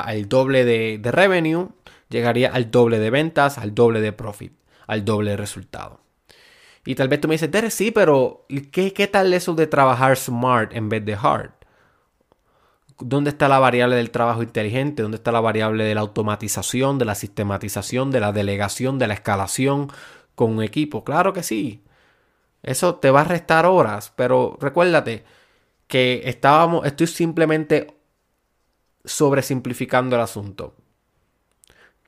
al 0.00 0.28
doble 0.28 0.64
de, 0.64 0.98
de 0.98 1.12
revenue, 1.12 1.68
llegaría 2.08 2.50
al 2.50 2.70
doble 2.70 2.98
de 2.98 3.10
ventas, 3.10 3.58
al 3.58 3.74
doble 3.74 4.00
de 4.00 4.12
profit, 4.12 4.52
al 4.86 5.04
doble 5.04 5.32
de 5.32 5.36
resultado. 5.36 6.00
Y 6.86 6.94
tal 6.94 7.08
vez 7.08 7.20
tú 7.20 7.28
me 7.28 7.34
dices, 7.34 7.50
Tere, 7.50 7.70
sí, 7.70 7.90
pero 7.90 8.46
¿qué, 8.70 8.92
¿qué 8.92 9.06
tal 9.06 9.32
eso 9.32 9.54
de 9.54 9.66
trabajar 9.66 10.16
smart 10.16 10.74
en 10.74 10.88
vez 10.88 11.04
de 11.04 11.14
hard? 11.14 11.52
¿Dónde 12.98 13.30
está 13.30 13.48
la 13.48 13.58
variable 13.58 13.96
del 13.96 14.10
trabajo 14.10 14.42
inteligente? 14.42 15.02
¿Dónde 15.02 15.16
está 15.16 15.32
la 15.32 15.40
variable 15.40 15.84
de 15.84 15.94
la 15.94 16.02
automatización, 16.02 16.98
de 16.98 17.06
la 17.06 17.14
sistematización, 17.14 18.10
de 18.10 18.20
la 18.20 18.32
delegación, 18.32 18.98
de 18.98 19.08
la 19.08 19.14
escalación 19.14 19.90
con 20.34 20.52
un 20.52 20.62
equipo? 20.62 21.04
Claro 21.04 21.32
que 21.32 21.42
sí. 21.42 21.82
Eso 22.62 22.96
te 22.96 23.10
va 23.10 23.22
a 23.22 23.24
restar 23.24 23.66
horas, 23.66 24.12
pero 24.14 24.56
recuérdate 24.60 25.24
que 25.86 26.22
estábamos, 26.24 26.86
estoy 26.86 27.06
simplemente 27.06 27.98
sobresimplificando 29.04 30.16
el 30.16 30.22
asunto. 30.22 30.74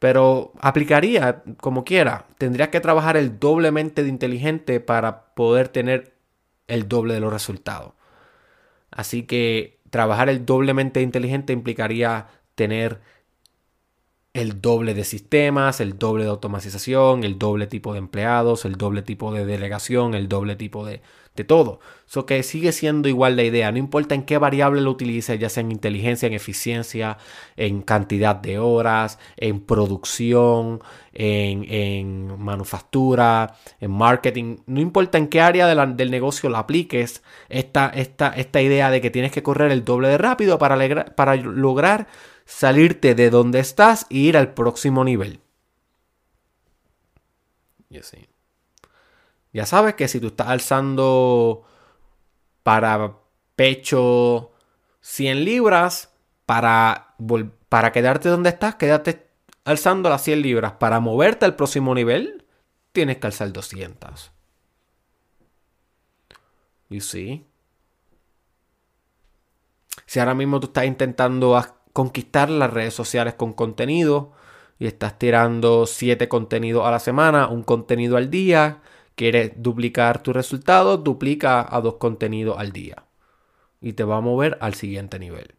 Pero 0.06 0.52
aplicaría 0.60 1.42
como 1.56 1.82
quiera. 1.82 2.26
Tendrías 2.38 2.68
que 2.68 2.78
trabajar 2.78 3.16
el 3.16 3.40
doblemente 3.40 4.04
de 4.04 4.08
inteligente 4.08 4.78
para 4.78 5.34
poder 5.34 5.66
tener 5.66 6.14
el 6.68 6.86
doble 6.86 7.14
de 7.14 7.18
los 7.18 7.32
resultados. 7.32 7.94
Así 8.92 9.24
que 9.24 9.80
trabajar 9.90 10.28
el 10.28 10.46
doblemente 10.46 11.02
inteligente 11.02 11.52
implicaría 11.52 12.28
tener 12.54 13.00
el 14.36 14.60
doble 14.60 14.94
de 14.94 15.04
sistemas, 15.04 15.80
el 15.80 15.98
doble 15.98 16.24
de 16.24 16.30
automatización, 16.30 17.24
el 17.24 17.38
doble 17.38 17.66
tipo 17.66 17.92
de 17.92 17.98
empleados, 17.98 18.64
el 18.64 18.76
doble 18.76 19.02
tipo 19.02 19.32
de 19.32 19.46
delegación, 19.46 20.14
el 20.14 20.28
doble 20.28 20.56
tipo 20.56 20.84
de, 20.84 21.00
de 21.36 21.44
todo. 21.44 21.80
Eso 22.08 22.26
que 22.26 22.42
sigue 22.42 22.72
siendo 22.72 23.08
igual 23.08 23.36
la 23.36 23.42
idea, 23.44 23.72
no 23.72 23.78
importa 23.78 24.14
en 24.14 24.24
qué 24.24 24.38
variable 24.38 24.80
lo 24.80 24.90
utilices, 24.90 25.38
ya 25.38 25.48
sea 25.48 25.62
en 25.62 25.72
inteligencia, 25.72 26.26
en 26.26 26.34
eficiencia, 26.34 27.18
en 27.56 27.82
cantidad 27.82 28.36
de 28.36 28.58
horas, 28.58 29.18
en 29.36 29.60
producción, 29.60 30.80
en, 31.12 32.38
manufactura, 32.38 33.56
en 33.80 33.90
marketing, 33.90 34.58
no 34.66 34.80
importa 34.80 35.18
en 35.18 35.28
qué 35.28 35.40
área 35.40 35.66
del 35.66 36.10
negocio 36.10 36.48
lo 36.48 36.58
apliques, 36.58 37.22
esta, 37.48 37.88
esta, 37.88 38.28
esta 38.28 38.60
idea 38.62 38.90
de 38.90 39.00
que 39.00 39.10
tienes 39.10 39.32
que 39.32 39.42
correr 39.42 39.72
el 39.72 39.84
doble 39.84 40.08
de 40.08 40.18
rápido 40.18 40.58
para, 40.58 41.06
para 41.16 41.36
lograr 41.36 42.06
salirte 42.46 43.14
de 43.14 43.28
donde 43.28 43.58
estás 43.58 44.06
e 44.08 44.16
ir 44.16 44.36
al 44.36 44.54
próximo 44.54 45.04
nivel. 45.04 45.40
Y 47.90 47.98
así. 47.98 48.28
Ya 49.52 49.66
sabes 49.66 49.94
que 49.94 50.08
si 50.08 50.20
tú 50.20 50.28
estás 50.28 50.48
alzando 50.48 51.64
para 52.62 53.16
pecho 53.56 54.52
100 55.00 55.44
libras, 55.44 56.10
para, 56.46 57.14
para 57.68 57.92
quedarte 57.92 58.28
donde 58.28 58.50
estás, 58.50 58.76
quédate 58.76 59.28
alzando 59.64 60.08
las 60.08 60.22
100 60.22 60.42
libras. 60.42 60.72
Para 60.74 61.00
moverte 61.00 61.44
al 61.44 61.56
próximo 61.56 61.94
nivel, 61.94 62.44
tienes 62.92 63.18
que 63.18 63.26
alzar 63.26 63.52
200. 63.52 64.30
You 66.88 67.00
see? 67.00 67.44
Si 70.06 70.20
ahora 70.20 70.34
mismo 70.34 70.60
tú 70.60 70.68
estás 70.68 70.84
intentando 70.84 71.56
conquistar 71.96 72.50
las 72.50 72.70
redes 72.70 72.92
sociales 72.92 73.32
con 73.32 73.54
contenido 73.54 74.32
y 74.78 74.86
estás 74.86 75.18
tirando 75.18 75.86
7 75.86 76.28
contenidos 76.28 76.84
a 76.84 76.90
la 76.90 76.98
semana, 76.98 77.48
un 77.48 77.62
contenido 77.62 78.18
al 78.18 78.28
día, 78.28 78.82
quieres 79.14 79.52
duplicar 79.56 80.22
tus 80.22 80.34
resultados, 80.34 81.02
duplica 81.02 81.66
a 81.74 81.80
dos 81.80 81.94
contenidos 81.94 82.58
al 82.58 82.72
día. 82.72 83.04
Y 83.80 83.94
te 83.94 84.04
va 84.04 84.18
a 84.18 84.20
mover 84.20 84.58
al 84.60 84.74
siguiente 84.74 85.18
nivel. 85.18 85.54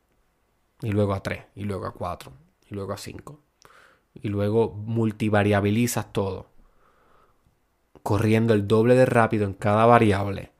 Y 0.83 0.91
luego 0.91 1.15
a 1.15 1.23
3, 1.23 1.41
y 1.55 1.63
luego 1.63 1.87
a 1.87 1.93
4, 1.95 2.31
y 2.69 2.75
luego 2.75 2.93
a 2.93 2.97
5. 2.97 3.39
Y 4.13 4.27
luego 4.29 4.75
multivariabilizas 4.75 6.13
todo. 6.13 6.51
Corriendo 8.03 8.53
el 8.53 8.67
doble 8.67 8.93
de 8.93 9.07
rápido 9.07 9.45
en 9.45 9.53
cada 9.55 9.87
variable. 9.87 10.51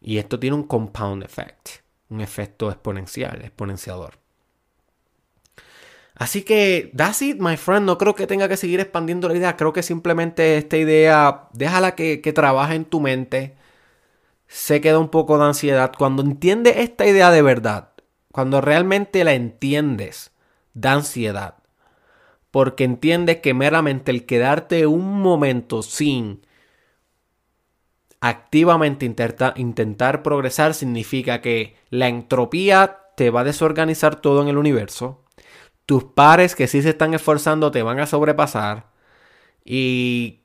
Y 0.00 0.16
esto 0.16 0.40
tiene 0.40 0.56
un 0.56 0.64
compound 0.64 1.24
effect 1.24 1.84
un 2.08 2.20
efecto 2.20 2.70
exponencial, 2.70 3.42
exponenciador. 3.42 4.18
Así 6.16 6.42
que, 6.42 6.90
that's 6.96 7.20
it, 7.22 7.38
my 7.40 7.56
friend. 7.56 7.84
No 7.86 7.98
creo 7.98 8.14
que 8.14 8.26
tenga 8.26 8.48
que 8.48 8.56
seguir 8.56 8.80
expandiendo 8.80 9.28
la 9.28 9.36
idea. 9.36 9.56
Creo 9.56 9.72
que 9.72 9.82
simplemente 9.82 10.56
esta 10.56 10.78
idea, 10.78 11.48
déjala 11.52 11.94
que, 11.94 12.18
trabaje 12.34 12.74
en 12.74 12.86
tu 12.86 13.00
mente. 13.00 13.54
Se 14.48 14.80
queda 14.80 14.98
un 14.98 15.10
poco 15.10 15.38
de 15.38 15.44
ansiedad. 15.44 15.92
Cuando 15.96 16.22
entiendes 16.22 16.76
esta 16.78 17.06
idea 17.06 17.30
de 17.30 17.42
verdad, 17.42 17.90
cuando 18.32 18.60
realmente 18.60 19.24
la 19.24 19.34
entiendes, 19.34 20.32
da 20.72 20.92
ansiedad. 20.94 21.56
Porque 22.50 22.84
entiendes 22.84 23.38
que 23.38 23.52
meramente 23.52 24.10
el 24.10 24.24
quedarte 24.24 24.86
un 24.86 25.20
momento 25.20 25.82
sin 25.82 26.46
activamente 28.20 29.04
intentar 29.56 30.22
progresar 30.22 30.72
significa 30.72 31.42
que 31.42 31.76
la 31.90 32.08
entropía 32.08 33.00
te 33.16 33.30
va 33.30 33.40
a 33.40 33.44
desorganizar 33.44 34.16
todo 34.16 34.40
en 34.42 34.48
el 34.48 34.56
universo. 34.56 35.25
Tus 35.86 36.04
pares 36.04 36.54
que 36.54 36.66
sí 36.66 36.82
se 36.82 36.90
están 36.90 37.14
esforzando 37.14 37.70
te 37.70 37.82
van 37.82 38.00
a 38.00 38.06
sobrepasar. 38.06 38.86
Y 39.64 40.40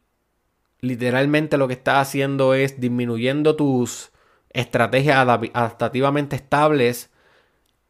literalmente 0.80 1.58
lo 1.58 1.68
que 1.68 1.74
estás 1.74 2.08
haciendo 2.08 2.54
es 2.54 2.80
disminuyendo 2.80 3.56
tus 3.56 4.12
estrategias 4.50 5.18
adaptativamente 5.18 6.36
estables 6.36 7.10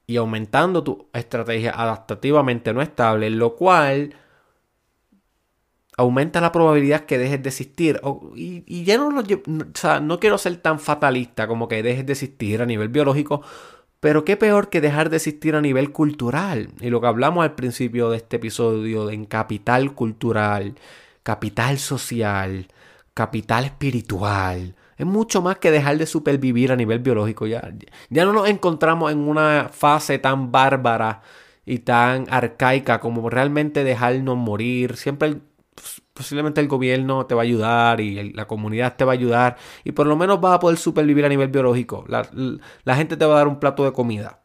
y 0.08 0.18
aumentando 0.18 0.84
tu 0.84 1.08
estrategia 1.14 1.72
adaptativamente 1.72 2.74
no 2.74 2.82
estable, 2.82 3.30
lo 3.30 3.56
cual 3.56 4.16
aumenta 5.98 6.42
la 6.42 6.52
probabilidad 6.52 7.06
que 7.06 7.18
dejes 7.18 7.42
de 7.42 7.50
existir. 7.50 8.02
y, 8.36 8.84
ya 8.84 8.98
no, 8.98 9.20
o 9.20 9.24
sea, 9.74 10.00
no 10.00 10.20
quiero 10.20 10.38
ser 10.38 10.58
tan 10.58 10.80
fatalista 10.80 11.48
como 11.48 11.68
que 11.68 11.84
dejes 11.84 12.06
de 12.06 12.14
existir 12.14 12.62
a 12.62 12.66
nivel 12.66 12.90
biológico, 12.90 13.42
pero 14.02 14.26
qué 14.26 14.36
peor 14.36 14.70
que 14.70 14.82
dejar 14.82 15.10
de 15.12 15.18
existir 15.18 15.56
a 15.56 15.62
nivel 15.62 15.92
cultural. 15.92 16.70
Y 16.82 16.90
lo 16.90 17.00
que 17.00 17.08
hablamos 17.08 17.44
al 17.44 17.56
principio 17.56 18.10
de 18.10 18.18
este 18.18 18.38
episodio 18.38 19.12
en 19.12 19.26
capital 19.26 19.94
cultural, 19.94 20.76
capital 21.24 21.78
social, 21.78 22.68
capital 23.14 23.66
espiritual. 23.66 24.76
Es 24.98 25.06
mucho 25.06 25.42
más 25.44 25.60
que 25.60 25.72
dejar 25.72 26.00
de 26.00 26.08
supervivir 26.08 26.72
a 26.72 26.76
nivel 26.76 27.00
biológico. 27.00 27.46
Ya, 27.46 27.74
ya 28.10 28.26
no 28.26 28.34
nos 28.34 28.50
encontramos 28.50 29.12
en 29.12 29.20
una 29.20 29.70
fase 29.72 30.18
tan 30.18 30.52
bárbara 30.52 31.22
y 31.64 31.80
tan 31.80 32.26
arcaica 32.32 33.00
como 33.00 33.30
realmente 33.30 33.84
dejarnos 33.84 34.36
morir. 34.36 34.98
Siempre 34.98 35.38
posiblemente 36.14 36.62
el 36.62 36.68
gobierno 36.68 37.26
te 37.26 37.36
va 37.36 37.42
a 37.42 37.44
ayudar 37.44 38.02
y 38.02 38.34
la 38.34 38.48
comunidad 38.48 38.96
te 38.96 39.06
va 39.06 39.14
a 39.14 39.16
ayudar 39.16 39.58
y 39.84 39.92
por 39.94 40.08
lo 40.08 40.16
menos 40.16 40.42
vas 40.42 40.56
a 40.56 40.60
poder 40.60 40.78
supervivir 40.78 41.26
a 41.26 41.30
nivel 41.30 41.50
biológico. 41.50 42.06
La, 42.08 42.28
la, 42.84 42.96
gente 42.96 43.18
te 43.18 43.26
va 43.26 43.36
a 43.36 43.38
dar 43.38 43.48
un 43.48 43.60
plato 43.60 43.84
de 43.84 43.94
comida. 43.94 44.42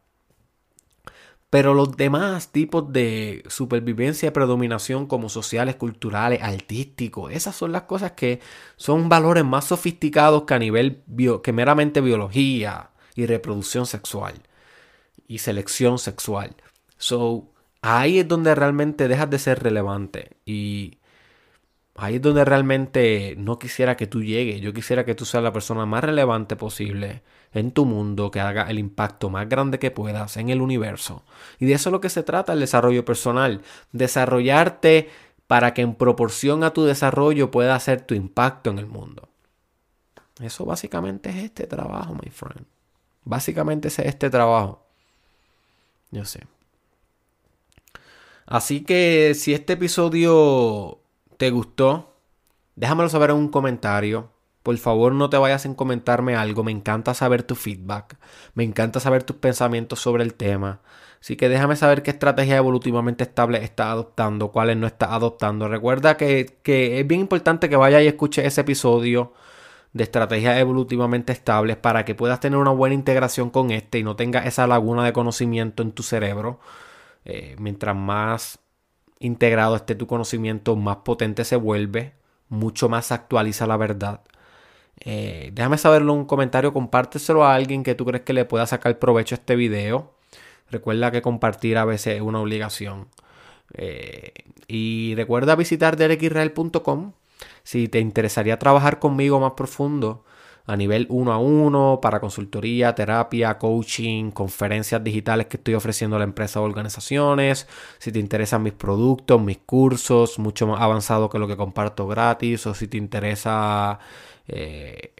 Pero 1.48 1.74
los 1.74 1.96
demás 1.96 2.50
tipos 2.50 2.92
de 2.92 3.44
supervivencia 3.48 4.28
y 4.28 4.32
predominación 4.32 5.06
como 5.06 5.28
sociales, 5.28 5.76
culturales, 5.76 6.42
artísticos, 6.42 7.32
esas 7.32 7.54
son 7.54 7.72
las 7.72 7.82
cosas 7.82 8.12
que 8.12 8.40
son 8.76 9.08
valores 9.08 9.44
más 9.44 9.66
sofisticados 9.66 10.42
que 10.42 10.54
a 10.54 10.58
nivel 10.58 11.02
que 11.42 11.52
meramente 11.52 12.00
biología 12.00 12.90
y 13.14 13.26
reproducción 13.26 13.86
sexual 13.86 14.34
y 15.28 15.38
selección 15.38 15.98
sexual. 15.98 16.56
So, 16.98 17.52
ahí 17.80 18.18
es 18.18 18.28
donde 18.28 18.54
realmente 18.54 19.08
dejas 19.08 19.30
de 19.30 19.38
ser 19.38 19.62
relevante 19.62 20.36
y 20.44 20.95
Ahí 21.98 22.16
es 22.16 22.22
donde 22.22 22.44
realmente 22.44 23.34
no 23.38 23.58
quisiera 23.58 23.96
que 23.96 24.06
tú 24.06 24.22
llegues. 24.22 24.60
Yo 24.60 24.74
quisiera 24.74 25.04
que 25.04 25.14
tú 25.14 25.24
seas 25.24 25.42
la 25.42 25.52
persona 25.52 25.86
más 25.86 26.04
relevante 26.04 26.54
posible 26.54 27.22
en 27.54 27.72
tu 27.72 27.86
mundo, 27.86 28.30
que 28.30 28.40
haga 28.40 28.64
el 28.64 28.78
impacto 28.78 29.30
más 29.30 29.48
grande 29.48 29.78
que 29.78 29.90
puedas 29.90 30.36
en 30.36 30.50
el 30.50 30.60
universo. 30.60 31.24
Y 31.58 31.64
de 31.64 31.72
eso 31.72 31.88
es 31.88 31.92
lo 31.92 32.00
que 32.02 32.10
se 32.10 32.22
trata 32.22 32.52
el 32.52 32.60
desarrollo 32.60 33.04
personal. 33.06 33.62
Desarrollarte 33.92 35.08
para 35.46 35.72
que 35.72 35.82
en 35.82 35.94
proporción 35.94 36.64
a 36.64 36.72
tu 36.72 36.84
desarrollo 36.84 37.50
pueda 37.50 37.74
hacer 37.74 38.02
tu 38.02 38.14
impacto 38.14 38.68
en 38.70 38.78
el 38.78 38.86
mundo. 38.86 39.28
Eso 40.40 40.66
básicamente 40.66 41.30
es 41.30 41.36
este 41.36 41.66
trabajo, 41.66 42.14
my 42.14 42.30
friend. 42.30 42.66
Básicamente 43.24 43.88
es 43.88 43.98
este 44.00 44.28
trabajo. 44.28 44.84
Yo 46.10 46.26
sé. 46.26 46.46
Así 48.44 48.84
que 48.84 49.34
si 49.34 49.54
este 49.54 49.72
episodio 49.72 51.00
te 51.36 51.50
gustó, 51.50 52.16
déjamelo 52.74 53.08
saber 53.08 53.30
en 53.30 53.36
un 53.36 53.48
comentario. 53.48 54.30
Por 54.62 54.76
favor, 54.78 55.12
no 55.12 55.30
te 55.30 55.36
vayas 55.36 55.62
sin 55.62 55.74
comentarme 55.74 56.34
algo. 56.34 56.64
Me 56.64 56.72
encanta 56.72 57.14
saber 57.14 57.44
tu 57.44 57.54
feedback. 57.54 58.16
Me 58.54 58.64
encanta 58.64 58.98
saber 58.98 59.22
tus 59.22 59.36
pensamientos 59.36 60.00
sobre 60.00 60.24
el 60.24 60.34
tema. 60.34 60.80
Así 61.20 61.36
que 61.36 61.48
déjame 61.48 61.76
saber 61.76 62.02
qué 62.02 62.10
estrategia 62.10 62.56
evolutivamente 62.56 63.24
estable 63.24 63.62
estás 63.62 63.88
adoptando, 63.88 64.50
cuáles 64.50 64.76
no 64.76 64.86
estás 64.86 65.10
adoptando. 65.10 65.68
Recuerda 65.68 66.16
que, 66.16 66.58
que 66.62 67.00
es 67.00 67.06
bien 67.06 67.20
importante 67.20 67.68
que 67.68 67.76
vayas 67.76 68.02
y 68.02 68.08
escuches 68.08 68.44
ese 68.44 68.62
episodio 68.62 69.32
de 69.92 70.04
estrategias 70.04 70.58
evolutivamente 70.58 71.32
estables 71.32 71.76
para 71.76 72.04
que 72.04 72.14
puedas 72.14 72.40
tener 72.40 72.58
una 72.58 72.70
buena 72.70 72.94
integración 72.94 73.50
con 73.50 73.70
este 73.70 73.98
y 73.98 74.02
no 74.02 74.14
tengas 74.16 74.46
esa 74.46 74.66
laguna 74.66 75.04
de 75.04 75.12
conocimiento 75.12 75.82
en 75.82 75.92
tu 75.92 76.02
cerebro. 76.02 76.60
Eh, 77.24 77.56
mientras 77.58 77.96
más 77.96 78.58
integrado 79.18 79.76
esté 79.76 79.94
tu 79.94 80.06
conocimiento, 80.06 80.76
más 80.76 80.98
potente 80.98 81.44
se 81.44 81.56
vuelve, 81.56 82.14
mucho 82.48 82.88
más 82.88 83.12
actualiza 83.12 83.66
la 83.66 83.76
verdad. 83.76 84.20
Eh, 85.00 85.50
déjame 85.52 85.78
saberlo 85.78 86.12
en 86.12 86.20
un 86.20 86.24
comentario, 86.26 86.72
compárteselo 86.72 87.44
a 87.44 87.54
alguien 87.54 87.82
que 87.82 87.94
tú 87.94 88.04
crees 88.06 88.24
que 88.24 88.32
le 88.32 88.44
pueda 88.44 88.66
sacar 88.66 88.98
provecho 88.98 89.34
a 89.34 89.38
este 89.38 89.56
video. 89.56 90.14
Recuerda 90.70 91.10
que 91.10 91.22
compartir 91.22 91.78
a 91.78 91.84
veces 91.84 92.16
es 92.16 92.22
una 92.22 92.40
obligación. 92.40 93.08
Eh, 93.74 94.32
y 94.68 95.14
recuerda 95.16 95.56
visitar 95.56 95.96
derekisrael.com 95.96 97.12
si 97.62 97.88
te 97.88 98.00
interesaría 98.00 98.58
trabajar 98.58 98.98
conmigo 98.98 99.40
más 99.40 99.52
profundo 99.52 100.24
a 100.66 100.76
nivel 100.76 101.06
uno 101.10 101.32
a 101.32 101.38
uno 101.38 102.00
para 102.02 102.20
consultoría, 102.20 102.94
terapia, 102.94 103.58
coaching, 103.58 104.30
conferencias 104.32 105.02
digitales 105.02 105.46
que 105.46 105.56
estoy 105.58 105.74
ofreciendo 105.74 106.16
a 106.16 106.18
la 106.18 106.24
empresa 106.24 106.60
o 106.60 106.64
organizaciones. 106.64 107.68
Si 107.98 108.12
te 108.12 108.18
interesan 108.18 108.62
mis 108.62 108.72
productos, 108.72 109.40
mis 109.40 109.58
cursos, 109.58 110.38
mucho 110.38 110.66
más 110.66 110.80
avanzado 110.80 111.30
que 111.30 111.38
lo 111.38 111.48
que 111.48 111.56
comparto 111.56 112.06
gratis, 112.08 112.66
o 112.66 112.74
si 112.74 112.88
te 112.88 112.96
interesa 112.96 113.98
eh, 114.48 115.12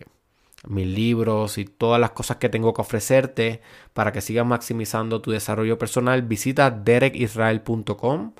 mis 0.69 0.87
libros 0.87 1.59
y 1.59 1.65
todas 1.65 2.01
las 2.01 2.11
cosas 2.11 2.39
que 2.39 2.49
tengo 2.49 2.75
que 2.75 2.83
ofrecerte 2.83 3.63
para 3.95 4.13
que 4.13 4.21
sigas 4.21 4.47
maximizando 4.47 5.21
tu 5.21 5.31
desarrollo 5.31 5.79
personal, 5.79 6.23
visita 6.23 6.71
derekisrael.com. 6.71 8.33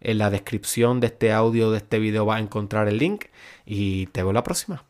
En 0.00 0.18
la 0.18 0.30
descripción 0.30 1.00
de 1.00 1.06
este 1.08 1.32
audio, 1.32 1.70
de 1.70 1.78
este 1.78 1.98
video, 1.98 2.26
vas 2.26 2.38
a 2.38 2.40
encontrar 2.40 2.88
el 2.88 2.98
link 2.98 3.26
y 3.64 4.06
te 4.08 4.22
veo 4.22 4.32
la 4.32 4.42
próxima. 4.42 4.84